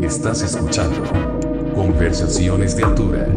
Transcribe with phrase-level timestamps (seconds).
[0.00, 1.04] Estás escuchando
[1.72, 3.28] Conversaciones de Altura.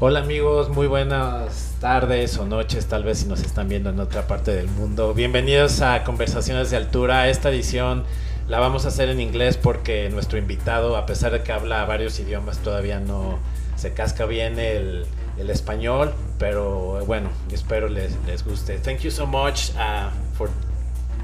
[0.00, 4.26] Hola amigos, muy buenas tardes o noches, tal vez si nos están viendo en otra
[4.26, 5.14] parte del mundo.
[5.14, 7.28] Bienvenidos a Conversaciones de Altura.
[7.28, 8.02] Esta edición
[8.48, 12.18] la vamos a hacer en inglés porque nuestro invitado, a pesar de que habla varios
[12.18, 13.38] idiomas, todavía no
[13.76, 15.06] se casca bien el,
[15.38, 18.78] el español, pero bueno, espero les, les guste.
[18.78, 20.50] Thank you so much uh, for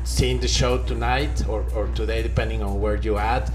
[0.04, 3.50] seeing the show tonight or, or today, depending on where you at.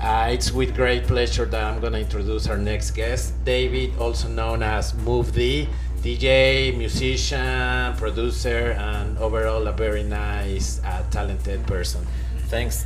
[0.00, 4.26] Uh, it's with great pleasure that I'm going to introduce our next guest, David, also
[4.28, 5.68] known as Move D,
[6.02, 12.04] DJ, musician, producer, and overall a very nice, uh, talented person.
[12.48, 12.84] Thanks.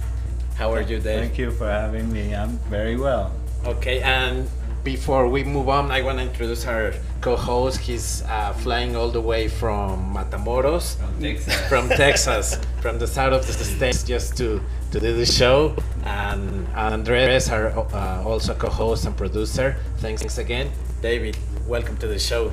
[0.57, 1.21] How are you, Dave?
[1.21, 2.35] Thank you for having me.
[2.35, 3.33] I'm very well.
[3.65, 4.49] Okay, and
[4.87, 7.81] before we move on, I want to introduce our co-host.
[7.81, 11.69] He's uh, flying all the way from Matamoros, From Texas.
[11.69, 14.61] from Texas, from the south of the states, just to
[14.93, 15.75] to do the show.
[16.05, 19.75] And Andres, our uh, also co-host and producer.
[19.99, 20.71] Thanks again,
[21.03, 21.37] David.
[21.67, 22.53] Welcome to the show.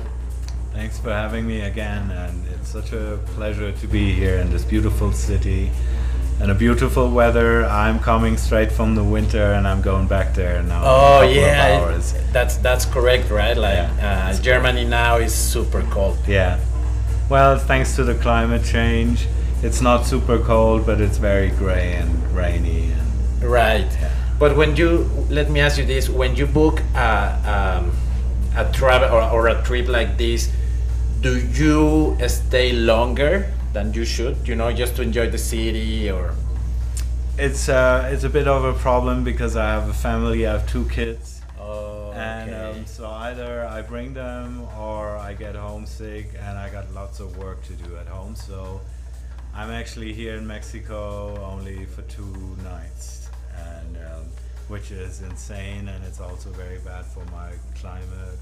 [0.72, 4.64] Thanks for having me again, and it's such a pleasure to be here in this
[4.64, 5.70] beautiful city
[6.40, 7.64] and a beautiful weather.
[7.64, 10.82] I'm coming straight from the winter, and I'm going back there now.
[10.84, 12.00] Oh yeah,
[12.32, 13.56] that's that's correct, right?
[13.56, 16.18] Like Yeah, uh, Germany now is super cold.
[16.26, 16.58] Yeah.
[17.30, 19.26] Well, thanks to the climate change,
[19.62, 22.92] it's not super cold, but it's very gray and rainy.
[22.92, 23.90] And Right.
[24.00, 24.10] Yeah.
[24.38, 27.92] But when you let me ask you this: when you book a um,
[28.56, 30.50] a travel or, or a trip like this,
[31.20, 34.48] do you stay longer than you should?
[34.48, 36.34] You know, just to enjoy the city, or
[37.36, 40.46] it's uh, it's a bit of a problem because I have a family.
[40.46, 41.42] I have two kids.
[41.60, 42.78] oh, And okay.
[42.80, 47.36] um, so either I bring them or I get homesick and I got lots of
[47.36, 48.34] work to do at home.
[48.36, 48.80] So
[49.54, 54.24] I'm actually here in Mexico only for two nights, and um,
[54.68, 58.38] which is insane, and it's also very bad for my climate,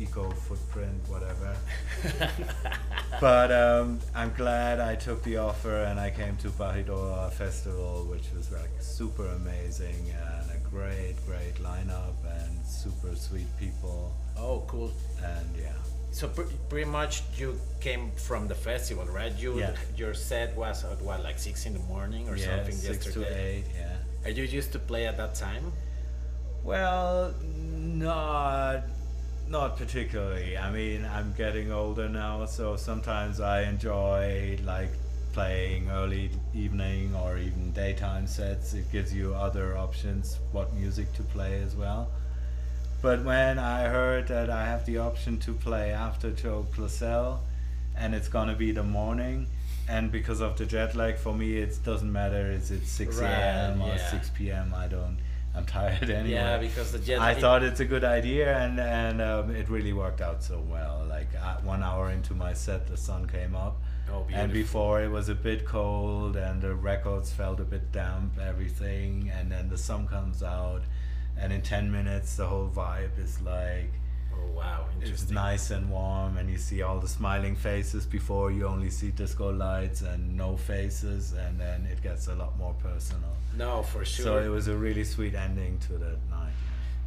[0.00, 1.54] eco footprint, whatever.
[3.20, 8.24] but um, I'm glad I took the offer and I came to Bahidorá Festival, which
[8.34, 14.12] was like super amazing and a great, great lineup and super sweet people.
[14.38, 14.90] oh, cool.
[15.22, 15.72] And yeah,
[16.12, 19.32] So pre- pretty much you came from the festival, right?
[19.38, 19.74] You Yeah.
[19.96, 23.28] your set was at what, like six in the morning or yeah, something six yesterday.
[23.28, 23.96] to eight, yeah.
[24.24, 25.72] Are you used to play at that time?
[26.62, 28.84] Well, not
[29.50, 30.56] not particularly.
[30.56, 34.90] I mean, I'm getting older now, so sometimes I enjoy like
[35.32, 38.74] playing early evening or even daytime sets.
[38.74, 42.08] It gives you other options what music to play as well.
[43.02, 47.40] But when I heard that I have the option to play after Joe Claussell
[47.96, 49.46] and it's gonna be the morning
[49.88, 53.28] and because of the jet lag for me it doesn't matter is it 6 Right,
[53.30, 53.82] a.m.
[53.82, 54.10] or yeah.
[54.10, 54.74] 6 p.m.
[54.76, 55.16] I don't
[55.54, 56.30] I'm tired anyway.
[56.34, 57.20] Yeah, because the jet.
[57.20, 60.60] I it- thought it's a good idea, and and um, it really worked out so
[60.70, 61.04] well.
[61.08, 63.76] Like uh, one hour into my set, the sun came up,
[64.12, 68.38] Oh, and before it was a bit cold, and the records felt a bit damp,
[68.40, 70.82] everything, and then the sun comes out,
[71.36, 73.92] and in ten minutes the whole vibe is like
[74.40, 78.66] Oh wow, it's nice and warm, and you see all the smiling faces before you
[78.66, 83.36] only see disco lights and no faces, and then it gets a lot more personal.
[83.56, 84.24] No, for sure.
[84.24, 86.52] So it was a really sweet ending to that night.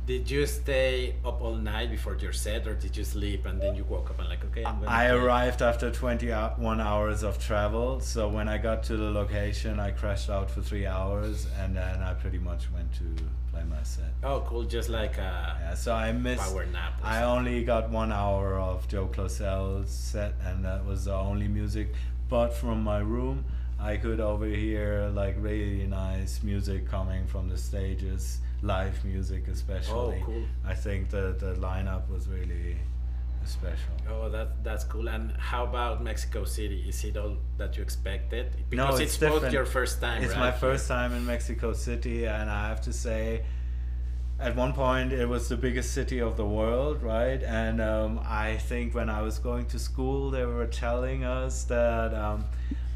[0.05, 3.73] Did you stay up all night before your set, or did you sleep and then
[3.73, 4.83] you woke up and like, okay, I'm.
[4.85, 9.91] I arrived after 21 hours of travel, so when I got to the location, I
[9.91, 14.11] crashed out for three hours, and then I pretty much went to play my set.
[14.23, 14.63] Oh, cool!
[14.63, 16.51] Just like a Yeah, so I missed.
[16.51, 16.99] power nap.
[17.01, 17.29] I something.
[17.37, 21.93] only got one hour of Joe Claussell's set, and that was the only music.
[22.27, 23.45] But from my room,
[23.79, 30.21] I could overhear like really nice music coming from the stages, live music especially.
[30.21, 30.43] Oh, cool.
[30.65, 32.77] I think the the lineup was really
[33.45, 33.93] special.
[34.09, 35.09] Oh, that that's cool.
[35.09, 36.85] And how about Mexico City?
[36.87, 38.55] Is it all that you expected?
[38.69, 40.23] Because it's it's, both your first time.
[40.23, 40.39] It's right?
[40.39, 43.43] my first time in Mexico City, and I have to say,
[44.39, 47.43] at one point it was the biggest city of the world, right?
[47.43, 52.13] And um, I think when I was going to school, they were telling us that
[52.13, 52.45] um,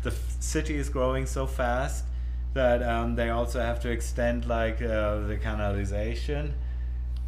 [0.03, 2.05] the city is growing so fast
[2.53, 6.53] that um, they also have to extend like uh, the canalization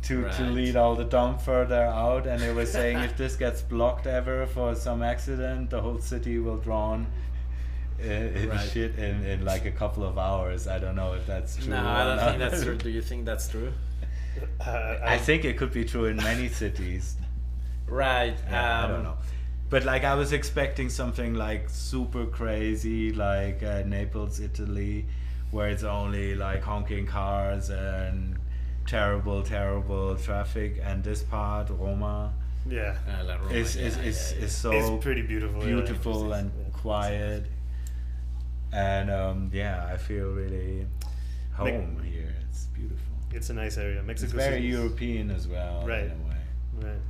[0.04, 3.62] to, to lead all the dump further out and they were saying if this gets
[3.62, 7.06] blocked ever for some accident the whole city will drown
[8.00, 8.70] in, in Right.
[8.70, 11.86] shit in, in like a couple of hours i don't know if that's true No,
[11.86, 12.26] I don't not.
[12.28, 12.76] think that's true.
[12.86, 13.74] Do you think that's true?
[14.62, 17.16] i think it could be true in many cities
[17.88, 18.38] Right.
[18.50, 19.18] Yeah, i um, don't know
[19.70, 25.06] but like I was expecting something like super crazy, like uh, Naples, Italy,
[25.52, 28.38] where it's only like honking cars and
[28.88, 30.80] terrible, terrible traffic.
[30.84, 32.34] And this part, Roma,
[32.68, 32.96] Yeah.
[33.08, 35.60] Ah, La Roma, is is, yeah, is, yeah, is so it's pretty beautiful.
[35.62, 35.76] yeah.
[35.76, 36.70] beautiful and Yeah.
[36.74, 37.46] quiet.
[38.72, 40.86] And um, yeah, I feel really
[41.60, 42.34] Like- home here.
[42.50, 43.14] It's beautiful.
[43.32, 43.98] It's a nice area.
[44.00, 44.68] It's Mexico very City.
[44.68, 46.06] European as well, Right.
[46.06, 46.42] in a way.
[46.90, 47.02] Right.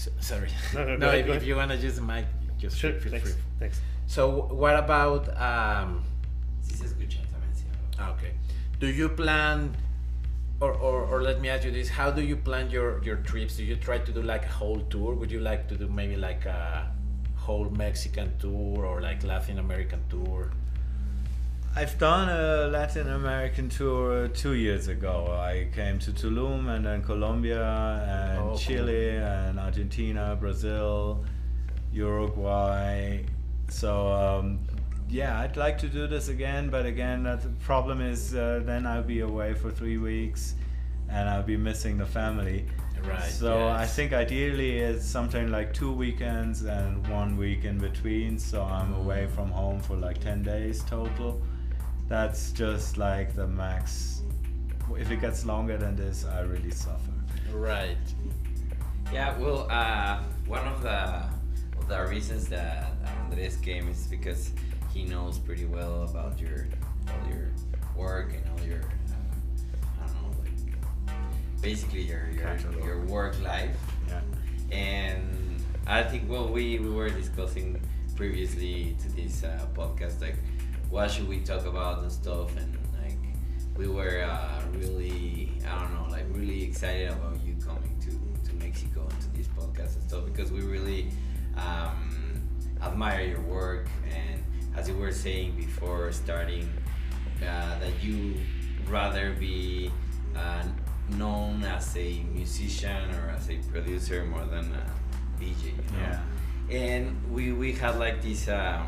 [0.00, 0.48] S- sorry.
[0.74, 2.24] No, no, No, if, if you want to use the mic,
[2.58, 2.92] just Sure.
[2.92, 3.30] feel Thanks.
[3.32, 3.40] free.
[3.58, 3.80] Thanks.
[4.06, 6.02] So, what about um,
[6.62, 7.64] Sí se escucha también, sí.
[7.98, 8.32] Ah, Okay.
[8.80, 9.76] Do you plan,
[10.60, 13.56] or, or, or let me ask you this: How do you plan your your trips?
[13.56, 15.14] Do you try to do like a whole tour?
[15.14, 16.90] Would you like to do maybe like a
[17.36, 20.50] whole Mexican tour or like Latin American tour?
[21.76, 25.26] I've done a Latin American tour two years ago.
[25.40, 28.58] I came to Tulum and then Colombia and Oh, cool.
[28.58, 31.24] Chile and Argentina, Brazil,
[31.92, 33.22] Uruguay.
[33.68, 34.58] So um,
[35.08, 38.84] yeah, I'd like to do this again, but again, that the problem is uh, then
[38.86, 40.54] I'll be away for three weeks,
[41.08, 42.66] and I'll be missing the family.
[43.08, 43.22] Right.
[43.30, 48.38] So I think ideally it's something like two weekends and one week in between.
[48.38, 51.40] So I'm away from home for like 10 days total.
[52.10, 54.22] That's just like the max.
[54.98, 57.12] If it gets longer than this, I really suffer.
[57.52, 57.96] Right.
[59.12, 60.98] Yeah, well, uh, one of the
[61.78, 62.90] of the reasons that
[63.24, 64.50] Andres came is because
[64.92, 66.66] he knows pretty well about your
[67.08, 67.48] all your
[67.96, 73.76] work and all your uh, I don't know like basically your your, your work life
[74.08, 74.20] Yeah.
[74.70, 77.80] and I think well we, we were discussing
[78.16, 80.36] previously to this uh, podcast like
[80.90, 83.18] what should we talk about and stuff and like
[83.76, 88.56] we were uh, really I don't know like really excited about you coming to, to
[88.56, 91.10] Mexico and to this podcast and stuff because we really
[91.56, 92.42] um,
[92.82, 94.42] admire your work and
[94.76, 96.68] as you were saying before starting
[97.42, 98.34] uh, that you
[98.88, 99.90] rather be
[100.36, 100.62] uh,
[101.16, 105.98] known as a musician or as a producer more than a DJ, you know?
[105.98, 106.22] Yeah.
[106.70, 108.86] And we, we had like this, um,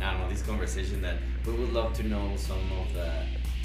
[0.00, 1.16] I don't know, this conversation that
[1.46, 3.10] we would love to know some of the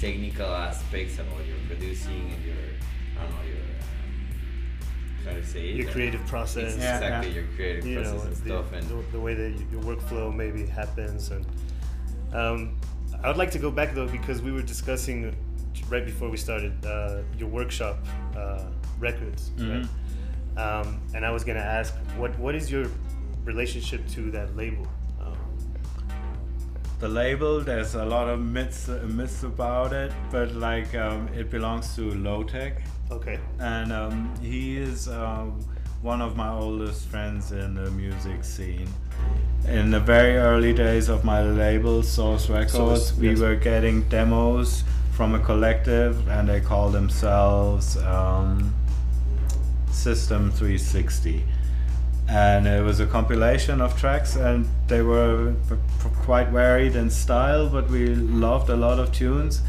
[0.00, 2.56] technical aspects about your producing and your,
[3.18, 5.76] I don't know, your, um, how to say it?
[5.76, 6.76] Your creative process.
[6.76, 7.40] Yeah, exactly, yeah.
[7.40, 8.72] your creative you process know, and the, stuff.
[8.72, 11.30] And the, the way that your workflow maybe happens.
[11.30, 11.46] And
[12.32, 12.76] um,
[13.22, 15.34] I would like to go back though because we were discussing
[15.88, 17.98] right before we started uh, your workshop
[18.36, 18.64] uh,
[18.98, 19.86] records, right?
[20.56, 22.86] Um, and I was gonna ask, what what is your
[23.44, 24.86] relationship to that label?
[27.02, 31.96] The label, there's a lot of myths, myths about it, but like um, it belongs
[31.96, 32.80] to Lowtec.
[33.10, 35.58] okay, and um, he is um,
[36.00, 38.86] one of my oldest friends in the music scene.
[39.66, 43.40] In the very early days of my label, Source Records, Source, we yes.
[43.40, 48.72] were getting demos from a collective, and they call themselves um,
[49.90, 51.42] System 360.
[52.32, 55.54] And it was a compilation of tracks, and they were
[56.22, 59.60] quite varied in style, but we loved a lot of tunes.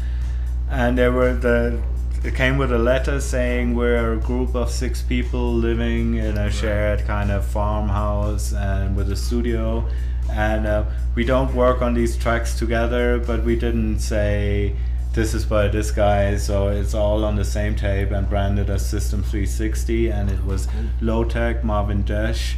[0.70, 1.82] And there were the
[2.24, 6.50] it came with a letter saying we're a group of six people living in a
[6.50, 9.86] shared kind of farmhouse and with a studio.
[10.32, 14.74] And uh, we don't work on these tracks together but we didn't say
[15.14, 18.88] this is by this guy so it's all on the same tape and branded as
[18.88, 20.68] system 360 and it was
[21.00, 22.56] low tech Marvin Dash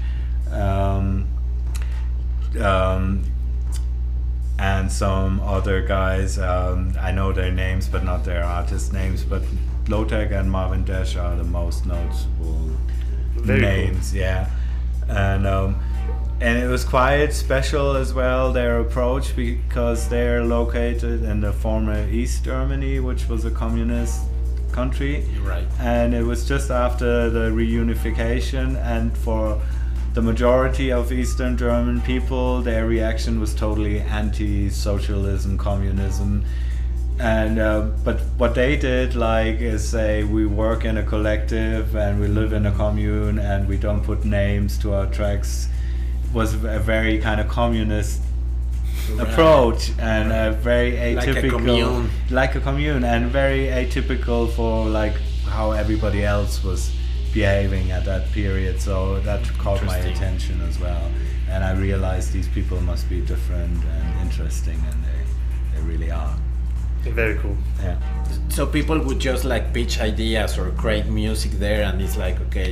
[0.51, 1.27] um,
[2.61, 3.25] um,
[4.59, 6.39] and some other guys.
[6.39, 9.23] Um, I know their names, but not their artist names.
[9.25, 9.43] But
[9.85, 12.71] Lowtec and Marvin Dash are the most notable
[13.35, 13.69] Very cool.
[13.69, 14.15] names.
[14.15, 14.49] Yeah,
[15.09, 15.79] and um,
[16.41, 22.07] and it was quite special as well their approach because they're located in the former
[22.11, 24.21] East Germany, which was a communist
[24.73, 25.25] country.
[25.43, 25.67] Right.
[25.81, 29.59] and it was just after the reunification and for
[30.13, 36.45] the majority of eastern german people their reaction was totally anti-socialism communism.
[37.19, 42.21] And uh, but what they did like is say we work in a collective and
[42.21, 45.69] we live in a commune and we don't put names to our tracks
[46.37, 48.21] was a very kind of communist
[49.09, 49.29] Right.
[49.29, 52.11] approach and a very Like a atypical commune.
[52.41, 55.17] like a commune and very atypical for like
[55.57, 56.81] how everybody else was
[57.33, 61.05] behaving at that period so that caught my attention as well
[61.53, 65.21] and i realized these people must be different and interesting and they,
[65.73, 66.35] they really are
[67.21, 67.57] very cool.
[67.87, 67.97] yeah
[68.57, 72.71] So people would just like pitch ideas or create music there, and it's like, okay,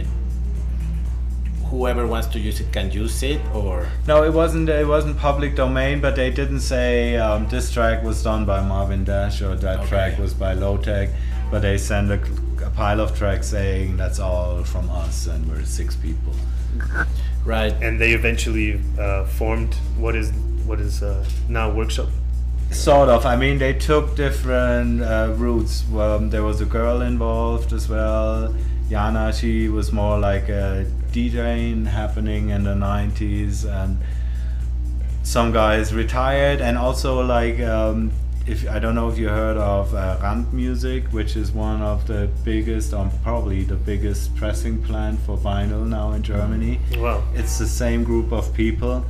[1.71, 4.69] whoever wants to use it can use it, or No, it wasn't.
[4.69, 9.05] It wasn't public domain, but they didn't say um, this track was done by Marvin
[9.05, 9.89] Dash or that Okay.
[9.89, 11.11] track was by Lowtec.
[11.51, 12.21] But they sent a,
[12.67, 16.33] a pile of tracks saying that's all from us, and we're six people.
[17.45, 17.73] right?
[17.83, 20.33] And they eventually uh, formed what is
[20.67, 22.09] what is uh, now Workshop.
[22.71, 23.25] Sort of.
[23.27, 25.85] I mean, they took different uh, routes.
[25.95, 28.55] Um, there was a girl involved as well.
[28.91, 33.99] Jana, she was more like a DJing happening in the 90s, and
[35.23, 38.11] some guys retired, and also like um,
[38.47, 42.07] if I don't know if you heard of uh, Rand Music, which is one of
[42.07, 47.23] the biggest, um, probably the biggest pressing plant for vinyl now in Germany Wow.
[47.35, 49.05] it's the same group of people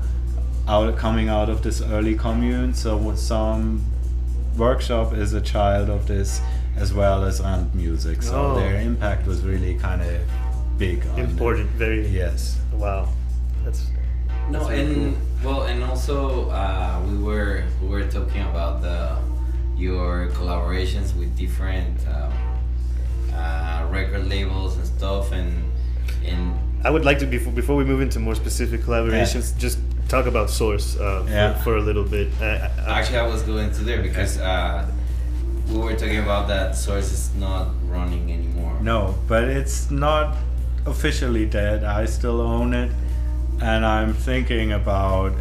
[0.68, 2.74] out coming out of this early commune.
[2.74, 3.82] So what some
[4.56, 6.40] workshop is a child of this
[6.76, 8.22] as well as Rand music.
[8.22, 8.54] So Oh.
[8.54, 10.20] their impact was really kind of
[10.78, 11.06] big.
[11.06, 11.22] on it.
[11.30, 11.70] Important.
[11.70, 12.06] Very.
[12.08, 12.58] Yes.
[12.72, 13.08] Wow.
[13.64, 13.86] That's.
[14.50, 15.52] No, that's really and cool.
[15.52, 19.16] well, and also uh, we were we were talking about the
[19.76, 22.32] your collaborations with different um,
[23.32, 25.64] uh, record labels and stuff, and
[26.26, 26.54] and
[26.84, 29.78] I would like to before before we move into more specific collaborations, just
[30.08, 31.54] talk about Source uh, Yeah.
[31.54, 32.28] for, for a little bit.
[32.40, 34.86] Uh, uh, actually I was going to there because uh,
[35.70, 38.76] we were talking about that Source is not running anymore.
[38.82, 40.36] No, but it's not
[40.86, 41.84] officially dead.
[41.84, 42.90] I still own it,
[43.62, 45.32] and I'm thinking about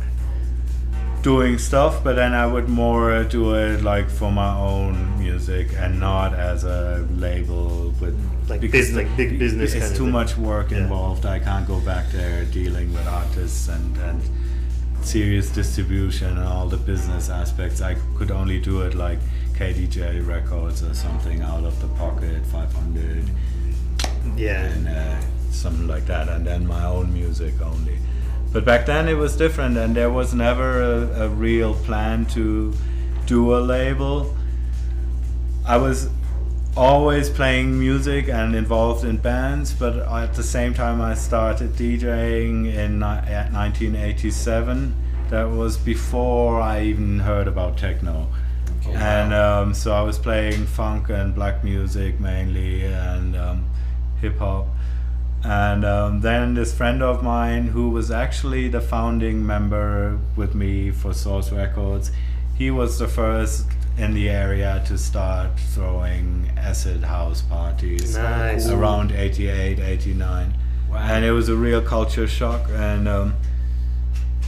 [1.21, 5.97] doing stuff, but then I would more do it like for my own music and
[6.00, 8.13] not as a label with
[8.50, 10.79] Like because bus- like big business It's too much work Yeah.
[10.79, 11.25] involved.
[11.25, 14.21] I can't go back there dealing with artists and and
[15.01, 17.81] serious distribution and all the business aspects.
[17.81, 19.19] I could only do it like
[19.57, 23.29] KDJ Records or something out of the pocket, 500
[24.35, 24.63] yeah.
[24.65, 25.19] and uh,
[25.51, 27.97] something like that, and then my own music only.
[28.51, 32.73] But back then it was different, and there was never a, a real plan to
[33.25, 34.35] do a label.
[35.65, 36.09] I was
[36.75, 42.73] always playing music and involved in bands, but at the same time I started DJing
[42.73, 44.95] in ni- 1987.
[45.29, 48.27] That was before I even heard about techno.
[48.85, 48.95] Okay.
[48.95, 53.65] And um, so I was playing funk and black music mainly and um,
[54.23, 54.65] hip hop.
[55.43, 60.89] And um, then this friend of mine, who was actually the founding member with me
[60.89, 62.11] for Source Records,
[62.55, 68.67] he was the first in the area to start throwing acid house parties Nice.
[68.69, 70.53] around 88, 89.
[70.89, 70.97] Wow.
[70.97, 72.61] And it was a real culture shock.
[72.71, 73.35] And um,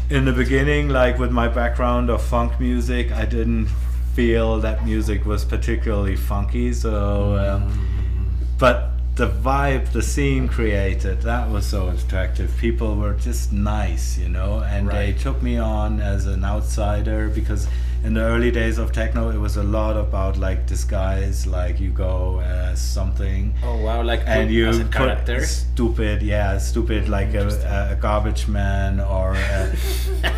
[0.09, 3.67] in the beginning, like with my background of funk music, I didn't
[4.13, 6.71] feel that music was particularly funky.
[6.71, 12.55] So, um, but the vibe, the scene created, that was so attractive.
[12.57, 17.67] People were just nice, you know, and they took me on as an outsider because
[18.05, 21.89] in the early days of techno, it was a lot about like disguise, like you
[21.89, 24.03] go as something Oh wow!
[24.03, 25.43] Like and you as a put character.
[25.43, 27.47] stupid, yeah, stupid like a,
[27.91, 29.75] a garbage man or a,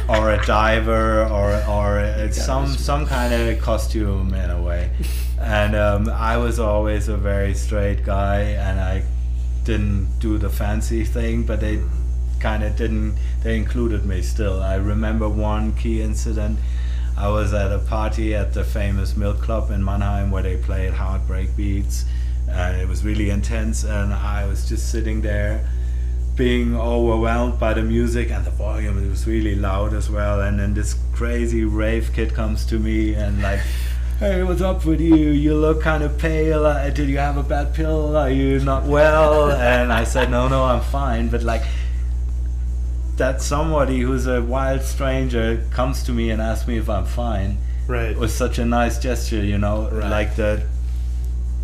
[0.09, 4.89] or a diver or or a, some some kind of costume in a way.
[5.39, 9.03] And um, I was always a very straight guy, and I
[9.65, 11.79] didn't do the fancy thing, but they
[12.39, 13.17] kind of didn't.
[13.43, 14.63] They included me still.
[14.63, 16.57] I remember one key incident.
[17.17, 20.93] I was at a party at the famous Milk Club in Mannheim where they played
[20.93, 22.05] heartbreak beats,
[22.47, 23.83] and it was really intense.
[23.83, 25.67] And I was just sitting there,
[26.35, 29.03] being overwhelmed by the music and the volume.
[29.03, 30.41] It was really loud as well.
[30.41, 33.61] And then this crazy rave kid comes to me and like.
[34.19, 35.15] Hey, what's up with you?
[35.15, 36.65] You look kind of pale.
[36.65, 38.15] Uh, did you have a bad pill?
[38.15, 39.51] Are you not well?
[39.51, 41.29] And I said, No, no, I'm fine.
[41.29, 41.63] But like,
[43.17, 47.57] that somebody who's a wild stranger comes to me and asks me if I'm fine
[47.87, 48.15] Right.
[48.17, 50.09] was such a nice gesture, you know, Right.
[50.09, 50.63] like the,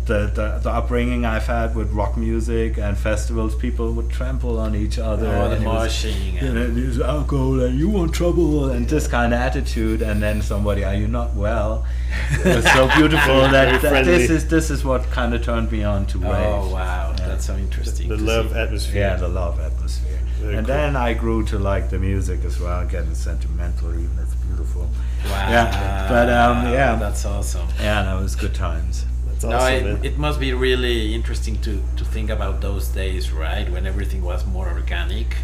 [0.06, 3.54] the the the upbringing I've had with rock music and festivals.
[3.54, 5.26] People would trample on each other.
[5.28, 8.86] Oh, the and was- moshing and and then there's alcohol and you want trouble and
[8.86, 11.86] this kind of attitude and then somebody are you not well
[12.32, 15.82] it was so beautiful that, that this is this is what kind of turned me
[15.84, 16.30] on to wave.
[16.34, 17.28] oh wow, Yeah.
[17.28, 18.08] that's so interesting.
[18.08, 18.58] The to love see.
[18.58, 19.00] atmosphere.
[19.00, 20.74] yeah the love atmosphere Very and cool.
[20.76, 24.82] then I grew to like the music as well getting sentimental even it's beautiful
[25.24, 25.48] Wow.
[25.48, 26.96] Yeah, but, um, yeah.
[26.96, 27.66] that's awesome.
[27.80, 31.82] yeah that was good times That's no, awesome, it, it must be really interesting to,
[31.96, 33.66] to think about those days, right?
[33.70, 35.36] When everything was more organic.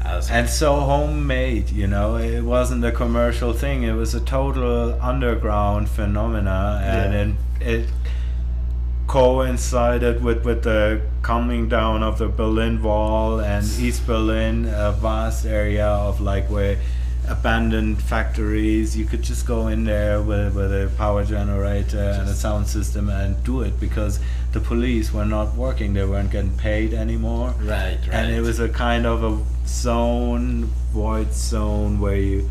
[0.00, 4.96] As and so homemade you know it wasn't a commercial thing it was a total
[5.02, 7.66] underground phenomena and Yeah.
[7.68, 7.88] it, it
[9.08, 15.44] coincided with with the coming down of the Berlin Wall and East Berlin, a vast
[15.44, 16.78] area of like where
[17.28, 18.96] abandoned factories.
[18.96, 23.10] You could just go in there with, with a power generator and a sound system
[23.10, 24.20] and do it because
[24.52, 25.92] the police were not working.
[25.92, 27.54] They weren't getting paid anymore.
[27.60, 28.08] Right, right.
[28.10, 32.48] And it was a kind of a zone, void zone where you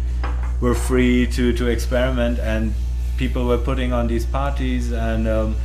[0.61, 2.75] were free to, to experiment and
[3.17, 5.55] people were putting on these parties and um,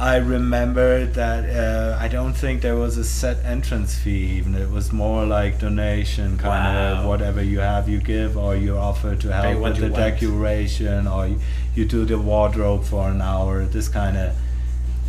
[0.00, 4.36] I remember that uh, I don't think there was a set entrance fee.
[4.38, 8.76] Even it was more like donation, kind of whatever you have, you give, or you
[8.76, 11.38] offer to help with the decoration, or you,
[11.76, 13.64] you do the wardrobe for an hour.
[13.64, 14.34] This kind of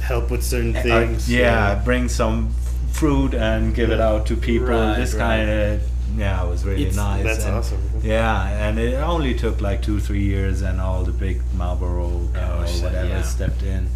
[0.02, 1.32] Help with certain eh, uh, things.
[1.32, 2.54] yeah, bring some
[2.92, 4.68] fruit and give it out to people.
[4.68, 5.20] Right, this right.
[5.20, 5.82] kind of
[6.16, 7.24] yeah, it was really It's- nice.
[7.24, 7.80] That's and- awesome.
[8.04, 12.30] Yeah, and it only took like two, three years, and all the big Marlboro Oh,
[12.36, 13.22] uh, or shit, whatever yeah.
[13.24, 13.90] stepped in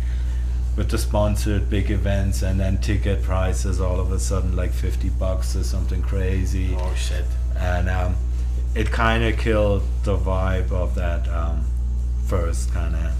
[0.79, 5.09] with the sponsored big events, and then ticket prices all of a sudden like fifty
[5.09, 7.25] bucks or something crazy, Oh shit.
[7.57, 8.15] and um,
[8.73, 11.65] it kind of killed the vibe of that um,
[12.27, 13.11] first kind of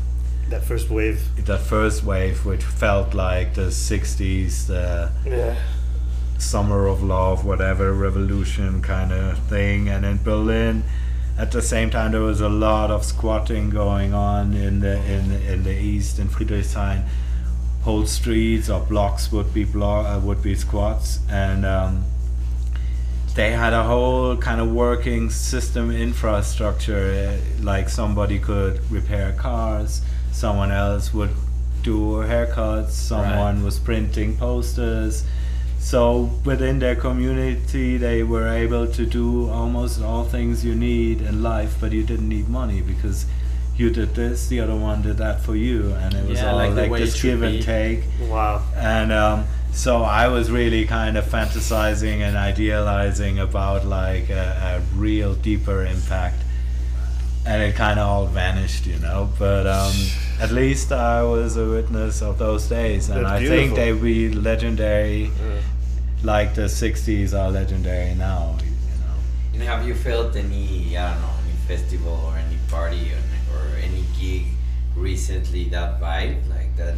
[0.50, 1.20] That first wave.
[1.46, 5.56] that first wave, which felt like the '60s, the Yeah.
[6.38, 9.90] summer of love, whatever revolution kind of thing.
[9.90, 10.84] And in Berlin,
[11.38, 15.24] at the same time, there was a lot of squatting going on in the in
[15.52, 17.04] in the east in Friedrichshain.
[17.90, 22.04] Whole streets or blocks would be blo- uh, would be squats, and um,
[23.34, 27.04] they had a whole kind of working system infrastructure.
[27.34, 31.32] uh, Like somebody could repair cars, someone else would
[31.82, 35.24] do haircuts, someone was printing posters.
[35.80, 41.42] So within their community, they were able to do almost all things you need in
[41.42, 43.26] life, but you didn't need money because
[43.80, 46.56] you did this, the other one did that for you, and it was Yeah, all
[46.58, 47.64] like like, the way it this give and be.
[47.64, 48.04] take.
[48.30, 48.62] Wow.
[48.76, 54.98] And um, so I was really kind of fantasizing and idealizing about like a, a
[54.98, 56.44] real deeper impact.
[57.46, 59.30] And it kind of all vanished, you know.
[59.40, 59.94] But um,
[60.42, 64.00] at least I was a witness of those days, and That's I think beautiful.
[64.02, 65.62] they be legendary, Uh,
[66.22, 68.58] like the '60s are legendary now.
[68.62, 68.70] You
[69.02, 69.16] know.
[69.54, 73.18] And have you felt any, I don't know, any festival or any party or, or
[73.18, 73.29] any
[74.20, 74.44] gig
[74.96, 76.96] recently that vibe, like that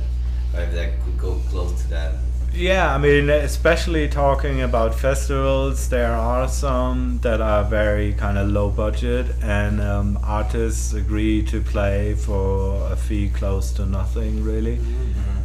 [0.54, 2.16] vibe that could go close to that?
[2.54, 8.50] Yeah, I mean, especially talking about festivals, there are some that are very kind of
[8.50, 14.80] low budget, and um, artists agree to play for a fee close to nothing, really.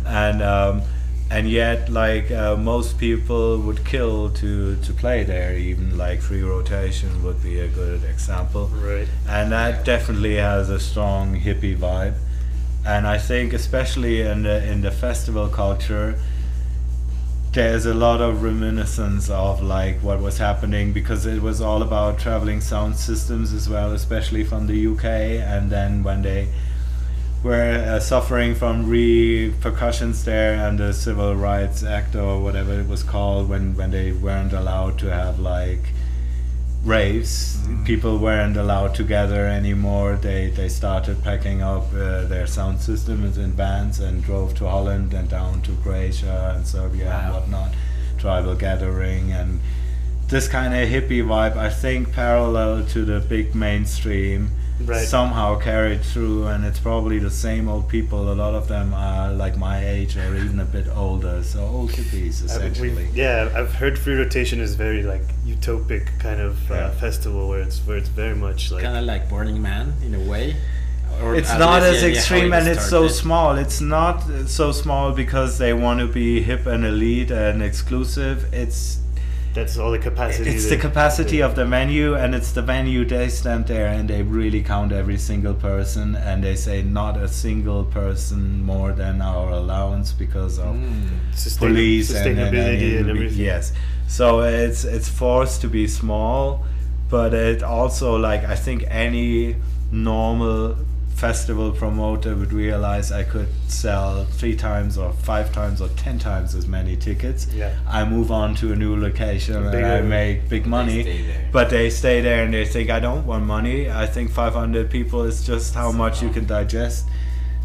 [0.04, 0.82] And um,
[1.30, 5.56] and yet, like uh, most people would kill to to play there.
[5.56, 9.08] Even like free rotation would be a good example right.
[9.28, 12.14] and that definitely has a strong hippie vibe
[12.86, 16.18] and i think especially in the in the festival culture
[17.52, 22.18] there's a lot of reminiscence of like what was happening because it was all about
[22.18, 26.46] traveling sound systems as well especially from the uk and then when they
[27.42, 33.02] were uh, suffering from repercussions there and the civil rights act or whatever it was
[33.02, 35.92] called when when they weren't allowed to have like
[36.84, 37.58] raves.
[37.84, 40.16] People weren't allowed to gather anymore.
[40.16, 45.12] They they started packing up uh, their sound systems in bands and drove to holland
[45.12, 47.74] and down to croatia and serbia and whatnot.
[48.18, 49.60] Tribal gathering and
[50.28, 51.56] this kind of hippie vibe.
[51.56, 54.50] I think parallel to the big mainstream
[54.84, 55.06] Right.
[55.06, 59.32] somehow carried through and it's probably the same old people a lot of them are
[59.32, 63.48] like my age or even a bit older so old hippies I- we've- essentially yeah,
[63.54, 66.90] I've heard Free Rotation is very like utopic kind of uh, Yeah.
[66.90, 70.20] festival where it's where it's very much like Kind of like Burning Man in a
[70.20, 70.56] way.
[71.22, 73.14] Or it's not as yeah, yeah, extreme it and it's so started.
[73.14, 74.16] small it's not
[74.48, 78.98] so small because they want to be hip and elite and exclusive it's
[79.56, 80.50] that's all the capacity.
[80.50, 84.22] it's the capacity of the venue and it's the venue they stand there and they
[84.22, 88.40] really count every single person and they say not a single person
[88.72, 91.08] more than our allowance because of Mm.
[91.34, 93.44] sustain- police and, and, and, and- everything.
[93.50, 93.72] yes
[94.18, 96.42] so it's it's forced to be small
[97.14, 99.56] but it also like i think any
[99.90, 100.76] normal
[101.16, 106.54] festival promoter would realize i could sell three times or five times or ten times
[106.54, 107.46] as many tickets.
[107.54, 107.74] Yeah.
[107.88, 111.02] i move on to a new location and i make big money.
[111.02, 111.48] there.
[111.52, 113.90] but they stay there and they think i don't want money.
[113.90, 117.06] I think 500 people is just how much you can digest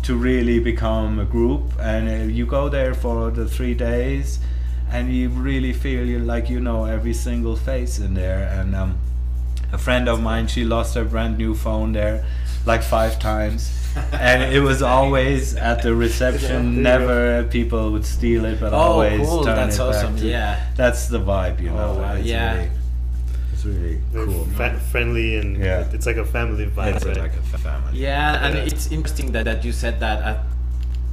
[0.04, 1.64] to really become a group.
[1.80, 4.40] And uh, you go there for the three days
[4.90, 8.44] and you really feel you like you know every single face in there.
[8.58, 8.98] And um,
[9.72, 12.26] a friend of mine she lost her brand new phone there
[12.66, 13.72] like five times
[14.14, 16.82] and it was always at the reception.
[16.82, 20.22] Never people would steal it, but Oh, always cool, turn that's it awesome, back.
[20.22, 20.66] To, yeah.
[20.78, 22.00] that's the vibe, you Oh, know.
[22.00, 22.54] wow, It's yeah.
[22.56, 22.70] really,
[23.54, 24.46] it's really They're cool.
[24.56, 25.86] fa- friendly and Yeah.
[25.92, 26.96] it's like a family vibe.
[26.96, 27.18] It's right?
[27.18, 27.98] like a family.
[28.00, 28.64] Yeah, and Yeah.
[28.64, 30.40] it's interesting that, that you said that at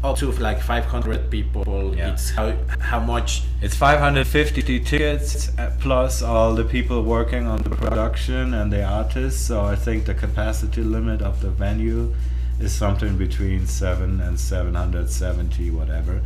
[0.04, 2.12] up to like 500 people, Yeah.
[2.12, 7.70] it's how how much It's 550 tickets uh, plus all the people working on the
[7.70, 9.40] production and the artists.
[9.40, 12.14] So I think the capacity limit of the venue
[12.60, 16.20] is something between seven and 770, whatever.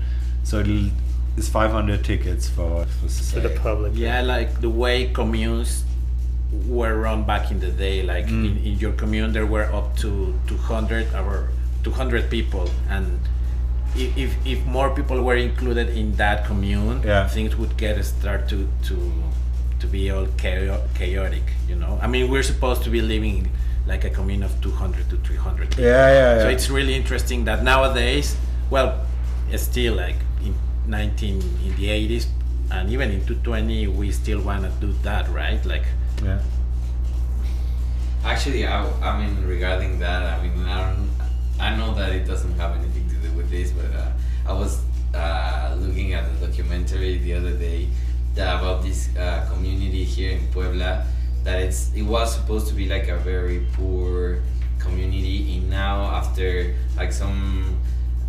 [0.44, 0.90] So it'll,
[1.36, 3.92] it's 500 tickets for for, For the public.
[3.94, 5.84] Yeah, like the way communes
[6.68, 8.02] were run back in the day.
[8.02, 8.44] Like Mm.
[8.48, 11.48] in, in your commune, there were up to 200 or
[11.84, 13.18] 200 people, and
[13.96, 17.28] if, if, if more people were included in that commune, Yeah.
[17.28, 19.12] things would get start to to
[19.80, 20.26] to be all
[20.96, 21.42] chaotic.
[21.68, 23.50] You know, I mean, we're supposed to be living
[23.86, 25.84] like a commune of 200 to 300 people.
[25.84, 26.42] Yeah, yeah, yeah.
[26.42, 28.36] So it's really interesting that nowadays,
[28.70, 29.04] well,
[29.50, 30.54] it's still like in
[30.86, 32.26] 19 in the 80s
[32.70, 35.64] and even in 220 we still want to do that, right?
[35.66, 35.84] Like
[36.24, 36.40] yeah.
[38.24, 41.10] Actually, I, I mean, regarding that, I mean, I don't,
[41.58, 44.10] I know that it doesn't have anything do with this, but uh,
[44.46, 44.82] I was
[45.14, 47.88] uh, looking at a documentary the other day
[48.34, 51.06] about this uh, community here in Puebla.
[51.44, 54.40] That it's it was supposed to be like a very poor
[54.78, 57.78] community, and now after like some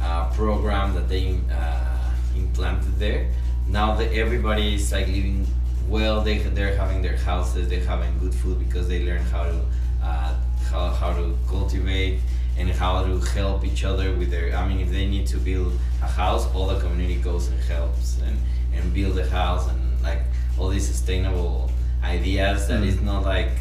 [0.01, 3.29] uh, program that they uh, implanted there,
[3.67, 5.45] now that everybody is like living
[5.87, 6.21] well.
[6.21, 9.61] They they're having their houses, they're having good food because they learn how to
[10.03, 10.35] uh,
[10.71, 12.19] how, how to cultivate
[12.57, 14.55] and how to help each other with their.
[14.55, 18.19] I mean, if they need to build a house, all the community goes and helps
[18.21, 18.37] and
[18.75, 20.21] and build a house and like
[20.57, 21.69] all these sustainable
[22.03, 22.87] ideas that Mm.
[22.87, 23.51] is not like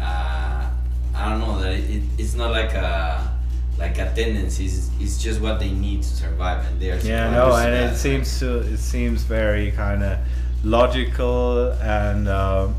[0.00, 0.66] uh,
[1.14, 3.36] I don't know that it, it's not like a
[3.78, 4.66] like a tendency.
[4.66, 8.38] It's, it's just what they need to survive, and they're Yeah, no, and it seems
[8.40, 10.18] to it seems very kind of
[10.64, 12.74] logical and um,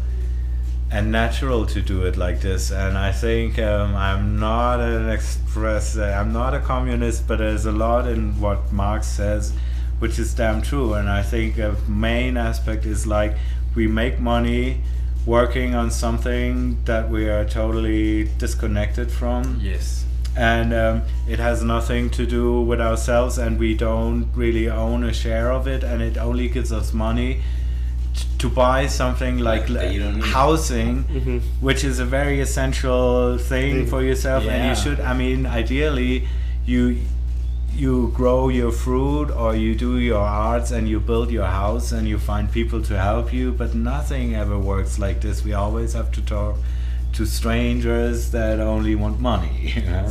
[0.91, 2.71] and natural to do it like this.
[2.71, 5.97] And I think um, I'm not an express.
[5.97, 9.53] Uh, I'm not a communist, but there's a lot in what Marx says,
[9.99, 10.93] which is damn true.
[10.93, 13.37] And I think a main aspect is like
[13.75, 14.81] we make money
[15.25, 22.09] working on something that we are totally disconnected from yes, and um, it has nothing
[22.09, 26.17] to do with ourselves and we don't really own a share of it and it
[26.17, 27.41] only gives us money
[28.39, 30.25] to buy something like That you don't need.
[30.25, 31.41] housing Mhm.
[31.67, 33.87] which is a very essential thing Thing.
[33.87, 36.13] for yourself and you should i mean ideally
[36.65, 36.81] you
[37.83, 42.07] you grow your fruit or you do your arts and you build your house and
[42.07, 46.09] you find people to help you but nothing ever works like this we always have
[46.11, 46.55] to talk
[47.13, 50.05] to strangers that only want money you know?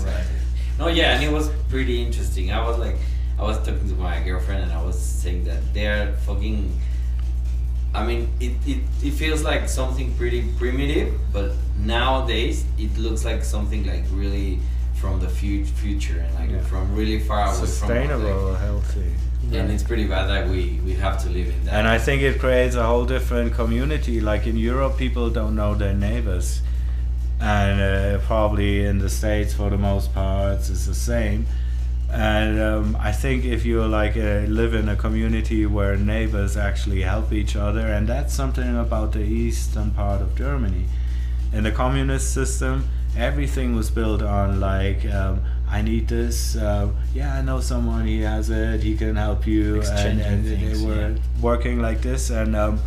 [0.79, 2.53] No, yeah, and it was pretty interesting.
[2.53, 2.97] I was like,
[3.37, 6.71] I was talking to my girlfriend, and I was saying that they're fucking.
[7.99, 13.43] I mean, it, it, it feels like something pretty primitive, but nowadays it looks like
[13.45, 14.59] something like really
[15.01, 16.61] from the fu- future and like Yeah.
[16.71, 19.51] from really far away sustainable healthy from.
[19.51, 21.75] Like, and it's pretty bad that we we have to live in that.
[21.79, 25.73] and i think it creates a whole different community like in europe people don't know
[25.77, 26.49] their neighbors
[27.41, 31.47] and uh, probably in the states for the most part it's the same
[32.11, 37.03] and um, i think if you like uh, live in a community where neighbors actually
[37.03, 40.85] help each other and that's something about the eastern part of germany.
[41.53, 47.35] In the communist system everything was built on like um, i need this uh, yeah
[47.39, 49.83] i know someone he has it he can help you.
[49.83, 51.17] And, and they were yeah.
[51.41, 52.31] working like this.
[52.31, 52.81] And um,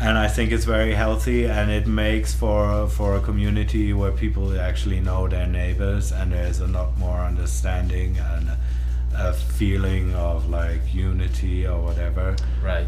[0.00, 4.58] and I think it's very healthy and it makes for for a community where people
[4.58, 8.50] actually know their neighbors and there's a lot more understanding and
[9.16, 12.36] a feeling of like unity or whatever.
[12.62, 12.86] Right.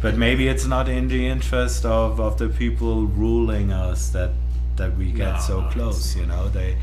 [0.00, 4.30] but maybe it's not in the interest of, of the people ruling us that
[4.76, 6.48] that we get No, so no, close you know?
[6.48, 6.76] They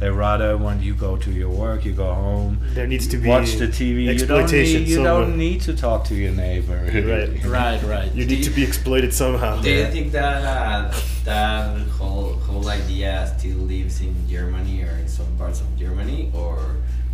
[0.00, 3.28] they rather when you go to your work you go home There needs to be
[3.28, 7.44] watch the TV you don't need, you don't need to talk to your neighbor Right.
[7.60, 8.14] Right, right.
[8.14, 9.60] You need to be exploited somehow.
[9.60, 10.92] Do you think that uh,
[11.24, 16.58] that whole whole idea still lives in Germany or in some parts of Germany, or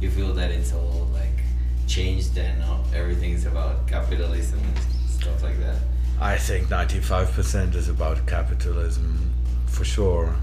[0.00, 1.38] you feel that it's all like
[1.86, 2.62] changed and
[2.94, 4.78] everything's about capitalism and
[5.10, 5.76] stuff like that?
[6.20, 9.32] I think 95% is about capitalism
[9.66, 10.34] for sure.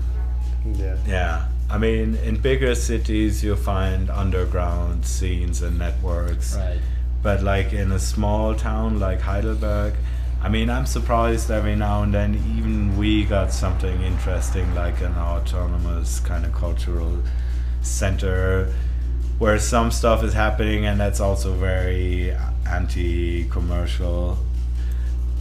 [0.66, 0.98] Yeah.
[1.08, 1.48] Yeah.
[1.74, 6.56] I mean, in bigger cities, you find underground scenes and networks.
[6.56, 6.78] Right.
[7.24, 9.96] But like in a small town like Heidelberg,
[10.40, 15.16] I mean, I'm surprised every now and then even we got something interesting like an
[15.16, 17.24] autonomous kind of cultural
[17.82, 18.72] center
[19.40, 22.36] where some stuff is happening and that's also very
[22.70, 24.38] anti-commercial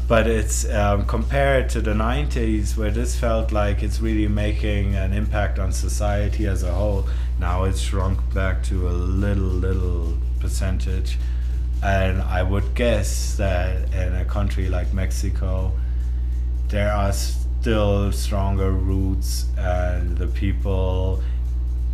[0.08, 5.12] but it's um, compared to the 90s where this felt like it's really making an
[5.12, 7.06] impact on society as a whole
[7.38, 11.18] now it's shrunk back to a little little percentage
[11.82, 15.72] and i would guess that in a country like mexico
[16.68, 21.22] there are still stronger roots and the people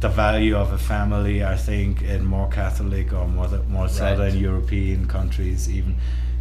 [0.00, 3.90] the value of a family i think in more catholic or more, more Right.
[3.90, 5.96] southern european countries even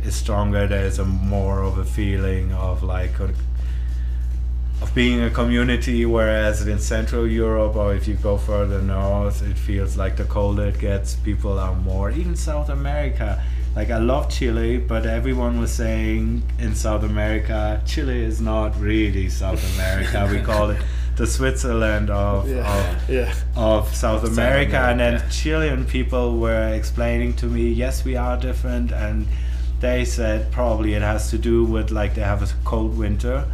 [0.07, 3.29] is stronger there's a more of a feeling of like a,
[4.81, 9.57] of being a community whereas in central europe or if you go further north it
[9.57, 13.41] feels like the colder it gets people are more even south america
[13.75, 19.27] like i love chile but everyone was saying in south america chile is not really
[19.29, 20.81] south america we call it
[21.15, 22.77] the switzerland of, Yeah.
[22.77, 23.33] of Yeah.
[23.55, 25.33] of South South America, and then America.
[25.33, 29.25] Chilean people were explaining to me, yes, we are different, and
[29.79, 33.45] they said probably it has to do with like they have a cold winter,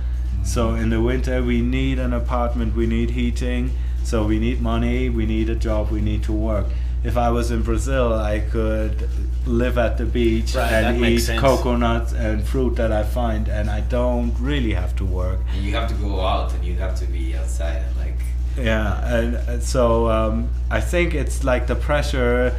[0.44, 3.72] so in the winter we need an apartment, we need heating,
[4.04, 6.68] so we need money, we need a job, we need to work.
[7.04, 9.10] If I was in Brazil, I could
[9.46, 13.82] live at the beach Right, and eat coconuts and fruit that I find, and I
[13.82, 15.40] don't really have to work.
[15.54, 18.20] And you have to go out and you have to be outside and like
[18.58, 22.56] Yeah, and, and so um, I think it's like the pressure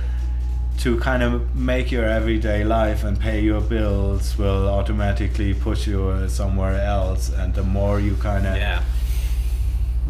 [0.79, 6.09] to kind of make your everyday life and pay your bills will automatically push you
[6.09, 8.83] uh, somewhere else, and the more you kind of Yeah.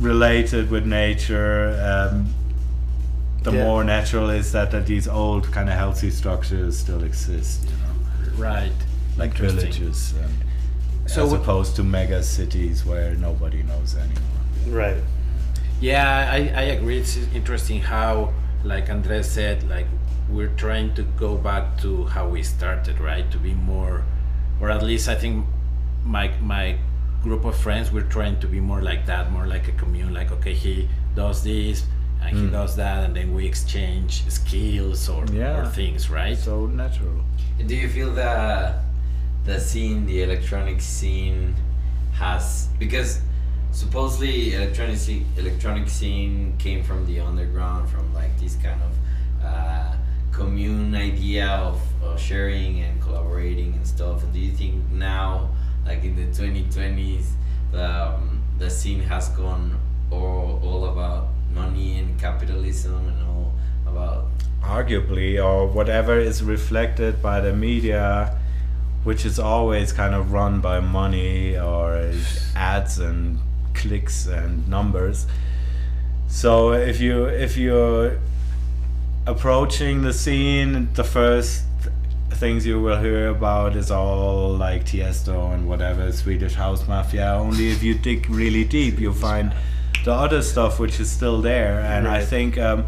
[0.00, 2.28] relate it with nature, um,
[3.42, 3.64] the Yeah.
[3.64, 8.42] more natural is that, that these old kind of healthy structures still exist, you know,
[8.42, 8.72] Right.
[9.16, 10.32] like villages, and,
[11.06, 14.74] So as opposed to mega cities where nobody knows anyone.
[14.82, 15.02] Right.
[15.80, 16.98] Yeah, I, I agree.
[16.98, 18.32] It's interesting how,
[18.64, 19.86] like Andres said, like
[20.28, 23.30] we're trying to go back to how we started, right?
[23.30, 24.02] To be more,
[24.60, 25.46] or at least I think
[26.04, 26.76] my my
[27.22, 30.12] group of friends we're trying to be more like that, more like a commune.
[30.14, 31.84] Like okay, he does this
[32.22, 32.52] and he Mm.
[32.52, 35.58] does that, and then we exchange skills or, Yeah.
[35.60, 36.36] or things, right?
[36.38, 37.20] So natural.
[37.66, 38.74] Do you feel the
[39.44, 41.54] the scene, the electronic scene,
[42.14, 43.20] has because
[43.72, 48.92] supposedly electronic scene, electronic scene came from the underground, from like this kind of
[49.44, 49.92] uh,
[50.34, 54.22] commune idea of, of sharing and collaborating and stuff.
[54.22, 55.50] And do you think now,
[55.86, 57.32] like in the twenty twenties,
[57.70, 59.78] the um, the scene has gone
[60.10, 63.52] all, all about money and capitalism and all
[63.86, 64.26] about
[64.62, 68.38] arguably or whatever is reflected by the media
[69.04, 72.10] which is always kind of run by money or
[72.56, 73.38] ads and
[73.74, 75.26] clicks and numbers
[76.28, 78.18] so if you if you're
[79.26, 81.64] approaching the scene the first
[82.32, 87.32] things you will hear about is all like Tiesto and whatever Swedish house mafia.
[87.34, 89.54] Only if you dig really deep you find
[90.04, 91.80] the other stuff which is still there.
[91.80, 92.86] And I think um,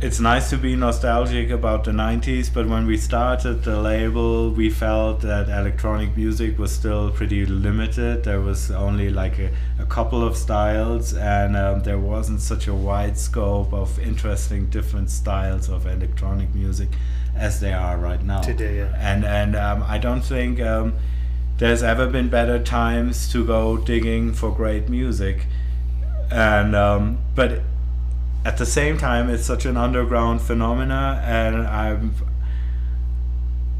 [0.00, 4.68] it's nice to be nostalgic about the 90s but when we started the label we
[4.68, 8.24] felt that electronic music was still pretty limited.
[8.24, 12.74] There was only like a, a couple of styles and um, there wasn't such a
[12.74, 16.88] wide scope of interesting different styles of electronic music
[17.36, 18.40] as there are right now.
[18.40, 18.94] Today, yeah.
[18.98, 20.94] and and um, i don't think um,
[21.58, 25.46] there's ever been better times to go digging for great music.
[26.30, 27.62] And um, but
[28.44, 32.14] at the same time it's such an underground phenomena and i'm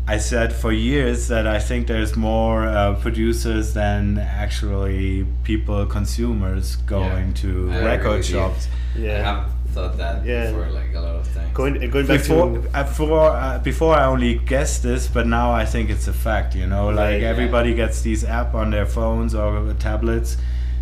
[0.07, 6.77] I said for years that I think there's more uh, producers than actually people, consumers
[6.77, 8.35] going Yeah, to I record with you.
[8.37, 8.68] shops.
[8.94, 9.22] I Yeah.
[9.24, 10.50] have thought that Yeah.
[10.50, 11.48] before, like a lot of times.
[11.55, 15.53] Going going back Before, to uh, before, uh, before I only guessed this, but now
[15.53, 16.55] I think it's a fact.
[16.55, 17.29] You know, Right, like yeah.
[17.35, 20.37] everybody gets these app on their phones or tablets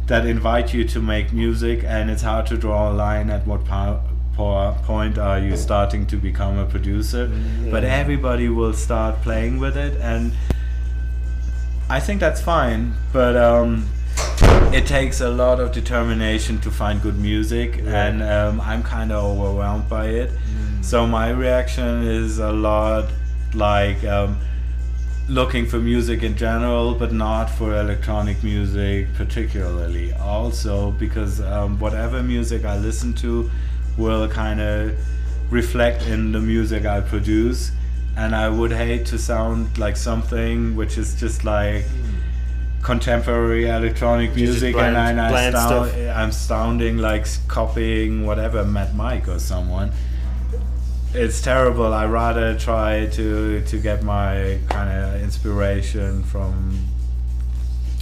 [0.07, 3.65] that invite you to make music, and it's hard to draw a line at what
[3.65, 4.01] po-
[4.35, 7.31] po- point are you starting to become a producer.
[7.71, 10.33] But everybody will start playing with it, and
[11.89, 12.95] I think that's fine.
[13.13, 13.89] But um,
[14.73, 19.23] it takes a lot of determination to find good music, and um, I'm kind of
[19.25, 20.31] overwhelmed by it.
[20.83, 23.09] So my reaction is a lot
[23.55, 24.39] like um,
[25.33, 30.13] looking for music in general, but not for electronic music particularly.
[30.15, 33.51] Also, because um, whatever music I listen to
[33.97, 34.95] will kind of
[35.51, 37.73] reflect in the music I produce,
[38.17, 41.85] and I would hate to sound like something which is just like
[42.83, 49.29] contemporary electronic music bland- and I, I sound, I'm sounding like copying whatever Matt Mike
[49.29, 49.93] or someone.
[51.15, 51.93] It's terrible.
[51.93, 56.79] I rather try to to get my kind of inspiration from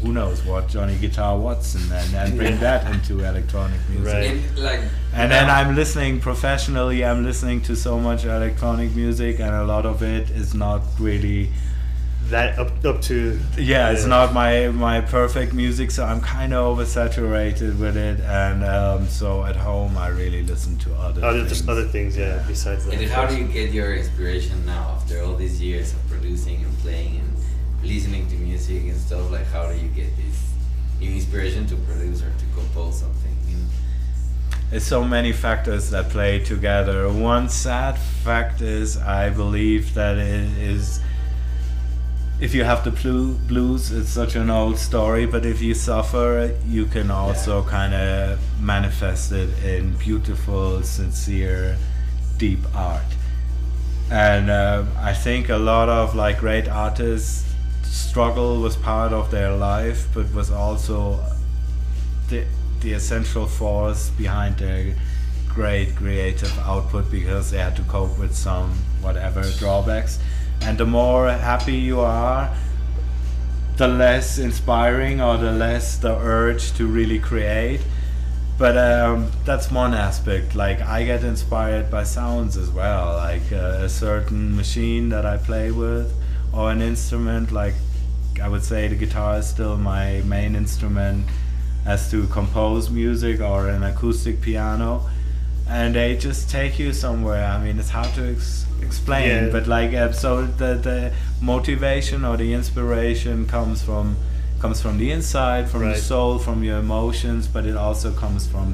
[0.02, 4.06] who knows what Johnny Guitar Watson and, and bring that into electronic music.
[4.06, 4.36] Right.
[4.36, 4.80] It, like
[5.12, 7.04] And then I'm listening professionally.
[7.04, 11.50] I'm listening to so much electronic music, and a lot of it is not really.
[12.30, 16.78] That up up to Yeah, it's not my my perfect music, so I'm kind of
[16.78, 21.24] oversaturated with it, and um, so at home I really listen to other.
[21.24, 21.68] other things.
[21.68, 22.16] other things.
[22.16, 22.94] Yeah, besides that.
[22.94, 26.78] And how do you get your inspiration now after all these years of producing and
[26.78, 27.30] playing and
[27.82, 29.28] listening to music and stuff?
[29.32, 30.54] Like, how do you get this
[31.00, 33.36] new inspiration to produce or to compose something?
[33.48, 33.56] new?
[34.70, 37.08] There's so many factors that play together.
[37.08, 41.00] One sad fact is I believe that it is
[42.40, 46.54] if you have the blu- blues, it's such an old story, but if you suffer,
[46.66, 51.76] you can also kind of manifest it in beautiful, sincere,
[52.38, 53.04] deep art.
[54.10, 57.44] And uh, I think a lot of like great artists
[57.82, 61.20] struggle was part of their life, but was also
[62.28, 62.44] the
[62.80, 64.94] the essential force behind their
[65.48, 68.70] great creative output because they had to cope with some
[69.02, 70.18] whatever drawbacks.
[70.62, 72.54] And the more happy you are,
[73.76, 77.80] the less inspiring or the less the urge to really create.
[78.58, 80.54] But um, that's one aspect.
[80.54, 85.38] Like I get inspired by sounds as well, like uh, a certain machine that I
[85.38, 86.12] play with,
[86.52, 87.52] or an instrument.
[87.52, 87.72] Like
[88.42, 91.24] I would say, the guitar is still my main instrument
[91.86, 95.08] as to compose music or an acoustic piano,
[95.66, 97.46] and they just take you somewhere.
[97.46, 99.52] I mean, it's hard to ex- explain, Yeah.
[99.56, 100.30] but like uh, so
[100.62, 100.98] the the
[101.52, 104.06] motivation or the inspiration comes from
[104.62, 105.96] comes from the inside, from Right.
[105.96, 108.66] the soul, from your emotions, but it also comes from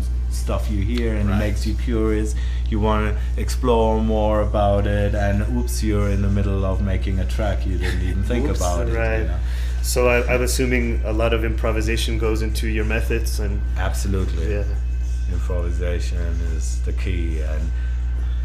[0.43, 1.37] stuff you hear and Right.
[1.37, 2.35] it makes you curious.
[2.73, 3.13] You want to
[3.45, 7.77] explore more about it, and oops, you're in the middle of making a track you
[7.83, 8.59] didn't even think Oops.
[8.61, 8.95] about it.
[9.05, 9.21] Right.
[9.23, 9.39] You know?
[9.95, 14.45] So I, I'm assuming a lot of improvisation goes into your methods, and Absolutely.
[14.55, 14.65] yeah,
[15.37, 16.19] improvisation
[16.57, 17.63] is the key and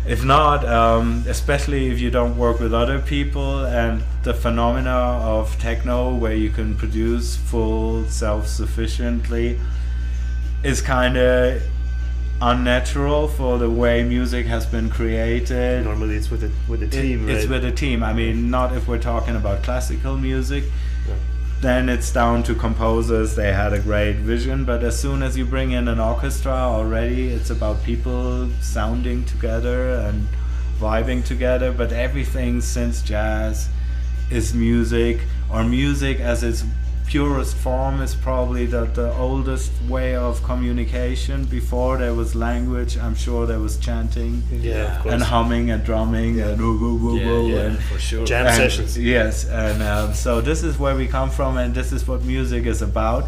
[0.05, 5.57] if not um, especially if you don't work with other people and the phenomena of
[5.59, 9.59] techno where you can produce full self-sufficiently
[10.63, 11.61] is kind of
[12.41, 15.83] unnatural for the way music has been created.
[15.83, 18.01] Normally it's with a with a It- team, it's with a team.
[18.03, 20.63] I mean not if we're talking about classical music.
[21.61, 23.35] Then it's down to composers.
[23.35, 24.65] They had a great vision.
[24.65, 29.91] But as soon as you bring in an orchestra already it's about people sounding together
[29.91, 30.27] and
[30.79, 31.71] vibing together.
[31.71, 33.69] But everything since jazz
[34.31, 35.19] is music
[35.51, 36.63] or music as its
[37.11, 43.13] purest form is probably the, the oldest way of communication before there was language i'm
[43.13, 47.47] sure there was chanting yeah, and humming and drumming and woo, woo, woo, Yeah, woo,
[47.49, 48.25] yeah, and for sure.
[48.25, 48.97] Jam and- sessions.
[48.97, 52.65] Yes, and um, so this is where we come from, and this is what music
[52.65, 53.23] is about.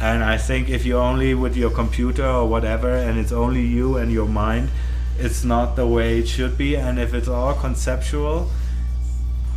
[0.00, 3.96] And I think if you're only with your computer or whatever, and it's only you
[3.96, 4.68] and your mind,
[5.18, 6.76] it's not the way it should be.
[6.76, 8.50] And if it's all conceptual,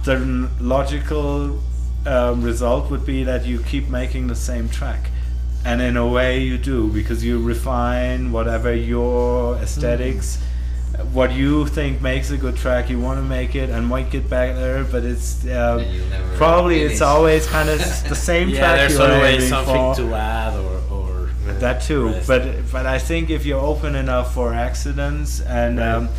[0.03, 0.15] the
[0.61, 1.59] logical
[2.05, 5.09] um, result would be that you keep making the same track.
[5.63, 10.37] And in a way, you do because you refine whatever your aesthetics,
[11.11, 12.89] what you think makes a good track.
[12.89, 16.37] You want to make it and make it better, but it's um, And you'll never
[16.37, 16.91] probably finish.
[16.93, 18.77] it's always kind of the same yeah, track.
[18.89, 19.95] there's always something for.
[19.95, 24.53] to add or, or That too, but but I think if you're open enough for
[24.53, 25.87] accidents and Right.
[25.95, 26.09] um,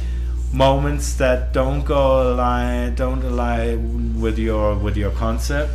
[0.52, 5.72] moments that don't go align, don't align with your with your concept,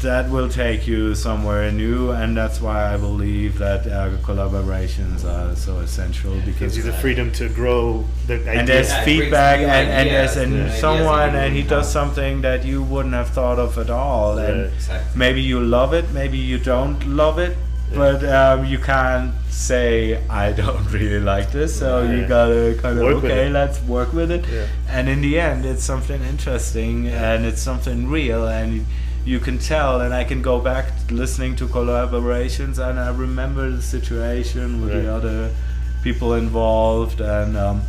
[0.00, 5.54] that will take you somewhere new, and that's why I believe that uh, collaborations are
[5.54, 8.52] so essential gives because you the freedom to grow the idea.
[8.52, 12.40] and there's Yeah, feedback new and, and there's an, new someone and he does something
[12.40, 15.18] that you wouldn't have thought of at all and Exactly.
[15.18, 17.69] maybe you love it maybe you don't love it Yeah.
[17.94, 23.04] But um, you can't say I don't really like this so you gotta kind of
[23.04, 24.66] Work okay let's work with it Yeah.
[24.88, 28.86] and in the end it's something interesting and it's something real and
[29.24, 33.82] you can tell and I can go back listening to collaborations and I remember the
[33.82, 35.02] situation with Right.
[35.02, 35.50] the other
[36.02, 37.82] people involved and um,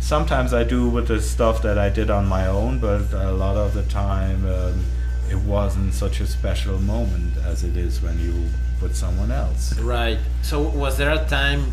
[0.00, 3.56] sometimes I do with the stuff that I did on my own but a lot
[3.56, 4.82] of the time um,
[5.30, 8.34] it wasn't such a special moment as it is when you
[8.82, 10.18] with someone else Right.
[10.42, 11.72] So was there a time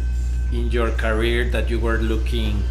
[0.52, 2.62] in your career that you were looking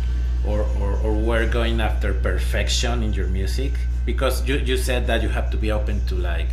[0.47, 3.73] or, or, or were going after perfection in your music?
[4.07, 6.49] Because you, you said that you have to be open to like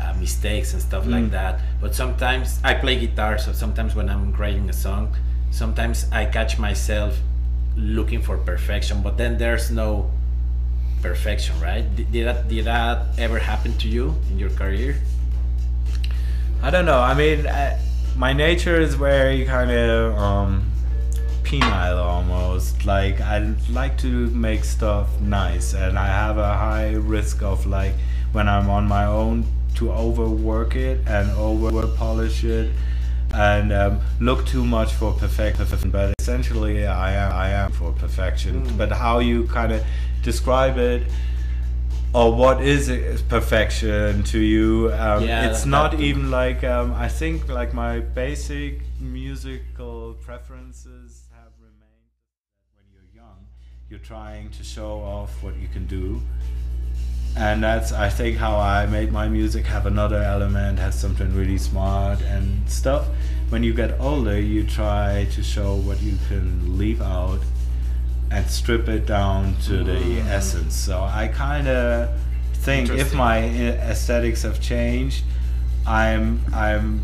[0.00, 1.30] uh, mistakes and stuff like Mm.
[1.32, 1.60] that.
[1.80, 5.14] But sometimes I play guitar, so sometimes when I'm writing a song,
[5.50, 7.18] sometimes I catch myself
[7.76, 10.10] looking for perfection, but then there's no
[11.02, 11.84] perfection, right?
[11.96, 14.96] Did, did that did that ever happen to you in your career?
[16.62, 16.98] I don't know.
[16.98, 17.78] I mean, I,
[18.16, 20.70] my nature is very kind of um,
[21.44, 22.84] penile almost.
[22.84, 27.94] Like I like to make stuff nice, and I have a high risk of like
[28.32, 29.46] when I'm on my own
[29.76, 32.72] to overwork it and over polish it
[33.32, 35.90] and um, look too much for perfection.
[35.90, 38.66] But essentially, I am I am for perfection.
[38.66, 38.78] Mm.
[38.78, 39.84] But how you kind of
[40.22, 41.04] describe it
[42.14, 42.88] or what is
[43.28, 44.90] perfection to you?
[44.94, 51.52] Um, Yeah, it's not even like um, i think like my basic musical preferences have
[51.60, 52.08] remained.
[52.74, 53.46] When you're young
[53.90, 56.20] you're trying to show off what you can do.
[57.36, 61.58] And that's i think how i made my music have another element has something really
[61.58, 63.06] smart and stuff.
[63.50, 67.40] When you get older you try to show what you can leave out
[68.30, 70.26] and strip it down to the Mm.
[70.28, 70.74] essence.
[70.74, 72.10] So I kind of
[72.54, 73.38] think if my
[73.92, 75.24] aesthetics have changed,
[75.86, 77.02] I'm I'm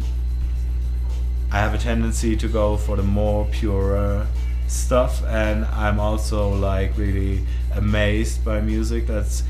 [1.52, 4.26] I have a tendency to go for the more purer
[4.66, 7.44] stuff, and I'm also like really
[7.74, 9.44] amazed by music that's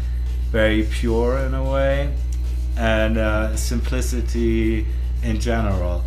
[0.53, 2.13] very pure in a way,
[2.77, 4.87] and uh, simplicity
[5.23, 6.05] in general.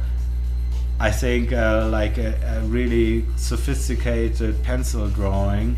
[0.99, 5.77] I think uh, like a, a really sophisticated pencil drawing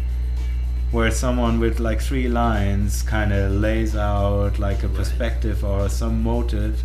[0.91, 6.23] where someone with like three lines kind of lays out like a perspective or some
[6.23, 6.81] motive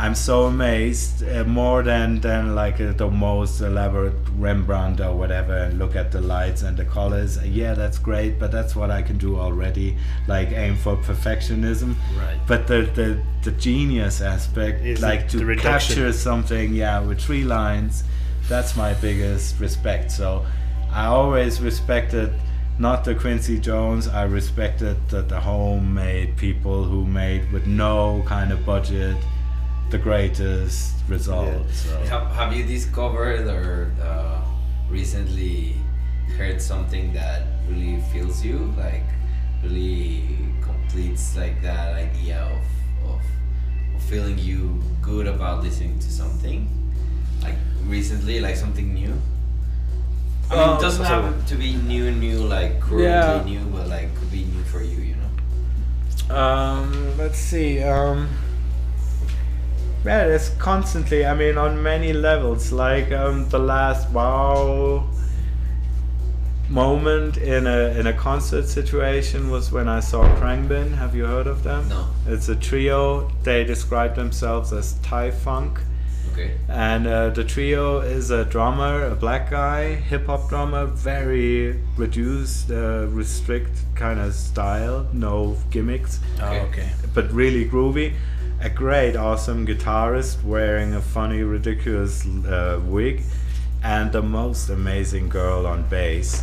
[0.00, 5.56] I'm so amazed uh, more than than like uh, the most elaborate Rembrandt or whatever
[5.56, 7.44] and look at the lights and the colors.
[7.44, 9.96] Yeah that's great but that's what I can do already
[10.28, 11.96] like aim for perfectionism.
[12.16, 12.38] Right.
[12.46, 18.04] but the the, the genius aspect Is like to capture something yeah with three lines
[18.48, 20.12] that's my biggest respect.
[20.12, 20.46] So
[20.92, 22.32] I always respected
[22.78, 28.52] not the Quincy Jones I respected the, the homemade people who made with no kind
[28.52, 29.16] of budget
[29.90, 31.72] the greatest result Yeah.
[31.72, 31.98] so.
[32.10, 34.40] Have, have you discovered or uh,
[34.90, 35.76] recently
[36.36, 39.02] heard something that really feels you, like
[39.62, 40.22] really
[40.60, 43.20] completes like that idea of, of,
[43.96, 46.68] of feeling you good about listening to something,
[47.42, 49.14] like recently, like something new?
[50.50, 53.42] I mean, Um, it doesn't so- have to be new, new, like currently Yeah.
[53.44, 56.34] new, but like could be new for you, you know?
[56.34, 57.82] Um, let's see.
[57.82, 58.28] Um,
[60.08, 61.26] yeah, it's constantly.
[61.26, 62.72] I mean, on many levels.
[62.72, 65.06] Like um, the last wow
[66.70, 70.94] moment in a in a concert situation was when I saw Khruangbin.
[70.96, 71.88] Have you heard of them?
[71.88, 72.08] No.
[72.26, 73.30] It's a trio.
[73.42, 75.80] They describe themselves as Thai funk.
[76.32, 76.52] Okay.
[76.68, 82.70] And uh, the trio is a drummer, a black guy, hip hop drummer, very reduced,
[82.70, 86.60] uh, restrict kind of style, no gimmicks, Okay.
[86.60, 86.90] Oh, okay.
[87.14, 88.14] but really groovy.
[88.60, 93.22] A great, awesome guitarist wearing a funny, ridiculous uh, wig,
[93.84, 96.42] and the most amazing girl on bass.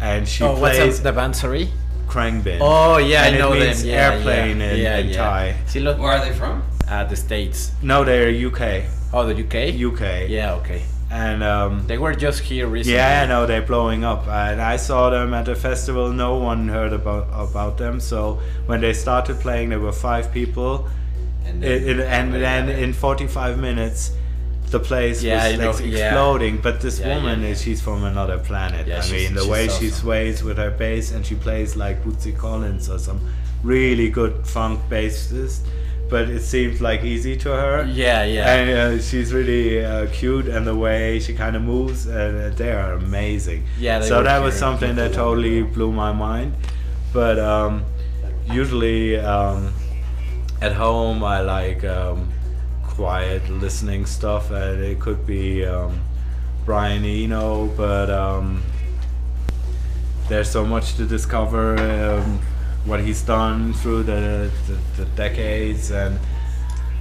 [0.00, 1.34] And she oh, what's plays up, the band?
[1.36, 1.68] Sorry.
[2.06, 2.58] Khruangbin.
[2.60, 3.90] Oh yeah, And I it know means them.
[3.90, 5.16] Yeah, airplane yeah, in- yeah, in yeah.
[5.16, 5.56] Thai.
[5.66, 6.62] Sí, lo- Where are they from?
[6.88, 7.72] uh, the states.
[7.82, 8.84] No, they're UK.
[9.12, 9.74] Oh, the UK.
[9.92, 10.28] UK.
[10.28, 10.54] Yeah.
[10.54, 10.82] Okay.
[11.10, 12.96] And um, They were just here recently.
[12.96, 16.10] Yeah, no, they're blowing up, and I saw them at the festival.
[16.12, 17.98] No one heard about about them.
[18.00, 20.88] So when they started playing, there were five people,
[21.46, 24.12] And it, it, and then in 45 minutes,
[24.70, 26.06] the place Yeah, was I know, ex- yeah.
[26.06, 26.58] exploding.
[26.58, 28.86] But this Yeah, woman is she's from another planet.
[28.90, 32.88] I mean, the way she sways with her bass, and she plays like Bootsy Collins
[32.88, 33.20] or some
[33.62, 35.60] really good funk bassist.
[36.08, 37.84] But it seems like easy to her.
[37.90, 38.54] Yeah, yeah.
[38.54, 42.70] And uh, she's really uh, cute, and the way she kind of moves, uh, they
[42.72, 43.64] are amazing.
[43.78, 46.52] Yeah, they So that was something that totally blew my mind.
[47.14, 47.84] But um,
[48.50, 49.72] usually um,
[50.62, 52.32] at home, I like um,
[52.82, 56.00] quiet listening stuff, and it could be um,
[56.64, 58.62] Brian Eno, but um,
[60.28, 61.76] there's so much to discover.
[61.78, 62.40] Um,
[62.84, 66.18] what he's done through the, the, the decades and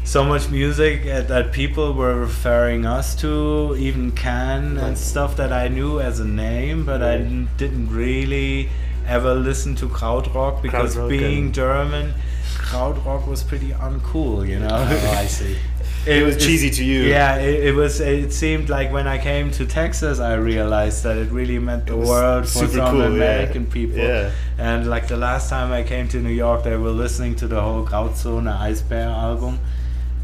[0.04, 5.68] so much music that people were referring us to, even Can and stuff that I
[5.68, 8.70] knew as a name, but I didn't really
[9.08, 12.14] ever listened to krautrock because Krautrock being and- German,
[12.58, 14.68] krautrock was pretty uncool, you know.
[14.72, 15.58] Oh, I see.
[16.04, 17.02] It was cheesy to you.
[17.04, 18.00] Yeah, it, it was.
[18.00, 21.96] It seemed like when I came to Texas, I realized that it really meant the
[21.96, 23.06] world for some cool, yeah.
[23.06, 24.00] American people.
[24.00, 24.32] Yeah.
[24.58, 27.62] And like the last time I came to New York, they were listening to the
[27.62, 29.60] whole Grauzone Eisbär album,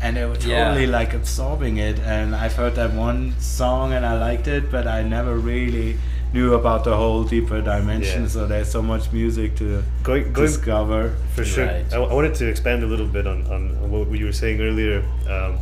[0.02, 0.70] and they were Yeah.
[0.70, 2.00] totally like absorbing it.
[2.00, 6.00] And I've heard that one song and I liked it, but I never really
[6.34, 8.24] knew about the whole deeper dimension.
[8.24, 8.28] Yeah.
[8.30, 11.16] So there's so much music to Going, going discover.
[11.34, 11.66] For sure.
[11.66, 11.94] Right.
[11.94, 14.60] I, I wanted to expand a little bit on, on, on what you were saying
[14.62, 15.58] earlier um,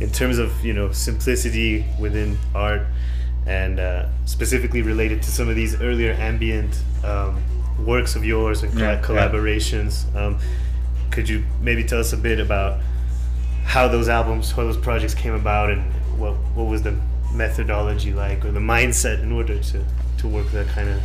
[0.00, 2.82] in terms of, you know, simplicity within art
[3.46, 7.40] and uh, specifically related to some of these earlier ambient um,
[7.84, 9.28] works of yours and Yeah, colla- yeah.
[9.30, 10.14] collaborations.
[10.16, 10.38] Um,
[11.10, 12.80] could you maybe tell us a bit about
[13.64, 15.82] how those albums, how those projects came about and
[16.18, 16.94] what, what was the
[17.32, 19.84] methodology like or the mindset in order to,
[20.18, 21.00] to work that kind of...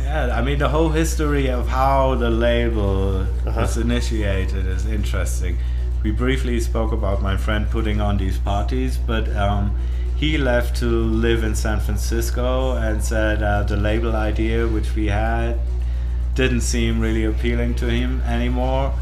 [0.00, 3.60] Yeah, I mean the whole history of how the label Uh-huh.
[3.60, 5.58] was initiated is interesting.
[6.02, 9.76] We briefly spoke about my friend putting on these parties, but um,
[10.16, 15.06] he left to live in San Francisco and said uh, the label idea which we
[15.06, 15.58] had
[16.34, 18.92] didn't seem really appealing to him anymore.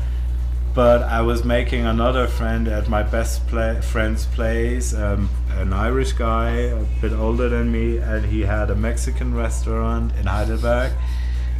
[0.74, 6.12] But I was making another friend at my best pla- friend's place, um, an Irish
[6.12, 10.92] guy, a bit older than me, and he had a Mexican restaurant in Heidelberg.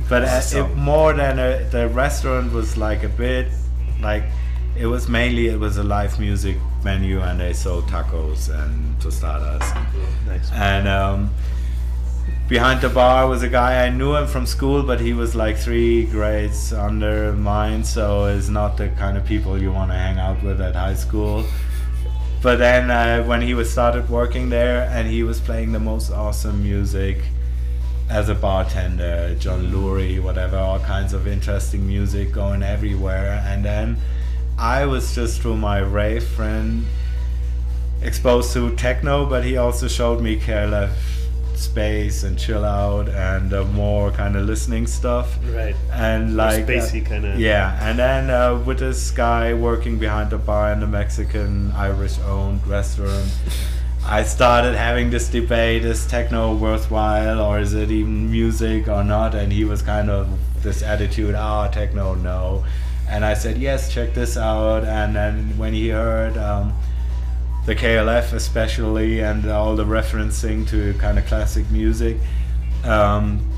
[0.09, 0.79] But uh, it, Awesome.
[0.79, 3.49] more than a, the restaurant was like a bit
[4.01, 4.25] like
[4.77, 9.61] it was mainly it was a live music menu and they sold tacos and tostadas.
[10.27, 10.51] Nice.
[10.53, 11.31] And um,
[12.51, 15.57] behind the bar was a guy I knew him from school, but he was like
[15.57, 20.19] three grades under mine, so is not the kind of people you want to hang
[20.19, 21.47] out with at high school.
[22.43, 26.11] But then uh, when he was started working there, and he was playing the most
[26.11, 27.19] awesome music
[28.09, 33.45] as a bartender, John Lurie, whatever, all kinds of interesting music going everywhere.
[33.47, 33.97] And then
[34.59, 36.87] I was just through my rave friend
[38.03, 41.20] exposed to techno, but he also showed me KLF
[41.61, 45.39] space and chill out and uh, more kind of listening stuff.
[45.55, 45.77] Right.
[45.93, 50.31] And More like uh, spacey kinda- yeah, and then uh, with this guy working behind
[50.31, 53.31] the bar in the Mexican Irish owned restaurant,
[54.05, 59.35] I started having this debate: is techno worthwhile, or is it even music or not?
[59.35, 60.27] And he was kind of
[60.63, 62.65] this attitude: ah, techno, no.
[63.09, 64.85] And I said, yes, check this out.
[64.85, 66.37] And then when he heard.
[66.39, 66.73] Um,
[67.71, 72.17] the KLF especially and all the referencing to kind of classic music.
[72.83, 73.49] Um,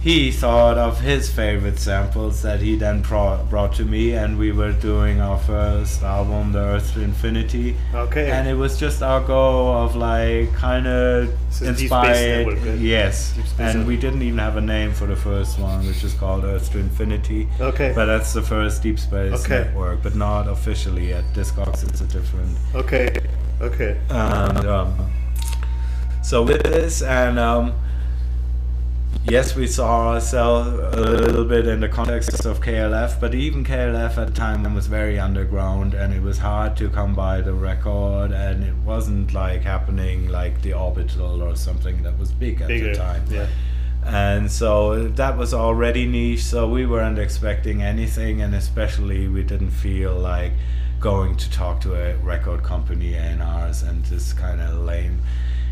[0.00, 4.52] he thought of his favorite samples that he then brought, brought to me, and we
[4.52, 7.76] were doing our first album, The Earth to Infinity.
[7.92, 8.30] Okay.
[8.30, 12.46] And it was just our goal of like kind of So Deep Space inspired.
[12.46, 12.78] Network.
[12.80, 13.34] Yes.
[13.58, 16.70] And we didn't even have a name for the first one, which is called Earth
[16.72, 17.48] to Infinity.
[17.60, 17.92] Okay.
[17.92, 19.64] But that's the first Deep Space Okay.
[19.64, 21.82] Network, but not officially at Discogs.
[21.88, 23.10] It's a different Okay.
[23.60, 24.00] Okay.
[24.10, 25.10] and um,
[26.22, 27.72] so with this and um,
[29.24, 34.16] yes we saw ourselves a little bit in the context of klf but even klf
[34.16, 38.30] at the time was very underground and it was hard to come by the record
[38.32, 42.92] and it wasn't like happening like the orbital or something that was big at Bigger.
[42.92, 43.46] the time Yeah.
[44.04, 49.72] and so that was already niche so we weren't expecting anything and especially we didn't
[49.72, 50.52] feel like
[51.00, 55.20] going to talk to a record company A&Rs and this kind of lame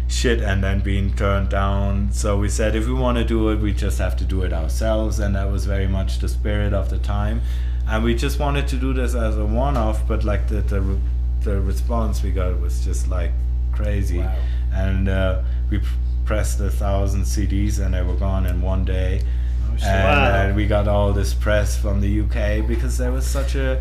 [0.09, 3.57] shit and then being turned down so we said if we want to do it
[3.57, 6.88] we just have to do it ourselves and that was very much the spirit of
[6.90, 7.40] the time
[7.88, 10.98] and we just wanted to do this as a one-off but like the the,
[11.42, 13.32] the response we got was just like
[13.72, 14.36] crazy Wow.
[14.72, 15.80] and uh, we
[16.24, 19.22] pressed a thousand CDs and they were gone in one day.
[19.70, 19.86] Oh, shit.
[19.86, 20.04] and
[20.48, 20.50] Wow.
[20.50, 23.80] uh, we got all this press from the UK because there was such a,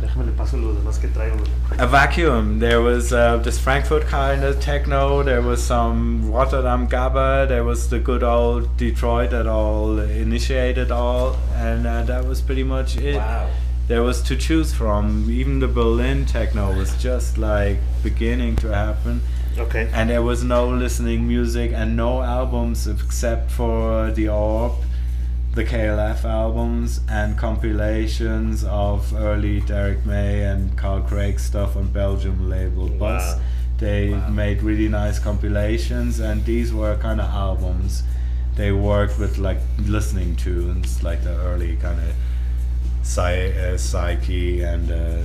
[0.00, 1.38] Déjame le paso los demás que traigo.
[1.78, 2.58] a vacuum.
[2.58, 7.88] There was uh, this Frankfurt kind of techno, there was some Rotterdam Gabba, there was
[7.90, 13.16] the good old Detroit that all initiated all, and uh, that was pretty much it.
[13.16, 13.48] Wow.
[13.86, 15.28] There was to choose from.
[15.30, 19.20] Even the Berlin techno was just like beginning to happen.
[19.56, 19.88] Okay.
[19.92, 24.72] and there was no listening music and no albums except for the Orb,
[25.54, 32.48] the KLF albums, and compilations of early Derrick May and Carl Craig stuff on Belgium
[32.50, 33.36] label Bus.
[33.36, 33.40] Wow.
[33.78, 34.28] They Wow.
[34.30, 38.02] made really nice compilations, and these were kind of albums.
[38.56, 42.14] They worked with like listening tunes, like the early kind of
[43.02, 45.22] Psy, uh, Psyche and uh,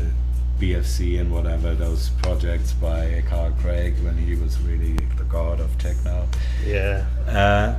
[0.59, 5.75] BFC and whatever those projects by Carl Craig when he was really the god of
[5.77, 6.27] techno.
[6.65, 7.05] Yeah.
[7.27, 7.75] Uh,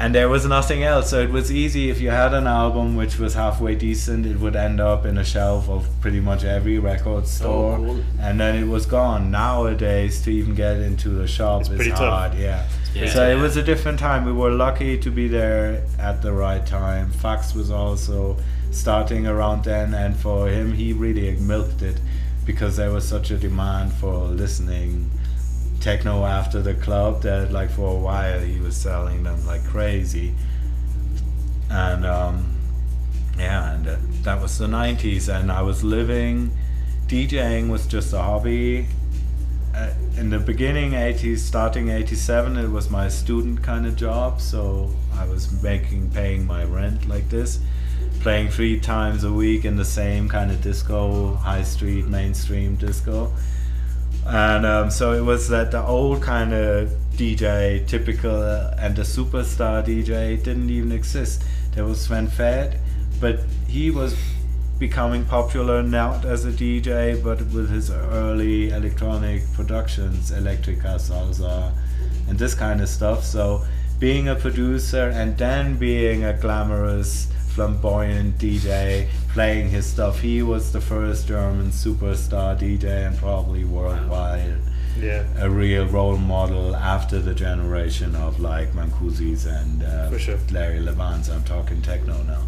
[0.00, 1.10] and there was nothing else.
[1.10, 4.56] So it was easy if you had an album which was halfway decent, it would
[4.56, 8.00] end up in a shelf of pretty much every record store, cool.
[8.20, 9.30] and then it was gone.
[9.30, 12.00] Nowadays, to even get into the shop It's is pretty tough.
[12.00, 12.34] hard.
[12.34, 12.66] Yeah.
[12.94, 13.12] Yeah.
[13.12, 14.24] So it was a different time.
[14.24, 17.10] We were lucky to be there at the right time.
[17.10, 18.36] Fax was also
[18.70, 22.00] starting around then, and for him, he really milked it
[22.44, 25.10] because there was such a demand for listening
[25.84, 30.34] techno after the club that like for a while he was selling them like crazy.
[31.70, 32.54] And um,
[33.38, 36.50] yeah and uh, that was the 90s and i was living
[37.06, 38.86] djing was just a hobby.
[39.74, 44.88] Uh, in the beginning 80s starting 87 it was my student kind of job so
[45.14, 47.58] i was making paying my rent like this
[48.20, 53.32] playing three times a week in the same kind of disco high street mainstream disco
[54.26, 59.02] and um, so it was that the old kind of DJ, typical, uh, and the
[59.02, 61.44] superstar DJ didn't even exist.
[61.74, 62.78] There was Sven Väth,
[63.20, 64.16] but he was
[64.78, 71.72] becoming popular not as a DJ, but with his early electronic productions, Electrica, Salsa,
[72.28, 73.24] and this kind of stuff.
[73.24, 73.64] So
[73.98, 80.72] being a producer and then being a glamorous, flamboyant DJ, playing his stuff, he was
[80.72, 84.54] the first German superstar DJ and probably worldwide
[84.98, 85.24] Yeah.
[85.38, 90.38] a real role model after the generation of like Mancuso's and uh, sure.
[90.52, 91.28] Larry Levans.
[91.28, 92.42] I'm talking techno now.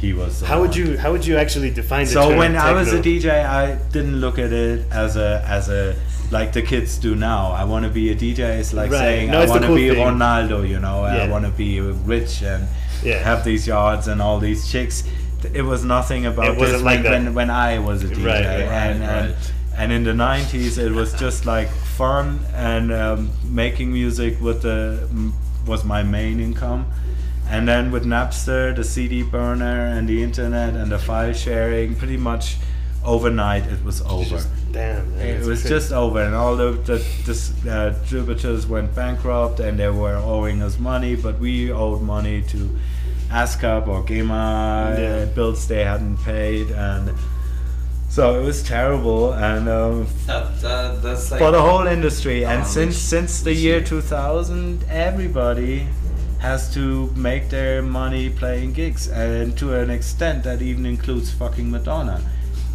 [0.00, 0.40] He was.
[0.40, 3.00] How would you how would you actually define the So when I was a?
[3.02, 5.94] DJ, I didn't look at it as a as a
[6.30, 7.50] like the kids do now.
[7.52, 8.38] I want to be a DJ.
[8.60, 8.98] It's like Right.
[8.98, 9.98] saying No, I want to cool be thing.
[9.98, 10.66] Ronaldo.
[10.66, 11.24] You know, Yeah.
[11.24, 12.66] I want to be rich and
[13.04, 13.18] Yeah.
[13.30, 15.04] have these yards and all these chicks.
[15.44, 18.26] It was nothing about It wasn't this like when, when when I was a DJ.
[18.26, 19.52] Right, right, and, right, and right.
[19.76, 25.08] and in the 90s it was just like fun and um, making music with the
[25.66, 26.90] was my main income
[27.48, 32.16] and then with napster the cd burner and the internet and the file sharing pretty
[32.16, 32.56] much
[33.04, 34.40] overnight it was over
[34.72, 35.16] Damn.
[35.16, 35.68] man, it was crazy.
[35.68, 40.78] just over and all the, the uh, distributors went bankrupt and they were owing us
[40.78, 42.78] money but we owed money to
[43.30, 45.24] ASCAP or GEMA Yeah.
[45.26, 47.12] bills they hadn't paid and
[48.08, 52.44] so it was terrible and um, That, that, that's like for the whole industry.
[52.44, 53.84] And Um, since since the year year?
[53.86, 55.86] 2000 everybody
[56.38, 61.70] has to make their money playing gigs and to an extent that even includes fucking
[61.70, 62.20] madonna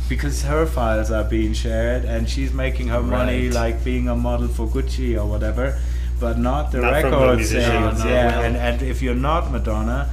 [0.08, 4.48] because her files are being shared and she's making her money like being a model
[4.48, 5.78] for gucci or whatever
[6.20, 8.00] but not the Not record sales.
[8.00, 10.10] No, no, yeah well- and, and if you're not madonna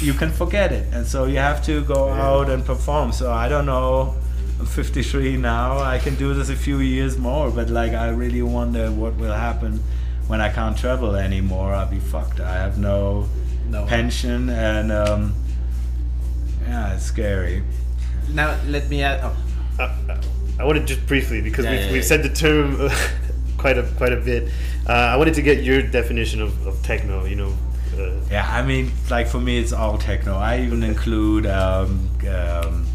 [0.00, 2.22] you can forget it and so you have to go Yeah.
[2.28, 4.14] out and perform so i don't know
[4.58, 8.42] i'm 53 now i can do this a few years more but like i really
[8.42, 9.82] wonder what will happen
[10.28, 13.26] when i can't travel anymore i'll be fucked i have no
[13.68, 13.84] No.
[13.86, 15.34] pension and um
[16.66, 17.62] yeah it's scary
[18.32, 19.20] Now let me add.
[19.24, 19.34] Oh,
[19.78, 20.20] Uh, uh,
[20.60, 22.08] I wanted just briefly because Yeah, we've, yeah, we've yeah.
[22.12, 22.76] said the term
[23.62, 24.42] quite a quite a bit.
[24.86, 27.24] Uh, I wanted to get your definition of, of techno.
[27.24, 27.52] You know,
[27.98, 30.36] uh, yeah i mean like for me it's all techno.
[30.36, 32.86] I even include um, um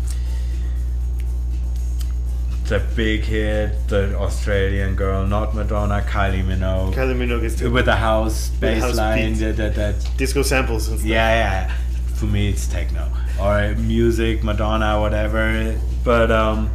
[2.67, 6.95] the big hit the australian girl not madonna kylie minogue.
[6.95, 7.71] Kylie Minogue is too.
[7.71, 11.07] with the house bass house line that, that, that disco samples and stuff.
[11.07, 11.77] yeah yeah.
[12.15, 13.11] For me it's techno.
[13.39, 15.79] Or music madonna whatever.
[16.03, 16.71] But um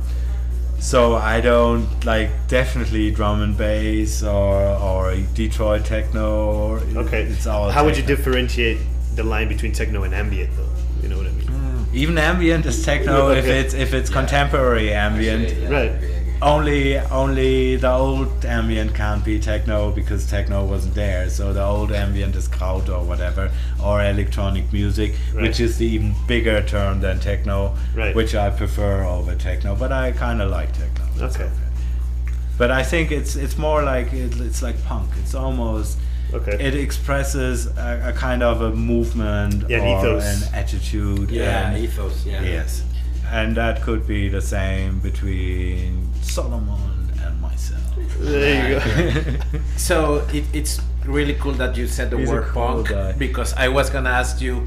[0.81, 4.55] so i don't like definitely drum and bass or
[4.91, 7.23] or detroit techno or Okay.
[7.25, 8.79] it's all How would you differentiate
[9.15, 10.69] the line between techno and ambient, though?
[11.03, 11.49] You know what I mean?
[11.49, 14.17] Mm, even ambient is techno if it's if it's Yeah.
[14.21, 15.93] contemporary ambient Actually, yeah, Right.
[16.43, 17.09] I agree, I agree.
[17.11, 21.93] only only the old ambient can't be techno because techno wasn't there so the old
[21.93, 23.51] ambient is kraut or whatever
[23.83, 25.43] or electronic music Right.
[25.43, 28.15] which is the even bigger term than techno Right.
[28.15, 31.51] which i prefer over techno but i kind of like techno It's Okay.
[32.59, 35.99] but i think it's it's more like it, it's like punk it's almost
[36.33, 36.57] Okay.
[36.65, 40.25] it expresses a, a kind of a movement Yeah, or ethos.
[40.47, 42.25] an attitude Yeah, and- ethos.
[42.25, 42.41] Yeah.
[42.43, 42.85] Yes.
[43.33, 47.83] And that could be the same between Solomon and myself.
[48.19, 49.59] there you go.
[49.77, 53.13] so it, it's really cool that you said the He's word cool punk guy.
[53.13, 54.67] because I was gonna ask you,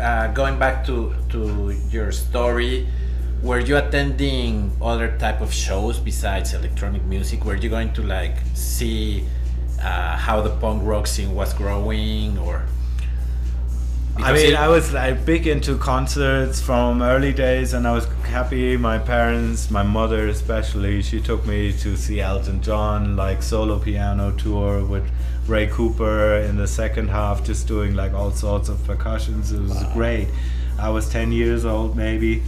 [0.00, 2.86] uh, going back to to your story,
[3.42, 7.44] were you attending other type of shows besides electronic music?
[7.44, 9.24] Were you going to like see
[9.82, 12.62] uh, how the punk rock scene was growing or?
[14.20, 18.76] I mean, I was like big into concerts from early days, and I was happy.
[18.76, 24.32] My parents, my mother especially, she took me to see Elton John, like solo piano
[24.32, 25.08] tour with
[25.46, 29.52] Ray Cooper in the second half, just doing like all sorts of percussions.
[29.52, 30.28] It was great.
[30.78, 32.42] I was ten years old, maybe.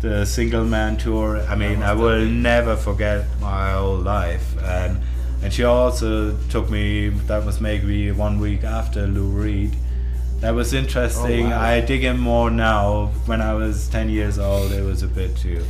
[0.00, 1.40] The single man tour.
[1.48, 5.00] I mean, I will never forget my whole life, and
[5.42, 7.08] and she also took me.
[7.08, 9.76] That was maybe one week after Lou Reed.
[10.44, 11.46] That was interesting.
[11.46, 11.58] Oh, wow.
[11.62, 13.06] I dig in more now.
[13.24, 15.64] When I was ten years old, it was a bit too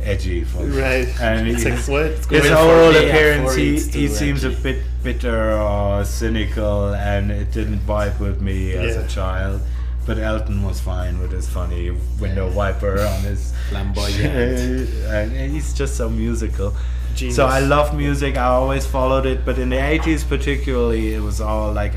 [0.00, 0.80] edgy for me.
[0.80, 1.08] Right.
[1.20, 2.06] And It's he- like, what?
[2.06, 7.32] It's his going whole appearance, he, he too seems a bit bitter or cynical, and
[7.32, 9.62] it didn't vibe with me as a child.
[10.06, 14.20] But Elton was fine with his funny window wiper on his Flamboyant.
[15.10, 16.72] and he's just so musical.
[17.16, 17.34] Genius.
[17.34, 18.36] So I love music.
[18.36, 21.94] I always followed it, but in the '80s particularly, it was all like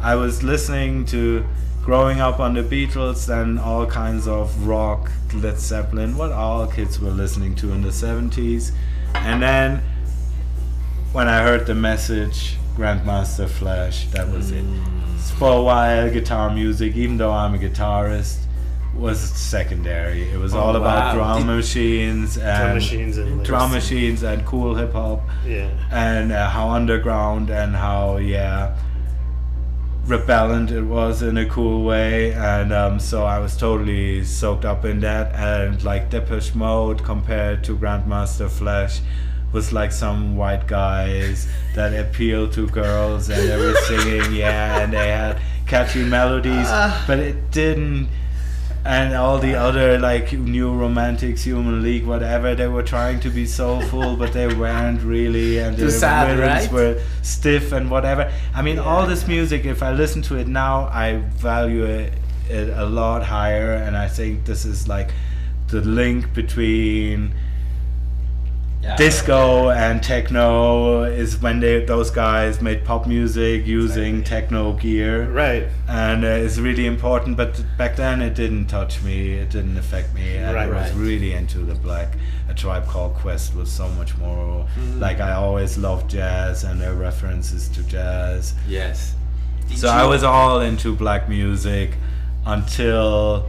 [0.00, 1.46] I was listening to
[1.86, 7.00] growing up on the Beatles and all kinds of rock, Led Zeppelin, what all kids
[7.00, 8.72] were listening to in the '70s,
[9.14, 9.80] and then
[11.12, 14.64] when I heard the message Grandmaster Flash, that was it.
[15.38, 18.38] For a while, guitar music, even though I'm a guitarist,
[18.94, 20.28] was secondary.
[20.30, 24.74] It was Oh, all about drum machines and Drum machines and drum machines and cool
[24.74, 25.68] hip hop Yeah.
[25.92, 28.74] and uh, how underground and how yeah
[30.06, 34.84] rebellent it was in a cool way and um, so I was totally soaked up
[34.84, 39.00] in that and like Depeche Mode compared to Grandmaster Flash
[39.52, 44.92] was like some white guys that appealed to girls and they were singing yeah and
[44.92, 46.68] they had catchy melodies
[47.06, 48.08] but it didn't
[48.86, 52.54] and all the other like new romantics human league whatever.
[52.54, 56.70] They were trying to be soulful but they weren't really and Too the sad, right?
[56.72, 58.32] were stiff and whatever.
[58.54, 62.12] I mean all this music if i listen to it now i value it,
[62.48, 65.10] it a lot higher and i think this is like
[65.68, 67.34] the link between
[68.86, 68.96] Yeah.
[68.96, 75.66] disco and techno is when they those guys made pop music using techno gear Right.
[75.88, 77.36] and uh, it's really important.
[77.36, 79.32] But back then, it didn't touch me.
[79.42, 80.36] It didn't affect me.
[80.36, 81.06] And Right, I was right.
[81.08, 82.10] really into the black.
[82.48, 84.66] A tribe called Quest was so much more.
[84.98, 88.54] Like I always loved jazz and their references to jazz.
[88.68, 89.14] Yes.
[89.68, 91.90] Did So you- I was all into black music
[92.46, 93.48] until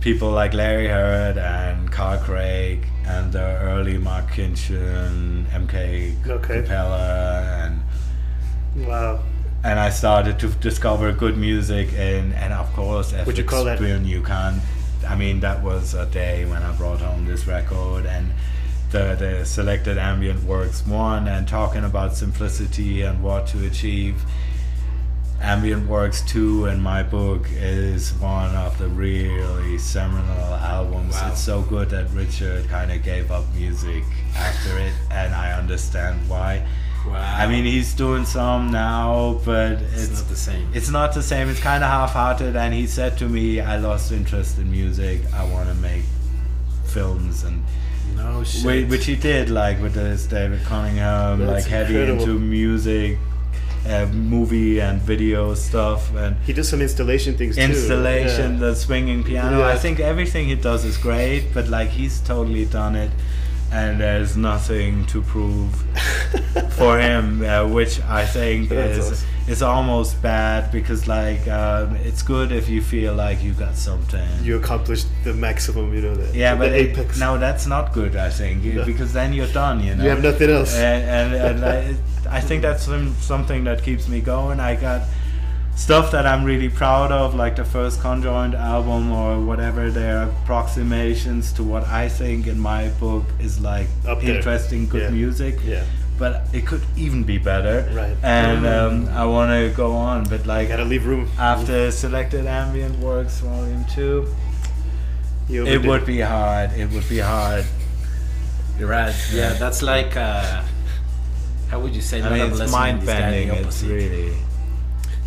[0.00, 6.62] people like Larry Heard and Carl Craig and the early Mark Kinchen, MK Okay.
[6.62, 9.20] Capella and Wow.
[9.62, 13.80] and I started to discover good music and and of course Would you call that-
[13.80, 14.60] you can
[15.08, 18.32] I mean that was a day when I brought home this record and
[18.90, 24.16] the the selected ambient works one and talking about simplicity and what to achieve
[25.40, 31.30] ambient works 2 in my book is one of the really seminal albums Wow.
[31.30, 34.04] it's so good that richard kind of gave up music
[34.36, 36.66] after it and i understand why
[37.06, 37.16] Wow.
[37.36, 40.68] I mean, he's doing some now, but it's, it's not the same.
[40.72, 41.50] it's not the same.
[41.50, 42.56] It's kind of half-hearted.
[42.56, 45.20] And he said to me, "I lost interest in music.
[45.34, 46.04] I want to make
[46.86, 47.62] films and."
[48.16, 48.88] no shit.
[48.88, 52.22] Which he did, like with this David Cunningham, That's like heavy incredible.
[52.22, 53.18] into music,
[53.86, 57.62] uh, movie and video stuff, and He does some installation things too.
[57.62, 58.58] installation, Yeah.
[58.60, 59.58] the swinging piano.
[59.60, 59.68] Yeah.
[59.68, 63.10] I think everything he does is great, but like he's totally done it,
[63.72, 65.70] and there's nothing to prove
[66.70, 69.28] for him, uh, which I think That's is awesome.
[69.48, 74.26] is almost bad because like um, it's good if you feel like you got something.
[74.42, 76.14] You accomplished the maximum, you know.
[76.14, 77.18] The, yeah, the but it, apex.
[77.20, 78.16] no, that's not good.
[78.16, 78.84] I think No.
[78.86, 79.80] because then you're done.
[79.84, 80.74] You know, you have nothing else.
[80.74, 81.04] and,
[81.34, 81.96] and, and I,
[82.26, 84.60] I think that's some, something that keeps me going.
[84.60, 85.02] I got
[85.76, 89.90] stuff that I'm really proud of, like the first Conjoint album or whatever.
[89.90, 95.10] Their approximations to what I think in my book is like Up interesting, good Yeah.
[95.10, 95.56] music.
[95.64, 95.84] yeah.
[96.16, 97.90] But it could even be better.
[97.92, 98.16] Right.
[98.22, 101.28] And um, I want to go on, but like Gotta leave room.
[101.38, 104.28] after selected ambient works volume two,
[105.48, 106.70] You it would be hard.
[106.72, 107.64] It would be hard.
[108.78, 109.14] You're right.
[109.32, 110.62] Yeah, that's like uh,
[111.70, 112.22] how would you say?
[112.22, 113.48] I mean, it's mind bending.
[113.50, 114.32] It's really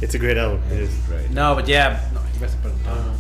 [0.02, 0.62] It's a great album.
[0.72, 1.32] It's great.
[1.32, 2.00] No, but yeah.
[2.14, 2.98] No, ibas a preguntar.
[2.98, 3.14] Uh,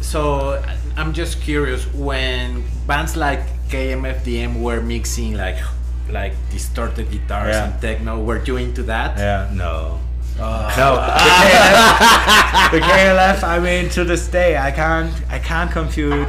[0.00, 0.60] So
[0.96, 3.40] I'm just curious when bands like
[3.72, 5.56] KMFDM were mixing like
[6.10, 7.64] like distorted guitars Yeah.
[7.72, 9.16] and techno, were you into that?
[9.16, 10.00] Yeah, no.
[10.36, 10.74] Oh.
[10.76, 13.38] No, the KLF, the KLF.
[13.44, 16.28] I mean, to this day, I can't, I can't compute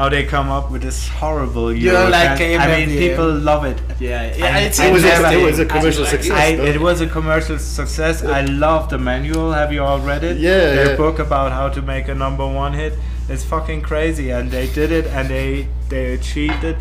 [0.00, 2.62] how they come up with this horrible You Euro like trance.
[2.64, 3.78] I mean, people love it.
[4.00, 6.22] Yeah, yeah, I- It was, a, it was a commercial like it.
[6.24, 6.38] success.
[6.44, 8.24] I, it was a commercial success.
[8.24, 9.52] I love the manual.
[9.52, 10.38] Have you all read it?
[10.38, 10.96] Yeah, Their yeah.
[10.96, 12.94] book about how to make a number one hit.
[13.28, 16.76] It's fucking crazy, and they did it, and they they achieved it.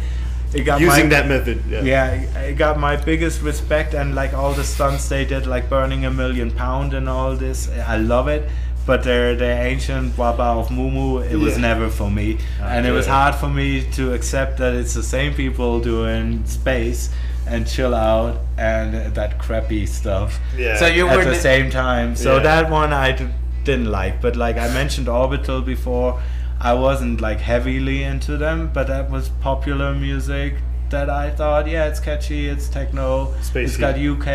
[0.53, 1.57] It got using my, that method.
[1.70, 1.82] Yeah.
[1.84, 6.05] yeah, it got my biggest respect, and like all the stunts they did, like burning
[6.05, 7.70] a million pound and all this.
[7.95, 8.49] I love it.
[8.89, 12.27] But their the ancient Waba of Mumu, it was never for me,
[12.59, 13.67] and it was hard for me
[13.97, 17.11] to accept that it's the same people doing space
[17.45, 20.75] and chill out and that crappy stuff Yeah.
[20.81, 22.15] So you at were the the- same time.
[22.15, 22.43] So Yeah.
[22.49, 23.27] that one I d-
[23.63, 26.19] didn't like, but like I mentioned Orbital before,
[26.59, 30.55] I wasn't like heavily into them, but that was popular music
[30.89, 33.65] that I thought, yeah, it's catchy, it's techno, Spacey.
[33.65, 34.27] it's got UK,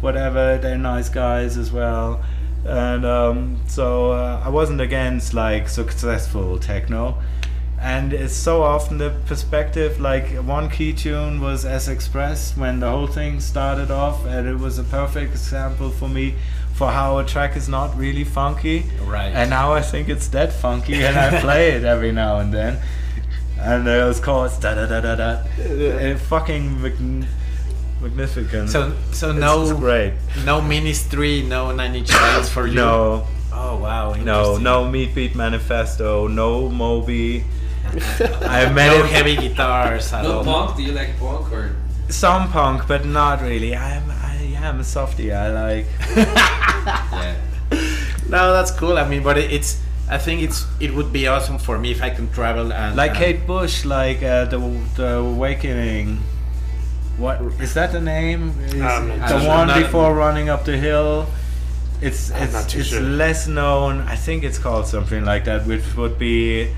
[0.00, 0.58] whatever.
[0.62, 2.20] They're nice guys as well.
[2.66, 7.18] And um, so uh, I wasn't against like successful techno.
[7.80, 10.00] And it's so often the perspective.
[10.00, 14.56] Like one key tune was S Express when the whole thing started off, and it
[14.56, 16.34] was a perfect example for me
[16.72, 18.84] for how a track is not really funky.
[19.02, 19.32] Right.
[19.32, 22.80] And now I think it's that funky, and I play it every now and then.
[23.58, 25.30] And it was called da da da da da.
[25.60, 26.80] Uh, fucking
[28.04, 28.68] magnificent.
[28.70, 30.12] So so It's- no it's great.
[30.44, 32.74] no Ministry, no Nine Inch Nails for you.
[32.74, 34.12] No, Oh wow.
[34.12, 34.62] no, interesting.
[34.64, 37.44] no Meat Beat Manifesto, no Moby.
[38.44, 40.44] I met No him heavy guitars at No all.
[40.44, 40.76] punk?
[40.76, 41.76] Do you like punk or?
[42.08, 43.74] some punk, but not really.
[43.74, 45.32] I'm, I am a softie.
[45.32, 45.86] I like.
[46.84, 47.34] Yeah.
[48.28, 48.98] No, that's cool.
[48.98, 49.80] I mean, but it, it's.
[50.10, 50.66] I think it's.
[50.80, 53.84] It would be awesome for me if I can travel and like and- Kate Bush,
[53.84, 54.58] like uh, the
[54.96, 56.18] the Awakening.
[57.16, 58.52] What is that the name?
[58.66, 61.26] Is Um, the one Not- before running up the hill.
[62.00, 63.00] It's I'm it's it's sure.
[63.00, 64.00] less known.
[64.02, 66.68] I think it's called something like that, which would be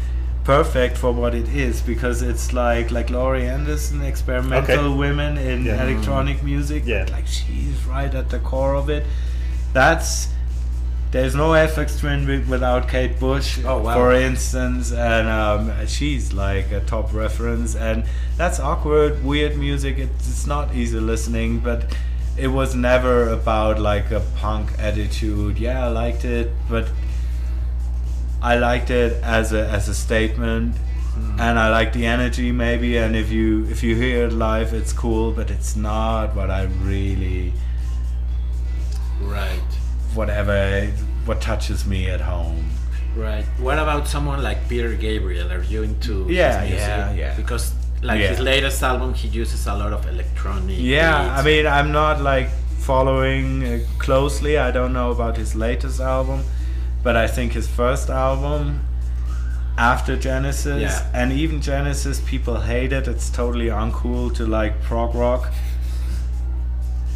[0.44, 4.96] perfect for what it is because it's like like Laurie Anderson, experimental Okay.
[4.98, 5.82] women in Yeah.
[5.82, 6.82] electronic music.
[6.86, 7.06] Yeah.
[7.10, 9.04] like she's right at the core of it.
[9.72, 10.28] That's
[11.12, 13.94] there's no Aphex Twin without Kate Bush, Oh, wow.
[13.94, 17.74] for instance, and um, she's like a top reference.
[17.74, 18.04] And
[18.36, 19.98] that's awkward, weird music.
[19.98, 21.96] It's, it's not easy listening, but
[22.36, 25.58] it was never about like a punk attitude.
[25.58, 26.90] Yeah, I liked it, but
[28.42, 30.76] I liked it as a as a statement.
[31.38, 32.98] And I like the energy, maybe.
[32.98, 35.32] And if you if you hear it live, it's cool.
[35.32, 37.54] But it's not what I really
[39.22, 39.75] Right.
[40.16, 40.86] Whatever
[41.26, 42.64] what touches me at home.
[43.16, 43.44] Right.
[43.58, 45.50] What about someone like Peter Gabriel?
[45.52, 47.34] Are you into Yeah, yeah, yeah.
[47.36, 48.28] Because like Yeah.
[48.28, 50.76] his latest album, he uses a lot of electronic.
[50.78, 52.48] Yeah, I mean, I'm not like
[52.78, 54.58] following uh, closely.
[54.58, 56.44] I don't know about his latest album,
[57.02, 58.80] but I think his first album
[59.78, 61.06] after Genesis Yeah.
[61.20, 63.08] and even Genesis, people hate it.
[63.08, 65.52] It's totally uncool to like prog rock.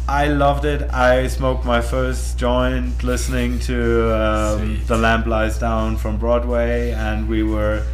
[0.07, 0.81] I loved it.
[0.91, 7.29] I smoked my first joint listening to um, The Lamb Lies Down from Broadway, and
[7.29, 7.85] we were.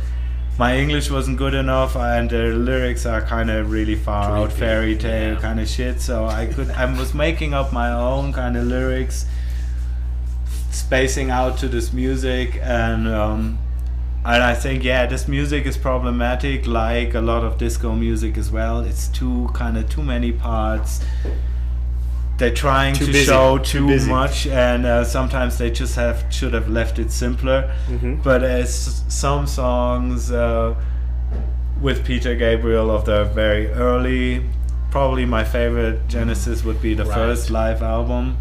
[0.57, 4.97] My English wasn't good enough, and the lyrics are kind of really far out, fairy
[4.97, 5.39] tale yeah.
[5.39, 6.01] kind of shit.
[6.01, 9.27] So I could, I was making up my own kind of lyrics,
[10.71, 13.59] spacing out to this music, and um,
[14.25, 18.49] and I think yeah, this music is problematic, like a lot of disco music as
[18.49, 18.79] well.
[18.79, 21.05] It's too kind of too many parts.
[22.37, 26.25] They're trying Too to busy, show too too, much, and uh, sometimes they just have
[26.29, 27.73] should have left it simpler.
[27.89, 28.21] Mhm.
[28.23, 30.75] But as some songs uh,
[31.81, 34.43] with Peter Gabriel of the very early,
[34.91, 37.15] probably my favorite Genesis would be the Right.
[37.15, 38.37] first live album.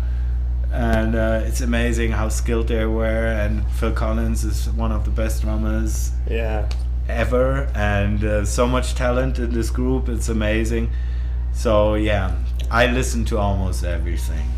[0.73, 5.11] And uh, it's amazing how skilled they were, and Phil Collins is one of the
[5.11, 6.67] best drummers Yeah.
[7.09, 10.09] ever, and uh, so much talent in this group.
[10.11, 10.91] It's amazing.
[11.55, 12.33] So yeah,
[12.71, 14.49] I listen to almost everything,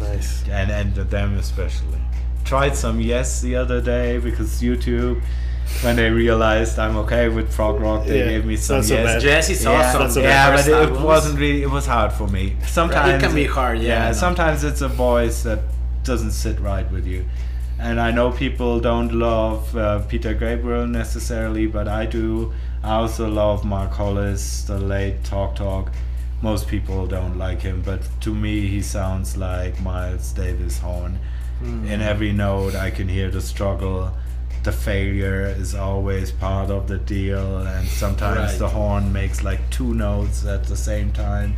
[0.00, 0.44] Nice.
[0.48, 1.98] and and them especially.
[2.44, 5.20] Tried some Yes the other day because YouTube,
[5.82, 8.94] when they realized I'm okay with prog rock, they Yeah, gave me some not so
[8.94, 9.06] Yes.
[9.06, 9.22] bad.
[9.22, 10.00] Jazz is Yeah, awesome.
[10.00, 11.62] not so yeah, but first it, wasn't really.
[11.62, 12.56] It was hard for me.
[12.66, 14.12] Sometimes it can be hard, yeah, I know.
[14.14, 15.60] sometimes it's a voice that
[16.04, 17.24] doesn't sit right with you,
[17.78, 22.52] and I know people don't love uh, Peter Gabriel necessarily, but I do.
[22.82, 25.92] I also love Mark Hollis, the late Talk Talk.
[26.40, 31.18] Most people don't like him, but to me, he sounds like Miles Davis horn.
[31.58, 31.84] Hmm.
[31.86, 34.12] In every note, I can hear the struggle.
[34.62, 38.58] The failure is always part of the deal, and sometimes Right.
[38.58, 41.56] the horn makes like two notes at the same time.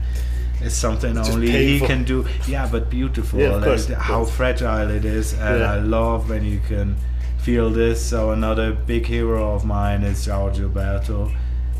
[0.62, 2.26] It's something It's only he can do.
[2.46, 3.40] Yeah, but beautiful.
[3.40, 5.72] Yeah, of course, and how fragile it is, and Yeah.
[5.72, 6.96] I love when you can
[7.38, 8.04] feel this.
[8.04, 11.30] So another big hero of mine is George Gilberto.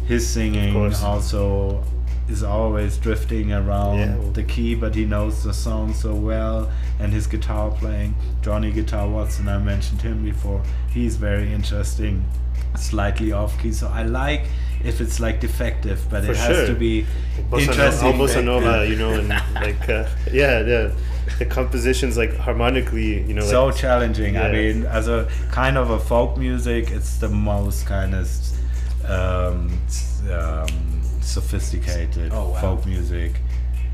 [0.06, 0.74] His singing
[1.04, 1.82] also
[2.30, 4.14] is always drifting around Yeah.
[4.32, 6.70] the key, but he knows the song so well.
[6.98, 10.62] And his guitar playing, Johnny Guitar Watson, I mentioned him before.
[10.92, 12.24] He's very interesting,
[12.76, 13.72] slightly off key.
[13.72, 14.44] So I like
[14.84, 16.66] if it's like defective, but For it has sure.
[16.68, 17.06] to be
[17.50, 18.12] Bossa interesting.
[18.14, 20.90] Bossa nova, you know, and like uh, yeah, yeah,
[21.38, 24.36] the compositions like harmonically, you know, so like, challenging.
[24.38, 28.28] I mean, as a kind of a folk music, it's the most kind of
[29.04, 29.78] um,
[30.30, 30.99] um,
[31.30, 32.60] sophisticated Oh, wow.
[32.60, 33.32] folk music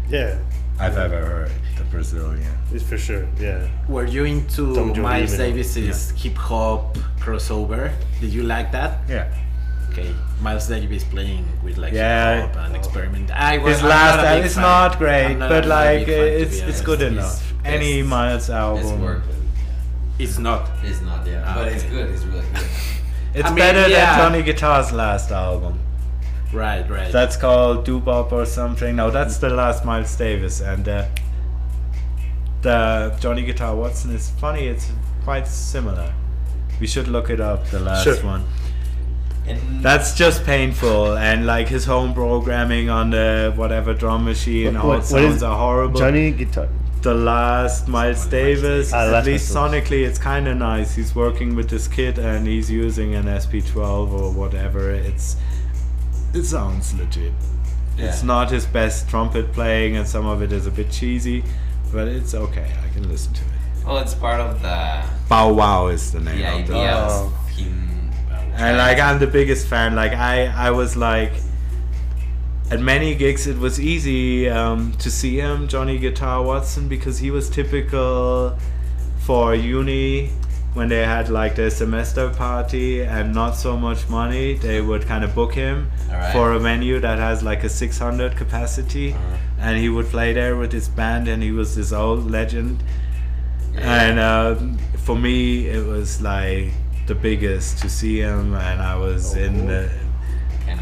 [0.09, 0.39] yeah,
[0.78, 1.51] I've ever heard.
[1.78, 2.47] The Brazilian.
[2.72, 3.66] it's for sure, yeah.
[3.89, 7.91] Were you into Tom Jobim Miles and- Davis's hip hop crossover?
[8.20, 9.01] Did you like that?
[9.09, 9.26] Yeah.
[9.91, 12.43] Okay, Miles Davis playing with like Yeah.
[12.47, 13.30] hip hop and experiment.
[13.32, 16.37] I was His I'm last album is not great, not but like big fan, to
[16.37, 17.53] be it's it's good It's- enough.
[17.64, 19.03] Any Miles It's album.
[19.03, 20.22] worth it.
[20.24, 20.62] It's not.
[20.84, 21.43] It's not, yeah.
[21.47, 22.11] Ah, but it's good.
[22.11, 22.68] It's really good.
[23.34, 24.16] It's I mean, better yeah.
[24.18, 25.74] than Tony Guitar's last album.
[26.53, 27.13] Right, right.
[27.13, 28.97] That's called Doo-Bop or something.
[28.97, 31.07] No, that's the last Miles Davis, and uh,
[32.63, 34.67] the Johnny Guitar Watson is funny.
[34.67, 34.91] It's
[35.25, 36.13] quite similar.
[36.81, 37.67] We should look it up.
[37.69, 38.17] The last Sure.
[38.25, 38.45] one.
[39.47, 44.83] And That's just painful, and like his home programming on the whatever drum machine, What-
[44.83, 45.99] all what- it what is- sounds are horrible.
[46.01, 46.69] Johnny guitar.
[47.03, 50.97] the last Miles Davis, Ah, at last least sonically, it's kind of nice.
[50.97, 54.91] He's working with this kid, and he's using an SP12 or whatever.
[54.91, 55.37] It's
[56.37, 57.32] it sounds legit.
[57.99, 61.43] It's not his best trumpet playing, and some of it is a bit cheesy,
[61.93, 62.70] but it's okay.
[62.84, 63.87] I can listen to it.
[63.87, 68.11] well, it's part of the Bow Wow is the name the of the him.
[68.55, 69.95] and like I'm the biggest fan.
[69.95, 71.32] Like I, I was like
[72.70, 77.30] at many gigs it was easy um, to see him, Johnny Guitar Watson, because he
[77.30, 78.59] was typical
[79.20, 80.30] for uni
[80.77, 84.55] when they had like their semester party and not so much money.
[84.59, 86.33] They would kind of book him Alright.
[86.35, 89.37] for a venue that has like a 600 capacity, Uh-huh.
[89.59, 92.83] and he would play there with his band, and he was this old legend.
[93.74, 94.03] Yeah.
[94.03, 96.72] And um, for me, it was like
[97.07, 99.66] the biggest to see him, and I was in.
[99.66, 99.89] The,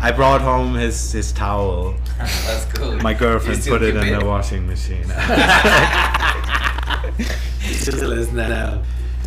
[0.00, 1.94] I brought home his his towel.
[2.18, 2.96] That's cool.
[2.96, 5.06] My girlfriend put it in the washing machine.
[7.84, 8.82] Just listen now.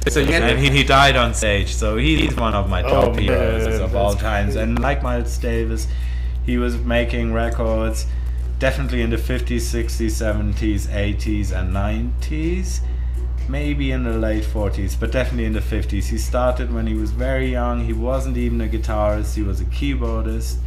[0.10, 3.10] So you and he, he died on stage, so he's one of my oh, top
[3.10, 4.54] Oh, heroes man, of all that's times.
[4.54, 4.60] crazy.
[4.62, 5.88] And like Miles Davis,
[6.46, 8.06] he was making records
[8.60, 12.80] definitely in the 50s, 60s, 70s, 80s, and 90s.
[13.50, 16.06] Maybe in the late 40s, but definitely in the 50s.
[16.06, 17.86] He started when he was very young.
[17.86, 20.58] He wasn't even a guitarist, he was a keyboardist.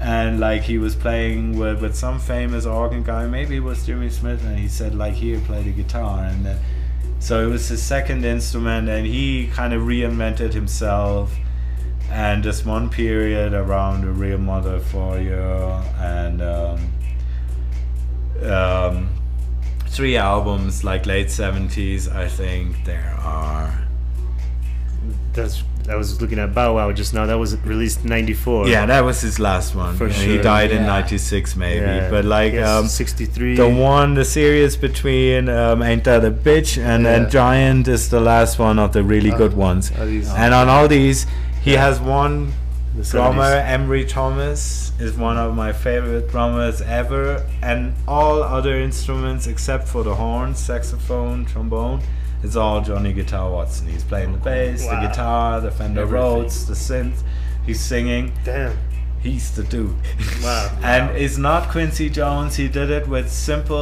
[0.00, 4.10] And like he was playing with, with some famous organ guy, maybe it was Jimmy
[4.10, 6.24] Smith, and he said, like, here, play the guitar.
[6.24, 6.58] And then
[7.20, 11.32] so it was his second instrument, and he kind of reinvented himself.
[12.10, 16.92] And this one period around a real mother for you, and um,
[18.42, 19.10] um,
[19.86, 23.86] three albums, like late seventies, I think there are.
[25.34, 27.26] That's I was looking at Bow Wow just now.
[27.26, 28.68] That was released '94.
[28.68, 29.96] Yeah, that was his last one.
[29.96, 32.08] For He sure, died in '96, maybe.
[32.10, 33.56] But like, um, '63.
[33.56, 37.18] The one, the series between um, Ain't That a Bitch and Yeah.
[37.18, 39.90] then Giant is the last one of the really Oh, good ones.
[39.98, 41.26] And on all these,
[41.62, 42.52] he has one
[42.96, 43.66] The drummer, 70s.
[43.78, 47.44] Emry Thomas, is one of my favorite drummers ever.
[47.62, 52.00] And all other instruments except for the horn, saxophone, trombone,
[52.42, 53.86] it's all Johnny Guitar Watson.
[53.88, 55.00] He's playing the bass, Wow.
[55.02, 56.20] the guitar, the Fender Everything.
[56.22, 57.22] Rhodes, the synth.
[57.66, 58.32] He's singing.
[58.44, 58.76] Damn.
[59.22, 59.94] He's the dude.
[60.42, 60.70] Wow.
[60.82, 62.56] and it's not Quincy Jones.
[62.56, 63.76] He did it with simple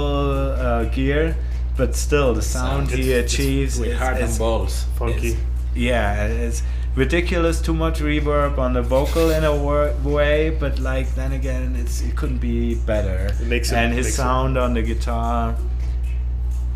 [0.53, 1.37] uh, gear,
[1.77, 3.01] but still the sound Sound.
[3.01, 4.85] he It's- achieves with is, heart and is- balls.
[4.97, 5.29] Funky.
[5.29, 5.37] is-
[5.77, 6.65] yeah, it's
[6.97, 7.61] ridiculous.
[7.61, 12.01] Too much reverb on the vocal in a wor- way, but like then again, it's
[12.03, 13.33] it couldn't be better.
[13.41, 15.55] It makes it- and his makes it- sound on the guitar.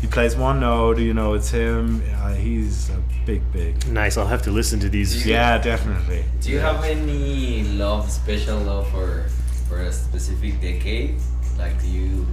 [0.03, 2.03] He plays one note, you know, it's him.
[2.17, 3.87] Uh, he's a big, big.
[3.87, 4.17] Nice.
[4.17, 5.25] I'll have to listen to these.
[5.25, 6.25] Yeah, definitely.
[6.41, 9.23] Do you have any love, special love for
[9.69, 11.15] for a specific decade?
[11.57, 12.27] Like, do you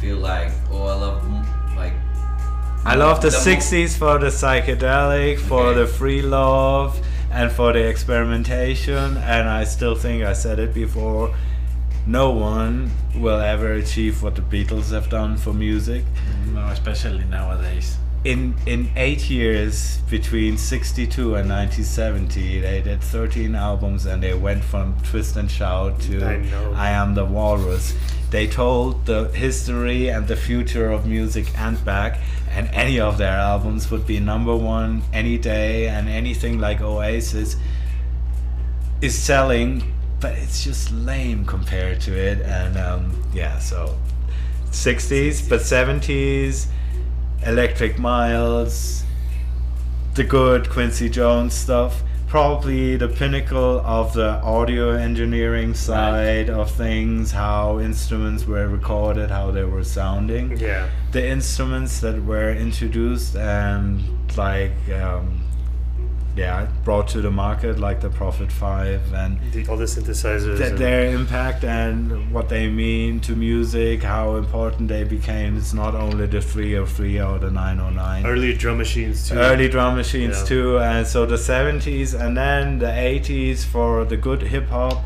[0.00, 1.92] feel like, oh, I love m- like.
[2.84, 5.80] I love the, mo- 60s for the psychedelic, for Okay.
[5.80, 9.16] the free love, and for the experimentation.
[9.16, 11.34] And I still think I said it before
[12.08, 16.04] no one will ever achieve what the Beatles have done for music.
[16.52, 17.98] No, especially nowadays.
[18.24, 24.64] in in eight years between 62 and 1970 they did 13 albums and they went
[24.64, 26.88] from twist and shout to I.
[26.88, 27.94] I am the walrus
[28.30, 32.18] they told the history and the future of music and back
[32.50, 37.54] and any of their albums would be number one any day and anything like oasis
[39.00, 39.70] is selling
[40.20, 43.96] but it's just lame compared to it and um, yeah so
[44.70, 46.66] 60s but 70s
[47.46, 49.04] electric miles
[50.14, 57.30] the good quincy jones stuff probably the pinnacle of the audio engineering side of things
[57.32, 60.88] how instruments were recorded how they were sounding Yeah.
[61.12, 64.02] the instruments that were introduced and
[64.36, 65.40] like um,
[66.42, 70.58] yeah brought to the market like the prophet 5 and The, all the synthesizers.
[70.58, 75.92] th- their impact and what they mean to music how important they became it's not
[76.04, 79.34] only the 303 or the 909 early drum machines too.
[79.48, 80.44] early drum machines Yeah.
[80.52, 84.96] too and so the 70s and then the 80s for the good hip hop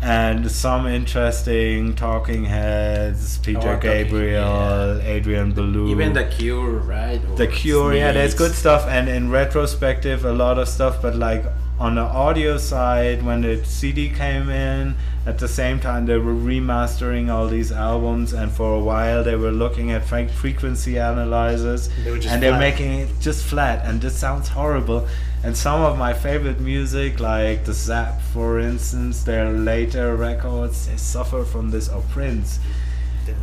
[0.00, 7.20] and some interesting talking heads peter Oh, Talking, gabriel adrian belew Even the Cure, right?
[7.28, 8.86] Or the cure yeah there's good stuff.
[8.86, 11.02] And in retrospective a lot of stuff.
[11.02, 11.44] But like
[11.80, 14.94] on the audio side when the cd came in
[15.26, 18.32] at the same time they were remastering all these albums.
[18.32, 21.88] And for a while they were looking at fre- frequency analyzers.
[22.04, 23.84] They and they're making it just flat.
[23.84, 25.08] And this sounds horrible
[25.42, 30.96] and some of my favorite music like the Zapp for instance their later records they
[30.96, 32.58] suffer from this or prince.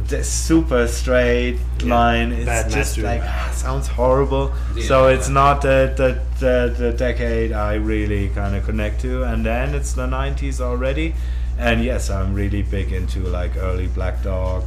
[0.08, 4.52] The super straight Yeah, line is bad just like ah, sounds horrible.
[4.76, 4.84] Yeah.
[4.88, 9.46] So it's not the, the the the decade I really kind of connect to, and
[9.46, 11.14] then it's the '90s already,
[11.58, 14.64] and yes, I'm really big into like early Black Dog,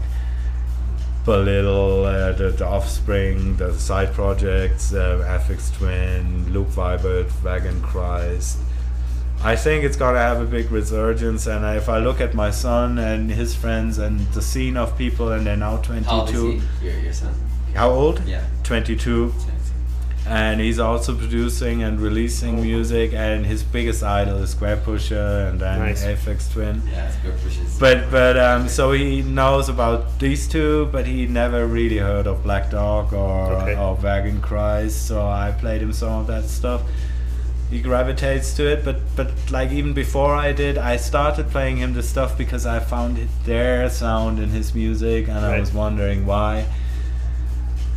[1.29, 8.57] Belittle, uh, the, the Offspring, the side projects, uh, Aphex Twin, Luke Vibert, Wagon Christ.
[9.45, 12.99] I think it's gonna have a big resurgence, and if I look at my son
[12.99, 16.35] and his friends and the scene of people, and they're now 22 How old is
[16.35, 16.51] 22.
[16.81, 16.87] he?
[16.87, 17.35] Your, your son?
[17.75, 18.25] How old?
[18.25, 18.45] Yeah.
[18.63, 19.35] 22
[20.29, 25.79] and he's also producing and releasing music and his biggest idol is Squarepusher and then
[25.79, 26.05] Nice.
[26.05, 31.07] Aphex twin Yeah, it's good but but um so he knows about these two but
[31.07, 33.75] he never really heard of black dog or Okay.
[33.77, 36.83] or Wagon Christ so i played him some of that stuff
[37.71, 41.93] he gravitates to it but but like even before i did i started playing him
[41.95, 46.65] the stuff because i found their sound in his music and i was wondering why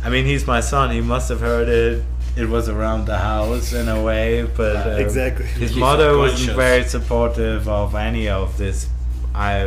[0.04, 2.02] i mean he's my son he must have heard it
[2.36, 4.86] it was around the house in a way but Right.
[4.94, 5.44] um, Exactly.
[5.46, 8.86] his He's mother wasn't very supportive of any of this
[9.34, 9.64] i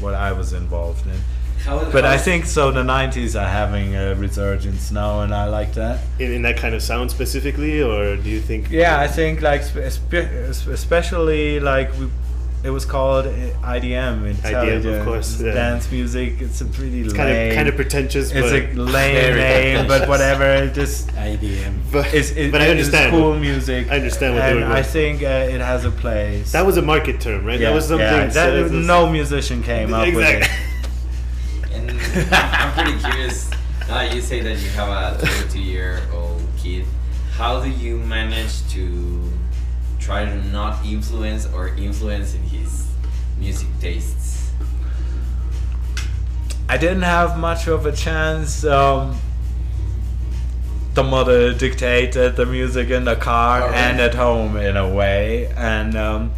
[0.00, 1.18] what i was involved in
[1.64, 2.70] How, but how- I think so.
[2.70, 5.96] The '90s are having a resurgence now, and I like that.
[6.18, 8.62] in, in that kind of sound specifically, or do you think?
[8.70, 12.06] Yeah, I think like spe- spe- especially like we,
[12.64, 15.52] it was called IDM, IDM, of course, yeah.
[15.52, 16.40] dance music.
[16.40, 17.16] It's a pretty it's lame.
[17.16, 20.46] kind of kind of pretentious, it's but, a lame name, but whatever.
[20.46, 21.74] It just IDM.
[21.92, 23.10] but, it's, it, but I it's understand.
[23.10, 23.90] cool music.
[23.90, 26.52] I understand what they and were I think uh, it has a place.
[26.52, 27.60] That was a market term, right?
[27.60, 28.06] yeah, that was something.
[28.06, 30.48] yeah, so that- was- no musician came up with Exactly.
[30.48, 30.60] it.
[31.74, 31.90] And
[32.32, 33.50] I'm pretty curious.
[33.88, 36.86] Now you say that you have a 22 year old kid.
[37.32, 39.23] How do you manage to
[40.04, 42.88] try to not influence or influence in his
[43.38, 44.50] music tastes?
[46.68, 48.64] I didn't have much of a chance.
[48.64, 49.16] Um,
[50.94, 53.76] the mother dictated the music in the car Alright.
[53.76, 56.32] and at home in a way, and um,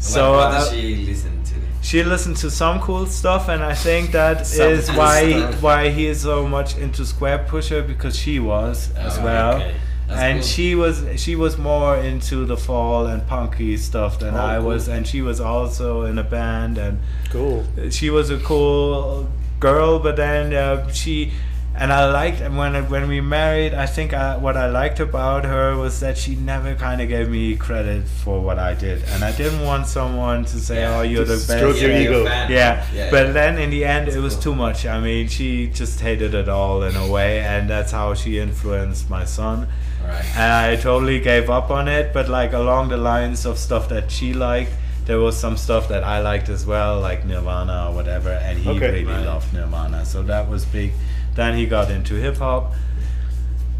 [0.00, 1.54] so what, what does uh, she listen to?
[1.80, 5.62] she listened to some cool stuff, and I think that is why stuff.
[5.62, 9.52] why he is so much into Squarepusher because she was as Oh, well.
[9.56, 9.74] okay.
[10.08, 10.46] That's and cool.
[10.48, 14.66] she was she was more into the fall and punky stuff than Oh, I cool.
[14.66, 16.98] was, and she was also in a band and
[17.30, 17.64] cool.
[17.90, 19.28] she was a cool
[19.60, 21.32] girl, but then uh, she
[21.76, 23.74] and I liked and when when we married.
[23.74, 27.28] I think I, what I liked about her was that she never kind of gave
[27.30, 31.02] me credit for what I did, and I didn't want someone to say, Yeah, "Oh,
[31.02, 32.18] you're the best." stroke your ego.
[32.18, 32.52] you're a fan.
[32.52, 34.42] yeah, Yeah, but then in the end, That's it was cool.
[34.42, 34.86] too much.
[34.86, 39.08] I mean, she just hated it all in a way, and that's how she influenced
[39.10, 39.66] my son.
[40.04, 40.36] Alright.
[40.36, 44.10] And I totally gave up on it, but like along the lines of stuff that
[44.10, 44.72] she liked,
[45.06, 48.68] there was some stuff that I liked as well, like Nirvana or whatever, and he
[48.70, 48.90] Okay.
[48.90, 49.24] really Right.
[49.26, 50.92] loved Nirvana, so that was big.
[51.34, 52.72] Then he got into hip hop.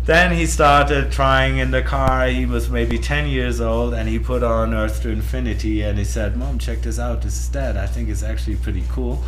[0.06, 2.26] Then he started trying in the car.
[2.26, 6.05] He was maybe 10 years old and he put on Earth to Infinity and he
[6.05, 7.22] said, Mom, check this out.
[7.22, 7.78] This is that.
[7.78, 9.24] I think it's actually pretty cool.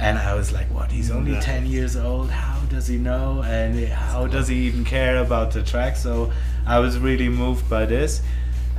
[0.00, 0.90] And I was like, "What?
[0.92, 1.44] He's only Nice.
[1.44, 2.30] ten years old.
[2.30, 3.42] How does he know?
[3.46, 6.32] And how does he even care about the track?" So
[6.66, 8.22] I was really moved by this.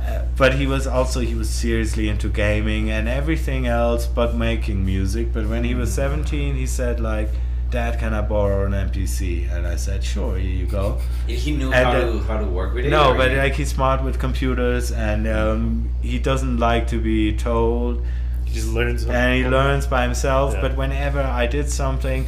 [0.00, 4.84] Uh, but he was also he was seriously into gaming and everything else but making
[4.86, 5.32] music.
[5.32, 7.28] But when he was seventeen, he said like.
[7.70, 9.46] Dad, can I borrow an MPC?
[9.54, 10.96] And I said, sure, here you go.
[11.26, 12.88] He knew And how the- to how to work with it.
[12.88, 17.36] No, but he- like he's smart with computers, and um, he doesn't like to be
[17.36, 18.06] told,
[18.48, 19.04] He just learns.
[19.06, 20.54] and he learns by himself.
[20.54, 20.60] Yeah.
[20.62, 22.26] But whenever I did something,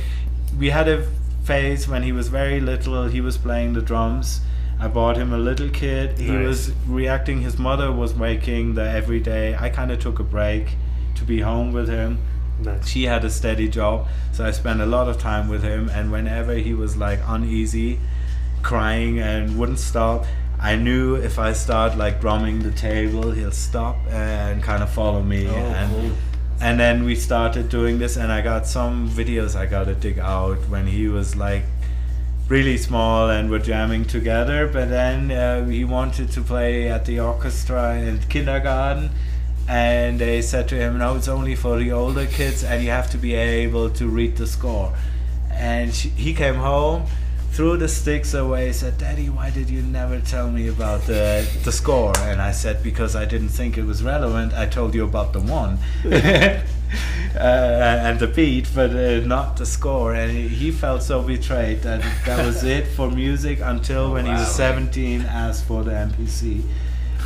[0.59, 1.07] we had a
[1.45, 3.09] phase when he was very little.
[3.09, 4.41] He was playing the drums.
[4.79, 6.19] I bought him a little kit.
[6.19, 6.47] He Nice.
[6.47, 7.43] was reacting.
[7.43, 9.57] His mother was making the every day.
[9.59, 10.77] I kind of took a break
[11.17, 12.19] to be home with him
[12.63, 12.89] Nice.
[12.89, 16.11] she had a steady job so i spent a lot of time with him and
[16.11, 17.99] whenever he was like uneasy
[18.63, 20.25] crying and wouldn't stop
[20.61, 25.23] i knew if i start like drumming the table he'll stop and kind of follow
[25.23, 25.49] me.
[25.49, 26.11] Oh, and cool.
[26.61, 30.59] and then we started doing this and i got some videos i gotta dig out
[30.69, 31.65] when he was like
[32.51, 34.67] really small and we're jamming together.
[34.67, 39.11] But then uh, he wanted to play at the orchestra in kindergarten
[39.69, 43.09] and they said to him no it's only for the older kids and you have
[43.09, 44.93] to be able to read the score.
[45.53, 47.07] And she, he came home
[47.53, 51.73] threw the sticks away said daddy why did you never tell me about the, the
[51.73, 52.17] score?
[52.19, 54.55] And i said because i didn't think it was relevant.
[54.55, 55.79] I told you about the one.
[57.37, 57.39] Uh,
[58.03, 60.13] and the beat but uh, not the score.
[60.13, 64.33] And he, he felt so betrayed that that was it for music until when he
[64.33, 66.65] was 17 asked for the mpc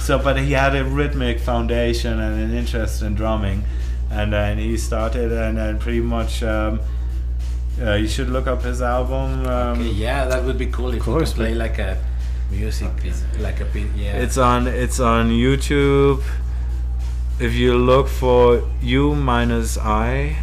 [0.05, 3.65] so but he had a rhythmic foundation and an interest in drumming.
[4.11, 6.81] And then he started and then pretty much um,
[7.83, 11.03] uh, you should look up his album um, Okay, yeah, that would be cool if
[11.03, 11.97] course, you could play like a
[12.51, 13.87] music, A piece like a bit.
[13.97, 16.23] Yeah, It's on it's on YouTube.
[17.41, 20.37] If you look for U minus I,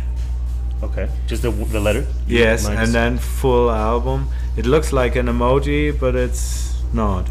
[0.83, 1.07] Okay.
[1.27, 2.05] Just the the letter.
[2.27, 4.27] yes, Minus- and then full album.
[4.57, 7.27] It looks like an emoji, but it's not.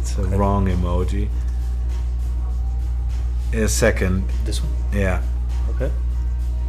[0.00, 0.36] It's a Okay.
[0.36, 1.28] wrong emoji.
[3.52, 4.72] A second, this one.
[4.92, 5.20] yeah.
[5.74, 5.90] Okay.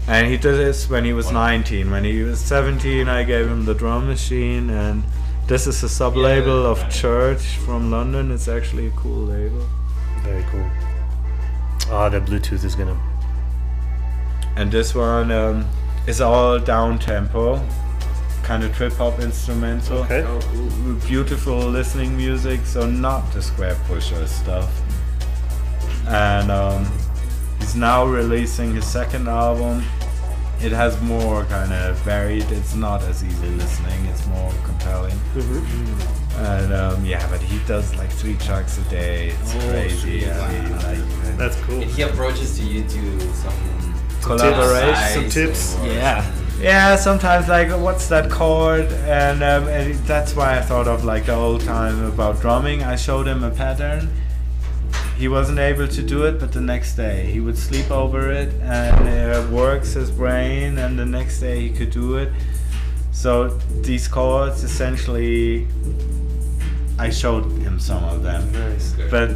[0.07, 1.89] And he did this when he was 19.
[1.89, 5.03] When he was 17, I gave him the drum machine, and
[5.47, 6.69] this is a sub label Yeah.
[6.69, 8.31] of Church from London.
[8.31, 9.65] It's actually a cool label.
[10.21, 10.69] Very cool.
[11.91, 12.97] Ah, the Bluetooth is gonna.
[14.55, 15.65] And this one um,
[16.07, 17.59] is all down tempo,
[18.43, 19.99] kind of trip hop instrumental.
[20.03, 20.23] Okay.
[20.27, 21.01] oh.
[21.07, 24.69] Beautiful listening music, so not the square pusher stuff.
[26.07, 26.85] And um,
[27.65, 29.83] he's now releasing his second album.
[30.61, 32.45] It has more kind of varied.
[32.51, 34.05] It's not as easy listening.
[34.05, 35.19] It's more compelling.
[36.37, 39.29] And um, yeah, but he does like three tracks a day.
[39.29, 40.21] It's Oh, crazy.
[40.21, 40.27] sweet.
[40.29, 41.81] I mean, like, That's cool.
[41.81, 45.21] And he approaches to you to some collaboration.
[45.21, 45.75] Some tips.
[45.79, 46.31] or- Yeah.
[46.61, 48.85] Yeah, sometimes like what's that chord,
[49.19, 52.81] and, um, and that's why I thought of like the old time about drumming.
[52.81, 54.09] I showed him a pattern.
[55.17, 58.53] He wasn't able to do it, but the next day he would sleep over it,
[58.61, 62.29] and it works his brain, and the next day he could do it.
[63.11, 63.47] So
[63.81, 65.67] these chords, essentially,
[66.99, 68.93] I showed him some of them, Nice.
[69.09, 69.31] But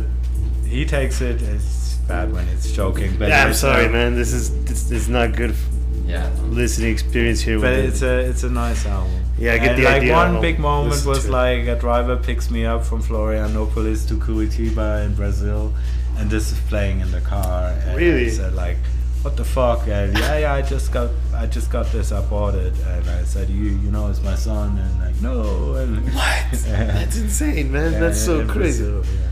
[0.66, 1.42] he takes it.
[1.42, 4.16] It's bad when it's joking, but Yeah, I'm sorry, uh, man.
[4.16, 5.66] This is this is not good f-
[6.06, 6.30] yeah.
[6.50, 7.60] listening experience here.
[7.60, 9.24] But with it's a it's a nice album.
[9.40, 10.14] Yeah, I get and the like idea.
[10.14, 15.16] one big moment was like a driver picks me up from Florianopolis to Curitiba in
[15.16, 15.74] Brazil,
[16.18, 17.70] and this is playing in the car.
[17.86, 18.26] And Really?
[18.28, 18.78] I said like,
[19.22, 19.88] what the fuck?
[19.88, 22.12] And yeah, yeah, I just got I just got this.
[22.12, 25.76] I bought it, and I said, you you know, it's my son, and like no.
[25.76, 26.46] And What?
[26.52, 27.94] That's insane, man.
[28.00, 28.84] That's so crazy.
[28.84, 29.28] Brazil, yeah.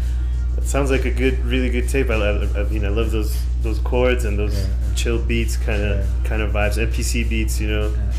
[0.55, 2.09] That sounds like a good, really good tape.
[2.09, 4.67] I, love, I mean, I love those those chords and those yeah.
[4.95, 6.27] chill beats, kind of Yeah.
[6.29, 7.59] kind of vibes, MPC beats.
[7.59, 7.89] You know.
[7.89, 8.11] Yeah.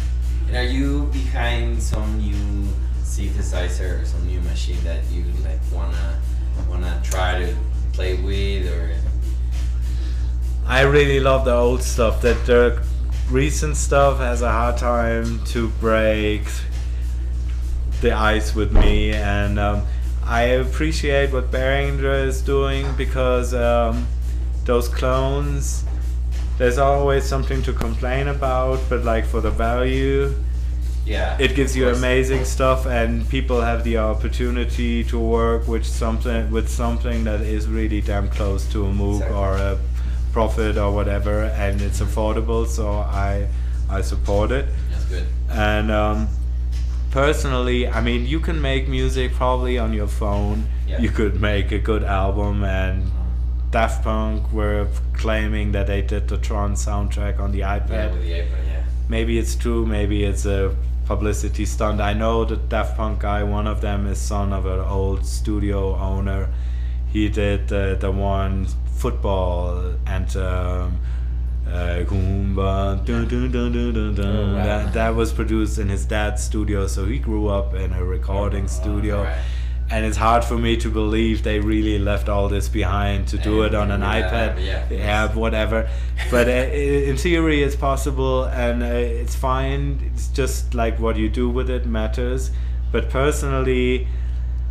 [0.49, 2.69] And are you behind some new
[3.03, 6.21] synthesizer or some new machine that you like wanna
[6.69, 7.55] wanna try to
[7.93, 8.91] play with or
[10.69, 12.21] I really love the old stuff.
[12.21, 12.83] That the
[13.31, 16.43] recent stuff has a hard time to break
[18.03, 19.87] the ice with me, and um,
[20.27, 24.07] I appreciate what Behringer is doing because um,
[24.67, 25.85] those clones.
[26.59, 30.35] There's always something to complain about, but like for the value,
[31.07, 31.37] yeah?
[31.39, 36.69] it gives you amazing stuff and people have the opportunity to work with something with
[36.69, 39.37] something that is really damn close to a Moog Exactly.
[39.37, 39.79] or a
[40.33, 43.49] Prophet or whatever and it's affordable so I
[43.89, 45.27] I support it That's good.
[45.51, 46.29] and um,
[47.11, 51.01] personally I mean you can make music probably on your phone Yeah.
[51.01, 53.11] you could make a good album and
[53.71, 58.23] Daft Punk were claiming that they did the Tron soundtrack on the Yeah, iPad with
[58.23, 58.85] the iPad, yeah.
[59.09, 60.75] maybe it's true, maybe it's a
[61.07, 62.01] publicity stunt.
[62.01, 65.95] I know the Daft Punk guy, one of them is son of an old studio
[65.97, 66.49] owner.
[67.13, 70.99] He did uh, the one football anthem.
[71.67, 74.27] Uh, Goomba, dun, dun, dun, dun, dun, dun.
[74.37, 74.65] Oh, wow.
[74.65, 78.67] that, that was produced in his dad's studio, so he grew up in a recording
[78.69, 79.25] studio.
[79.25, 79.39] Right.
[79.91, 83.63] And it's hard for me to believe they really left all this behind to do
[83.63, 84.87] And it on an yeah, iPad, yeah.
[84.91, 85.89] yeah, whatever.
[86.31, 90.11] But uh, in theory, it's possible, and uh, it's fine.
[90.13, 92.51] It's just like what you do with it matters.
[92.93, 94.09] But personally,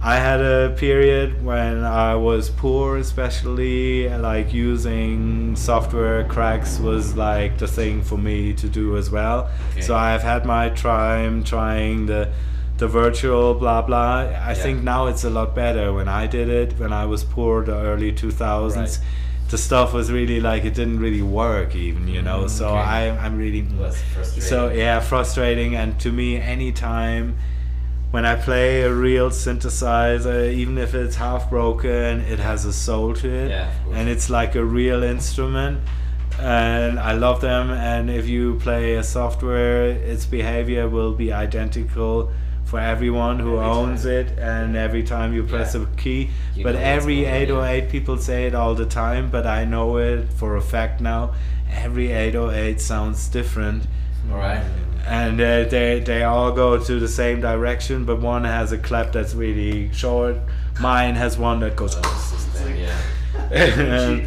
[0.01, 7.57] I had a period when I was poor, especially like using software cracks was like
[7.57, 9.49] the thing for me to do as well.
[9.71, 9.81] Okay.
[9.81, 12.29] So I've had my time trying the
[12.77, 14.29] the virtual blah blah.
[14.51, 15.93] I think now it's a lot better.
[15.93, 19.49] When I did it, when I was poor, the early two thousands, Right.
[19.49, 22.47] the stuff was really like it didn't really work even, you know.
[22.47, 22.77] So okay.
[22.77, 23.63] I I'm really
[24.13, 24.41] frustrating.
[24.41, 25.75] so yeah, frustrating.
[25.75, 27.37] And to me, anytime
[28.11, 33.13] when I play a real synthesizer, even if it's half broken, it has a soul
[33.15, 35.79] to it, Yeah, and it's like a real instrument.
[36.39, 37.71] And I love them.
[37.71, 42.31] And if you play a software, its behavior will be identical
[42.67, 44.11] for everyone who Every owns time.
[44.11, 44.27] it.
[44.39, 45.83] And every time you press Yeah.
[45.83, 47.39] a key, You but every going on, yeah.
[47.79, 49.29] 808 people say it all the time.
[49.31, 51.31] But I know it for a fact now.
[51.85, 53.83] Every 808 sounds different
[54.31, 54.63] All right.
[55.07, 59.11] and uh, they they all go to the same direction, but one has a clap
[59.11, 60.35] that's really short.
[60.79, 61.95] Mine has one that goes.
[61.95, 62.97] System, yeah.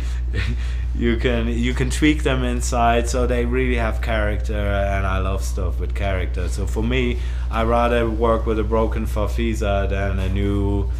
[1.01, 4.53] you can you can tweak them inside, so they really have character,
[4.97, 6.49] and I love stuff with character.
[6.49, 7.19] So for me,
[7.51, 10.91] I rather work with a broken Farfisa than a new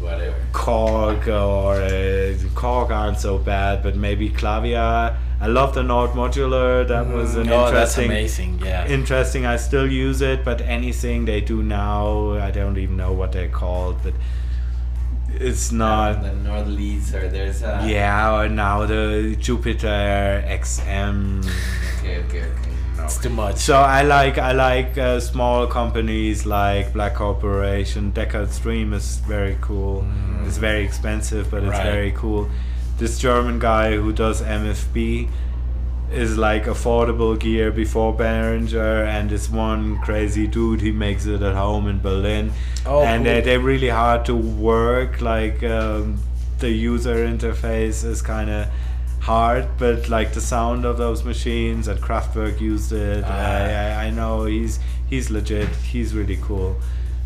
[0.00, 0.36] Whatever.
[0.52, 5.16] Korg or uh, Korg aren't so bad, but maybe Clavia.
[5.40, 6.86] I love the Nord modular.
[6.86, 8.58] That was an oh, that's interesting amazing.
[8.64, 8.86] Yeah.
[8.88, 9.46] interesting.
[9.46, 13.48] I still use it, but anything they do now, I don't even know what they're
[13.48, 14.14] called, but
[15.34, 16.22] it's not.
[16.22, 17.84] the Nord Leads or there's a.
[17.86, 21.44] Yeah, or now the Jupiter XM.
[21.98, 23.04] Okay, okay, okay.
[23.04, 23.56] it's too much.
[23.56, 28.12] So I like I like uh, small companies like Black Corporation.
[28.12, 30.06] Deckard's Dream is very cool.
[30.46, 31.82] It's very expensive, but it's Right.
[31.92, 32.48] very cool.
[32.98, 35.28] This German guy who does MFB
[36.12, 41.54] is like affordable gear before Behringer, and this one crazy dude he makes it at
[41.54, 42.52] home in Berlin.
[42.86, 43.32] Oh, and cool.
[43.34, 45.20] they they're really hard to work.
[45.20, 46.18] Like um,
[46.58, 48.68] the user interface is kind of
[49.20, 53.24] hard, but like the sound of those machines and Kraftwerk used it.
[53.26, 54.00] Ah.
[54.00, 54.78] I, I know he's
[55.08, 55.68] he's legit.
[55.68, 56.76] He's really cool.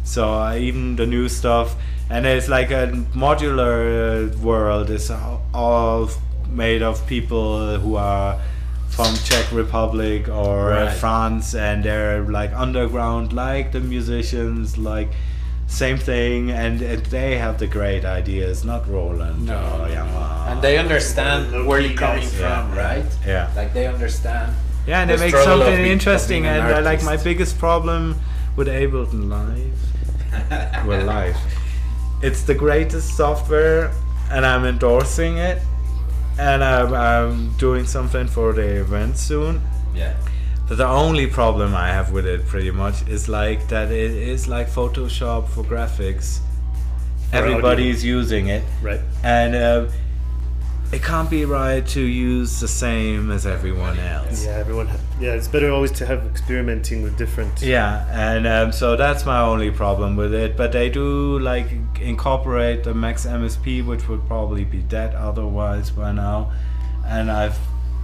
[0.05, 1.77] So uh, even the new stuff,
[2.11, 4.91] and it's like a modular uh, world.
[4.91, 5.11] It's
[5.55, 6.11] all
[6.49, 8.41] made of people who are
[8.97, 10.93] from Czech Republic or Right.
[10.93, 15.09] France, and they're like underground, like the musicians, like
[15.67, 20.53] same thing, and, and they have the great ideas, not Roland No, or Yamaha.
[20.53, 22.35] and they understand Low-key where you're coming guys.
[22.35, 22.79] from, Yeah.
[22.87, 23.05] right?
[23.27, 23.51] Yeah.
[23.57, 24.53] Like they understand.
[24.87, 26.43] Yeah, and the they make something being- interesting.
[26.43, 28.17] being an And uh, like my biggest problem
[28.57, 31.37] with Ableton Live, well, live,
[32.21, 33.91] it's the greatest software,
[34.31, 35.59] and I'm endorsing it,
[36.39, 39.61] and I'm, I'm doing something for the event soon.
[39.95, 40.15] Yeah.
[40.69, 44.49] But the only problem I have with it, pretty much, is like that it is
[44.49, 46.39] like Photoshop for graphics.
[47.31, 49.01] For Everybody's using it, Right.
[49.25, 49.87] and uh,
[50.93, 54.45] it can't be right to use the same as everyone else.
[54.45, 54.89] Yeah, everyone.
[54.89, 57.63] Ha- yeah, it's better always to have experimenting with different.
[57.63, 60.55] Yeah, and um, so that's my only problem with it.
[60.55, 66.13] But they do like incorporate the Max MSP, which would probably be dead otherwise by
[66.13, 66.53] now.
[67.07, 67.59] And I've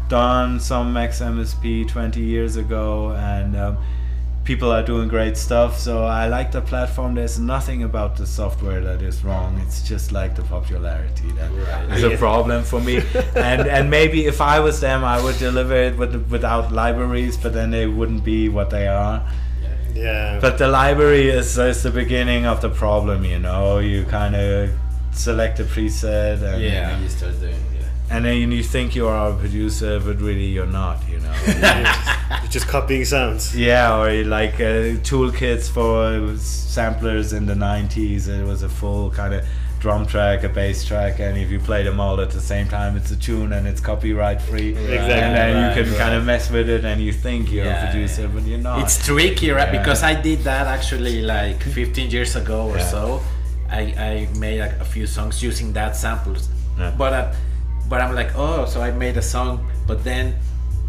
[0.09, 3.79] done some Max MSP 20 years ago, and um,
[4.49, 5.79] people are doing great stuff.
[5.79, 7.15] So I like the platform.
[7.15, 9.61] There's nothing about the software that is wrong.
[9.65, 11.99] It's just like the popularity that Right.
[11.99, 12.95] is a problem for me.
[13.51, 17.53] and and maybe if I was them, I would deliver it with without libraries, but
[17.59, 19.19] then they wouldn't be what they are.
[19.95, 20.39] Yeah.
[20.41, 23.81] But the library is, is the beginning of the problem, you know.
[23.81, 24.71] You kind of
[25.13, 26.91] select a preset, and, Yeah.
[26.95, 28.15] And you start doing yeah.
[28.15, 32.39] and then you think you are a producer, but really you're not, you know.
[32.43, 33.57] You're just copying sounds.
[33.57, 38.29] yeah, or like uh, toolkits for samplers in the 90s.
[38.29, 39.45] It was a full kind of
[39.81, 42.97] drum track, a bass track, and if you play them all at the same time,
[42.97, 44.71] it's a tune and it's copyright free.
[44.71, 44.95] Exactly.
[44.95, 47.85] And then Right, you can kind of mess with it, and you think you're Yeah,
[47.89, 48.29] a producer, yeah.
[48.35, 48.81] but you're not.
[48.83, 49.73] It's tricky, right?
[49.73, 49.79] Yeah.
[49.79, 52.87] Because I did that actually like 15 years ago or Yeah.
[52.87, 53.23] so.
[53.71, 56.49] I, I made like, a few songs using that samples,
[56.79, 56.93] Yeah.
[56.97, 57.33] but uh,
[57.89, 60.35] but I'm like, oh, so I made a song, but then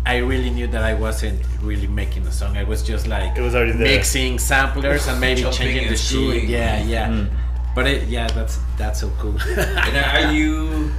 [0.06, 2.58] I really knew that I wasn't really making a song.
[2.58, 3.88] I was just like It was already there.
[3.98, 6.40] mixing samplers and maybe Chopping changing and the screwing.
[6.42, 6.50] shit.
[6.50, 7.08] Yeah, yeah.
[7.10, 7.30] Mm.
[7.76, 9.38] But it, yeah, that's that's so cool.
[9.58, 10.92] And are you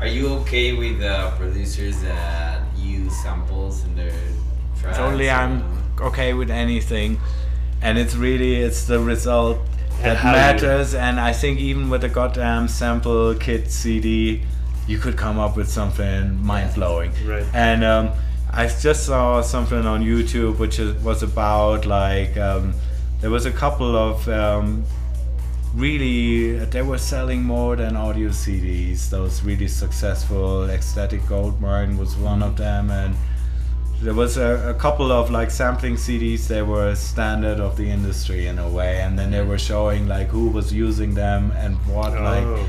[0.00, 4.12] are you okay with uh, producers that use samples in their
[4.80, 4.96] tracks?
[4.96, 5.62] Totally, I'm
[6.00, 7.20] okay with anything,
[7.82, 9.58] and it's really it's the result
[10.02, 10.94] that how matters.
[10.94, 14.42] And I think even with a goddamn sample kit CD,
[14.88, 17.12] you could come up with something mind blowing.
[17.26, 17.44] Right.
[17.52, 18.10] And um,
[18.56, 22.74] I just saw something on YouTube which is, was about like um,
[23.20, 24.84] there was a couple of um,
[25.74, 29.10] really they were selling more than audio CDs.
[29.10, 30.68] Those really successful.
[30.70, 33.14] Ecstatic Goldmine was one of them, and
[34.00, 36.46] there was a, a couple of like sampling CDs.
[36.46, 40.28] They were standard of the industry in a way, and then they were showing like
[40.28, 42.68] who was using them and what like Oh.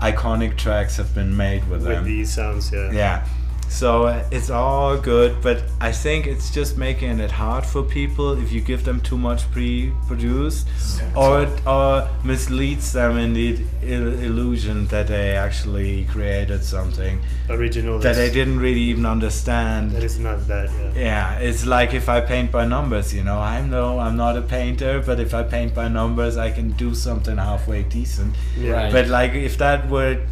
[0.00, 1.96] iconic tracks have been made with them.
[1.96, 2.90] With these sounds, yeah.
[2.92, 3.26] Yeah.
[3.68, 8.50] So it's all good, but I think it's just making it hard for people if
[8.50, 10.66] you give them too much pre-produced,
[11.14, 17.20] or it or misleads them in the il- illusion that they actually created something
[17.50, 17.98] Original.
[17.98, 19.90] that they didn't really even understand.
[19.92, 21.02] That is not that, yeah.
[21.02, 23.38] Yeah, it's like if I paint by numbers, you know.
[23.38, 26.94] I know I'm not a painter, but if I paint by numbers, I can do
[26.94, 28.34] something halfway decent.
[28.56, 28.72] Yeah.
[28.72, 28.92] Right.
[28.92, 30.26] But like if that would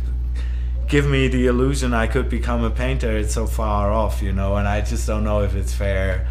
[0.89, 4.57] give me the illusion I could become a painter, it's so far off, you know,
[4.57, 6.27] and I just don't know if it's fair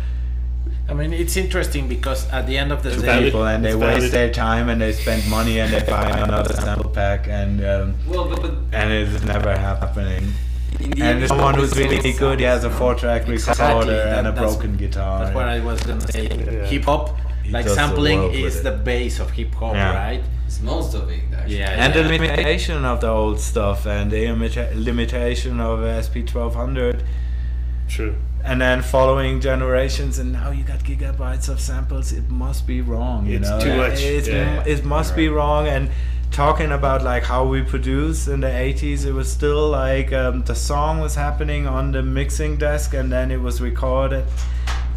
[0.88, 3.70] I mean, it's interesting because at the end of the to day, people and they
[3.70, 7.64] It's waste their time and they spend money and they buy another sample pack and
[7.66, 10.34] um, Well, but, but and it's never happening.
[10.80, 14.20] And end, someone who's really always good, he has a four track Exactly, recorder that-
[14.20, 15.24] and a broken guitar.
[15.24, 16.28] that's what I was gonna say.
[16.28, 16.66] Yeah.
[16.66, 19.96] Hip hop, He like does the sampling, is the base of hip hop, Yeah.
[19.96, 20.24] right?
[20.46, 21.58] It's most of it, actually.
[21.60, 22.02] Yeah, and yeah.
[22.02, 27.02] the limitation of the old stuff and the imita- limitation of SP1200
[27.88, 28.16] True.
[28.44, 33.26] and then following generations and now you got gigabytes of samples it must be wrong
[33.26, 34.64] you It's know too much, It's- yeah.
[34.66, 35.90] it must be wrong and
[36.32, 40.56] talking about like how we produce in the 80s it was still like um, the
[40.56, 44.26] song was happening on the mixing desk and then it was recorded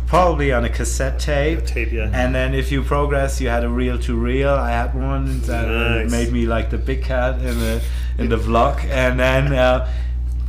[0.06, 1.64] probably on a cassette tape.
[1.66, 2.10] Tape, yeah.
[2.12, 4.50] and then if you progress you had a reel to reel.
[4.50, 6.10] I had one that Nice.
[6.10, 7.82] made me like the big cat in the
[8.18, 8.84] in the vlog.
[8.84, 9.92] And then uh,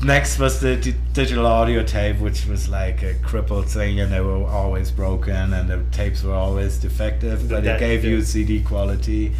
[0.04, 4.22] next was the d- digital audio tape which was like a crippled thing and they
[4.22, 8.62] were always broken and the tapes were always defective but That- it gave you cd
[8.62, 9.32] quality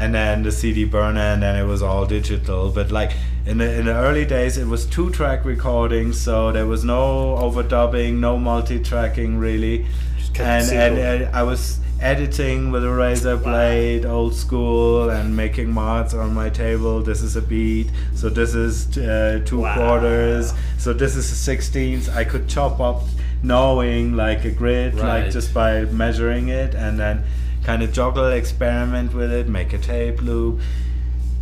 [0.00, 2.70] and then the CD burner, and then it was all digital.
[2.70, 3.12] But like
[3.46, 7.36] in the in the early days, it was two track recording, so there was no
[7.46, 9.86] overdubbing, no multi-tracking really,
[10.18, 15.10] Just kept it and and uh, I was editing with a razor blade, old school,
[15.10, 17.02] and making mods on my table.
[17.02, 19.74] This is a beat, so this is uh, two Wow.
[19.76, 22.08] quarters, so this is a sixteenth.
[22.20, 23.02] I could chop up,
[23.42, 25.24] knowing like a grid, Right.
[25.24, 27.24] like just by measuring it, and then
[27.64, 30.60] kind of juggle, experiment with it, make a tape loop.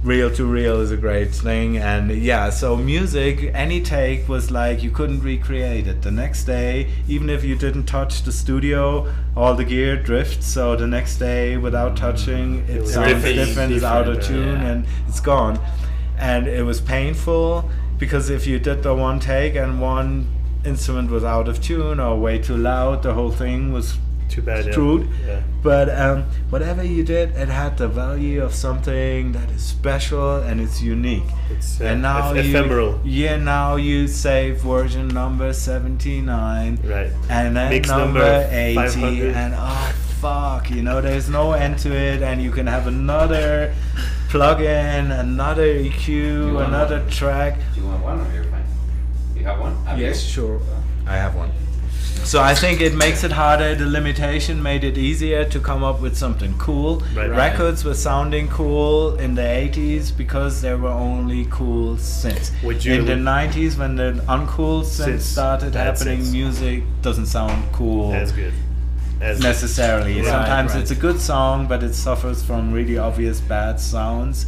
[0.03, 4.81] Reel to reel is a great thing, and yeah, so music, any take was like
[4.81, 6.03] you couldn't recreate it.
[6.03, 10.47] The next day, even if you didn't touch the studio, all the gear drifts.
[10.47, 11.97] So the next day, without mm.
[11.97, 14.69] touching, it was sounds different, different, it's out of uh, tune, yeah.
[14.69, 15.59] and it's gone.
[16.17, 17.69] And it was painful
[17.99, 20.29] because if you did the one take and one
[20.65, 23.99] instrument was out of tune or way too loud, the whole thing was
[24.29, 24.73] Too bad, yeah.
[25.27, 25.41] Yeah.
[25.63, 30.61] But um, whatever you did, it had the value of something that is special and
[30.61, 31.25] it's unique.
[31.51, 33.01] It's, uh, and now eph- you, ephemeral.
[33.05, 37.11] Yeah, now you save version number seventy nine, Right.
[37.31, 41.91] and then Mix number, number eighty, and oh fuck, you know, there's no end to
[41.95, 43.73] it, and you can have another
[44.29, 47.11] plug-in, another EQ, another one?
[47.11, 47.59] track.
[47.75, 48.45] Do you want one or you're?
[49.37, 49.75] You have one?
[49.87, 50.31] Have Yes, you?
[50.33, 50.61] sure.
[51.07, 51.51] I have one.
[52.25, 53.75] So I think it makes it harder.
[53.75, 57.03] The limitation made it easier to come up with something cool.
[57.15, 57.31] Right.
[57.31, 62.51] Records were sounding cool in the 80s because there were only cool synths.
[62.63, 66.33] Would you- in the 90s, when the uncool synths Synths, started happening, synths.
[66.33, 68.53] music doesn't sound cool As good.
[69.21, 70.17] As necessarily.
[70.21, 70.81] Right, Sometimes right.
[70.83, 74.47] it's a good song, but it suffers from really obvious bad sounds.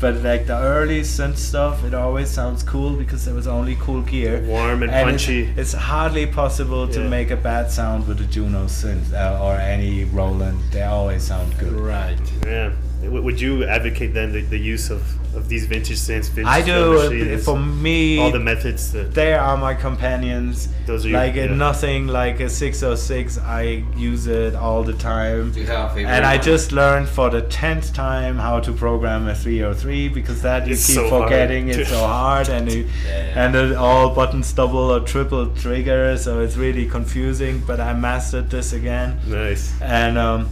[0.00, 4.02] But like the early synth stuff, it always sounds cool because there was only cool
[4.02, 4.42] gear.
[4.46, 5.48] Warm and it's- punchy.
[5.56, 7.08] It's, hardly possible to Yeah.
[7.08, 10.58] make a bad sound with a Juno synth uh, or any Roland.
[10.72, 11.72] They always sound good.
[11.72, 12.18] Right.
[12.46, 12.70] Yeah.
[13.04, 15.02] W- Would you advocate then the, the use of,
[15.36, 16.28] of these vintage synths?
[16.30, 17.10] Vintage I do.
[17.10, 20.68] machines, For me, all the methods that they are my companions.
[20.86, 21.54] Those are your- like uh, yeah.
[21.54, 23.38] nothing like a 606.
[23.38, 25.52] I use it all the time.
[25.52, 26.10] Do you have a favorite?
[26.12, 30.66] And I just learned for the tenth time how to program a 303 because that
[30.66, 31.24] you It's keep so hard.
[31.24, 33.44] forgetting it's so hard and you, Yeah.
[33.46, 37.62] and it all buttons double or triple trigger so it's really confusing.
[37.66, 39.72] But I mastered this again nice.
[39.80, 40.48] and um,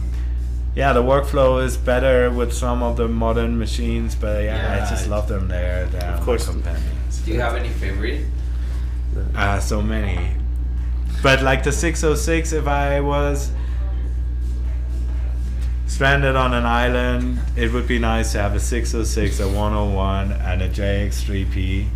[0.75, 4.15] yeah, the workflow is better with some of the modern machines.
[4.15, 5.47] But yeah, I just love them.
[5.47, 6.47] They're they're Of my course.
[6.47, 7.19] companions.
[7.25, 8.25] Do you have any favorite?
[9.35, 10.35] Ah, so many.
[11.21, 13.51] But like the 606, if I was
[15.85, 20.61] stranded on an island, it would be nice to have a 606, a 101, and
[20.63, 21.87] a JX3P.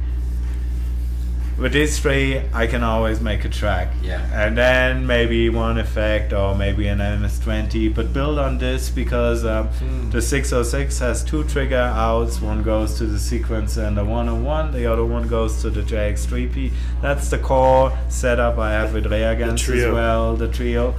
[1.57, 3.91] With these three, I can always make a track.
[4.03, 4.21] Yeah.
[4.31, 9.67] And then maybe one effect or maybe an MS20, but build on this because um,
[9.79, 10.09] Hmm.
[10.11, 12.39] the 606 has two trigger outs.
[12.41, 16.71] One goes to the sequencer and the 101, the other one goes to the JX3P.
[17.01, 20.93] That's the core setup I have with reagents as well, the trio.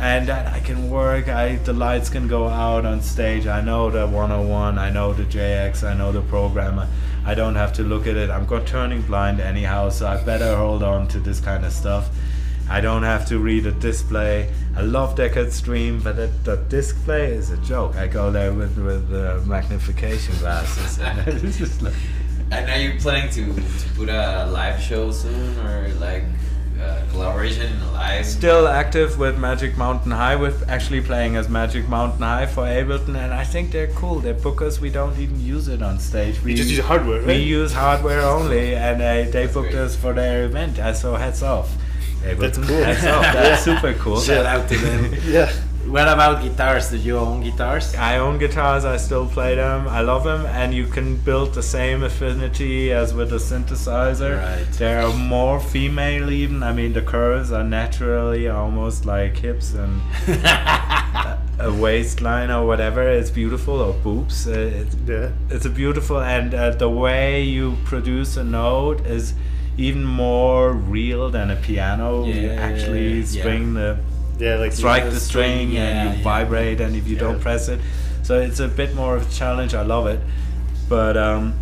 [0.00, 3.46] And I can work, I the lights can go out on stage.
[3.46, 6.88] I know the 101, I know the JX, I know the programmer.
[7.24, 8.30] I don't have to look at it.
[8.30, 12.08] I'm got turning blind anyhow, so I better hold on to this kind of stuff.
[12.68, 14.50] I don't have to read a display.
[14.76, 17.96] I love Deckard's Dream, but that, the display is a joke.
[17.96, 21.94] I go there with with uh, magnification glasses, and it's just like,
[22.52, 26.24] And are you planning to, to put a live show soon or like
[26.82, 31.88] uh, collaboration in a still active with Magic Mountain High, with actually playing as Magic
[31.88, 34.20] Mountain High for Ableton, and I think they're cool.
[34.20, 34.80] They book us.
[34.80, 36.42] We don't even use it on stage.
[36.42, 39.74] We You just use hardware, We use hardware only, and uh, they booked great.
[39.74, 40.78] us for their event.
[40.78, 41.70] I so hats off.
[42.22, 42.82] Ableton, That's cool.
[42.82, 43.22] Hats off.
[43.32, 44.20] That's super cool.
[44.20, 45.14] Shout out to them.
[45.24, 45.52] Yeah.
[45.86, 46.90] What about guitars?
[46.90, 47.94] Do you own guitars?
[47.94, 48.84] I own guitars.
[48.84, 49.88] I still play them.
[49.88, 54.38] I love them, and you can build the same affinity as with a synthesizer.
[54.40, 54.66] Right.
[54.74, 56.62] They're more female, even.
[56.62, 60.00] I mean, the curves are naturally almost like hips and
[61.58, 63.02] a waistline or whatever.
[63.08, 64.46] It's beautiful, or boobs.
[64.46, 65.30] Uh, it's, Yeah.
[65.48, 69.34] it's a beautiful, and uh, the way you produce a note is
[69.76, 72.24] even more real than a piano.
[72.26, 73.24] Yeah, you actually yeah.
[73.24, 73.98] string the
[74.40, 76.24] Yeah, like strike the string, yeah, and you yeah.
[76.24, 77.80] vibrate and if you don't press it
[78.22, 80.20] so it's a bit more of a challenge i love it
[80.88, 81.54] but um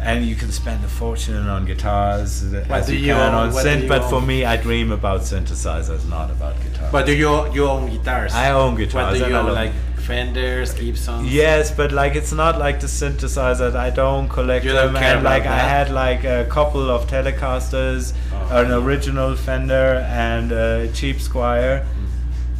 [0.00, 3.48] and you can spend a fortune on guitars as you you can own?
[3.48, 7.30] on synth but for me i dream about synthesizers not about guitars But do you
[7.52, 8.32] you own guitars?
[8.34, 9.54] I own guitars, and you I own?
[9.54, 9.72] Like
[10.10, 11.32] Fenders, Gibsons?
[11.32, 13.74] Yes, but like it's not like the synthesizers.
[13.74, 17.06] I don't collect You don't them, and like about I had like a couple of
[17.06, 18.56] Telecasters, Oh.
[18.64, 21.84] an original Fender, and a cheap Squier.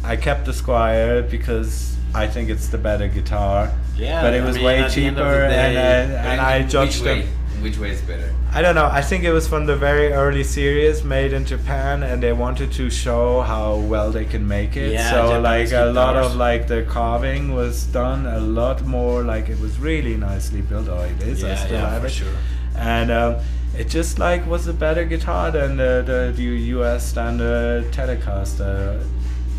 [0.03, 3.71] I kept the Squier because I think it's the better guitar.
[3.97, 6.15] Yeah, but it I was mean, way at the end of cheaper, the and day-
[6.15, 7.23] uh, and I judged them.
[7.61, 7.69] Way?
[7.69, 8.33] Which way is better?
[8.51, 8.87] I don't know.
[8.87, 12.71] I think it was from the very early series made in Japan, and they wanted
[12.73, 14.93] to show how well they can make it.
[14.93, 16.31] Yeah, so Japanese like a lot guitars.
[16.31, 19.23] of like the carving was done a lot more.
[19.23, 20.87] Like it was really nicely built.
[20.89, 21.43] Oh, it is.
[21.43, 22.11] I Yeah, still yeah, have for it.
[22.11, 22.35] sure.
[22.75, 23.35] And um,
[23.77, 26.43] it just like was a better guitar than the the, the
[26.75, 27.07] U.S.
[27.07, 29.01] standard Telecaster.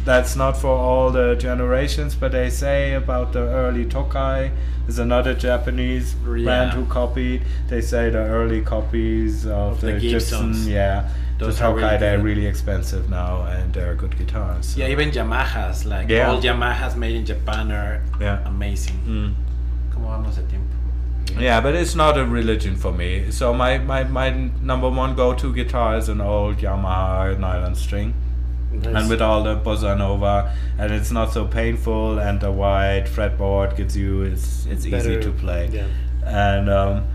[0.05, 4.51] That's not for all the generations, but they say about the early Tokai.
[4.85, 6.43] There's another Japanese Yeah.
[6.45, 7.43] brand who copied.
[7.69, 11.09] They say the early copies of, Of the, the Gibson, yeah.
[11.39, 14.67] Those the Tokai, really they're really expensive now, and they're good guitars.
[14.75, 16.31] so- Yeah, even Yamahas, like Yeah.
[16.31, 18.39] all Yamahas made in Japan are Yeah.
[18.45, 18.99] amazing.
[19.07, 19.35] Mm.
[19.95, 20.75] ¿Cómo vamos de tiempo?
[21.41, 23.31] Yeah, but it's not a religion for me.
[23.31, 24.31] So my, my, my
[24.61, 28.15] number one go-to guitar is an old Yamaha nylon string.
[28.73, 28.97] Nice.
[28.97, 33.77] and with all the bossa nova and it's not so painful and the wide fretboard
[33.77, 35.87] gives you it's it's easy to play Yeah.
[36.25, 37.07] and um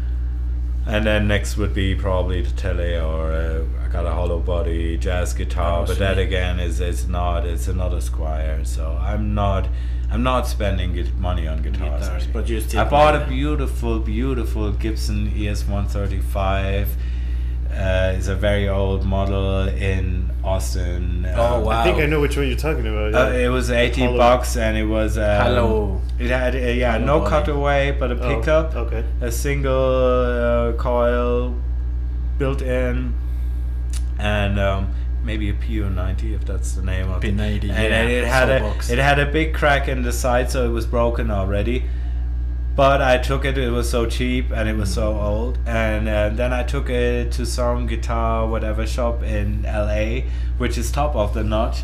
[0.86, 4.98] and then next would be probably the tele or uh, I got a hollow body
[4.98, 8.66] jazz guitar, Oh, but that again is it's not it's another Squier.
[8.66, 9.68] So I'm not
[10.10, 12.04] I'm not spending money on guitars.
[12.08, 16.96] Guitars, but you still I bought a beautiful beautiful Gibson ES 135.
[17.70, 21.28] Uh, it's a very old model in Austin.
[21.36, 21.80] Oh, Um, wow.
[21.82, 23.14] I think I know which one you're talking about.
[23.14, 24.18] uh, it was 18 Hollow.
[24.18, 26.02] bucks and it was um, Hello.
[26.20, 27.46] It had uh, yeah Hollow no body.
[27.46, 29.04] cutaway but a Oh, pickup, okay.
[29.22, 31.56] a single uh, coil
[32.38, 33.14] built in,
[34.20, 34.94] and um,
[35.24, 37.36] maybe a PU90 if that's the name of it.
[37.36, 38.90] P90, And yeah, it had a soapbox.
[38.90, 41.84] it had a big crack in the side so it was broken already.
[42.78, 43.58] But I took it.
[43.58, 45.58] It was so cheap and it was so old.
[45.66, 50.26] And uh, then I took it to some guitar whatever shop in L.A.,
[50.60, 51.82] which is top of the notch,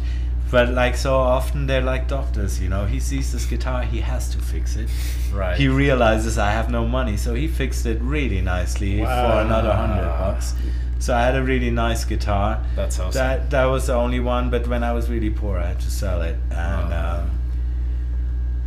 [0.51, 2.85] But like so often, they're like doctors, you know.
[2.85, 4.87] He sees this guitar, he has to fix it.
[5.33, 5.57] Right.
[5.57, 10.07] He realizes I have no money, so he fixed it really nicely for another hundred
[10.19, 10.53] bucks.
[10.99, 12.63] So I had a really nice guitar.
[12.75, 13.13] That's awesome.
[13.19, 15.89] That that was the only one, but when I was really poor, I had to
[15.91, 17.23] sell it, and Oh.
[17.23, 17.31] um,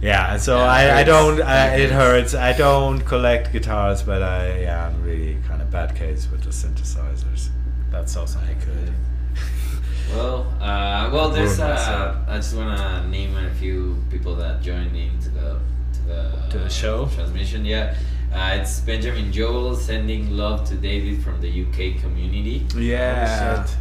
[0.00, 0.36] yeah.
[0.36, 1.40] So Yeah, I, I don't.
[1.42, 2.34] I, It hurts.
[2.34, 6.50] I don't collect guitars, but I yeah, I'm really kind of bad case with the
[6.50, 7.48] synthesizers.
[7.90, 8.92] That's also I could.
[10.14, 11.58] Well, uh, well, there's.
[11.58, 12.24] Uh.
[12.28, 15.58] I just wanna name a few people that joined into the
[15.94, 17.06] to the To the show?
[17.14, 17.64] transmission.
[17.64, 17.94] Yeah,
[18.32, 22.64] uh, it's Benjamin Joel sending love to David from the UK community.
[22.76, 23.64] Yeah.
[23.66, 23.76] shit.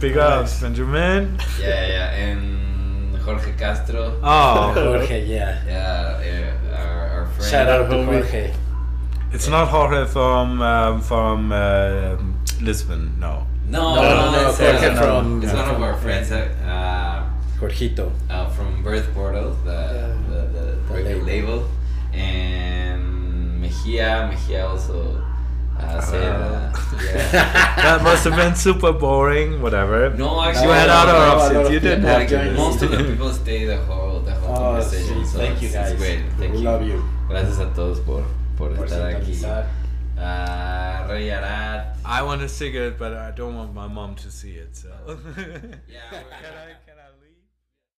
[0.00, 1.38] Big ups, Benjamin.
[1.58, 2.83] Yeah, yeah, and
[3.24, 4.18] Jorge Castro.
[4.22, 5.62] Oh, Jorge, yeah.
[5.66, 7.50] Yeah, yeah, our, our friend.
[7.50, 8.20] Shout out to homie.
[8.22, 8.52] Jorge.
[9.32, 12.16] it's not Jorge from um, from uh,
[12.60, 13.18] Lisbon.
[13.18, 13.46] No.
[13.66, 16.30] No, No, no, no, it's, Jorge uh, from- it's one of our friends.
[16.30, 17.24] Uh,
[17.58, 18.10] Jorgito.
[18.28, 20.16] uh, from Birth Portal, the Yeah.
[20.28, 21.56] the, the, The record label.
[21.56, 21.68] label.
[22.12, 25.23] and Mejia, Mejia also
[25.88, 27.76] uh, said, uh, yeah.
[27.76, 29.60] that must have been super boring.
[29.62, 30.10] Whatever.
[30.16, 31.66] No, actually, you had no, other no, options.
[31.68, 32.36] of You didn't have like, to.
[32.44, 35.16] joined most of the people stay the whole the whole Oh, conversation.
[35.22, 35.92] sí, so thank you guys.
[35.92, 36.20] It's great.
[36.38, 36.64] Thank we you.
[36.64, 37.02] love you.
[37.28, 38.24] Gracias a todos por
[38.56, 39.34] por, Por estar aquí.
[39.34, 39.66] sintonizar.
[40.16, 41.96] Uh, Rey Arad.
[42.04, 44.76] I want to sing it, but I don't want my mom to see it.
[44.76, 44.88] So.
[45.88, 46.00] Yeah.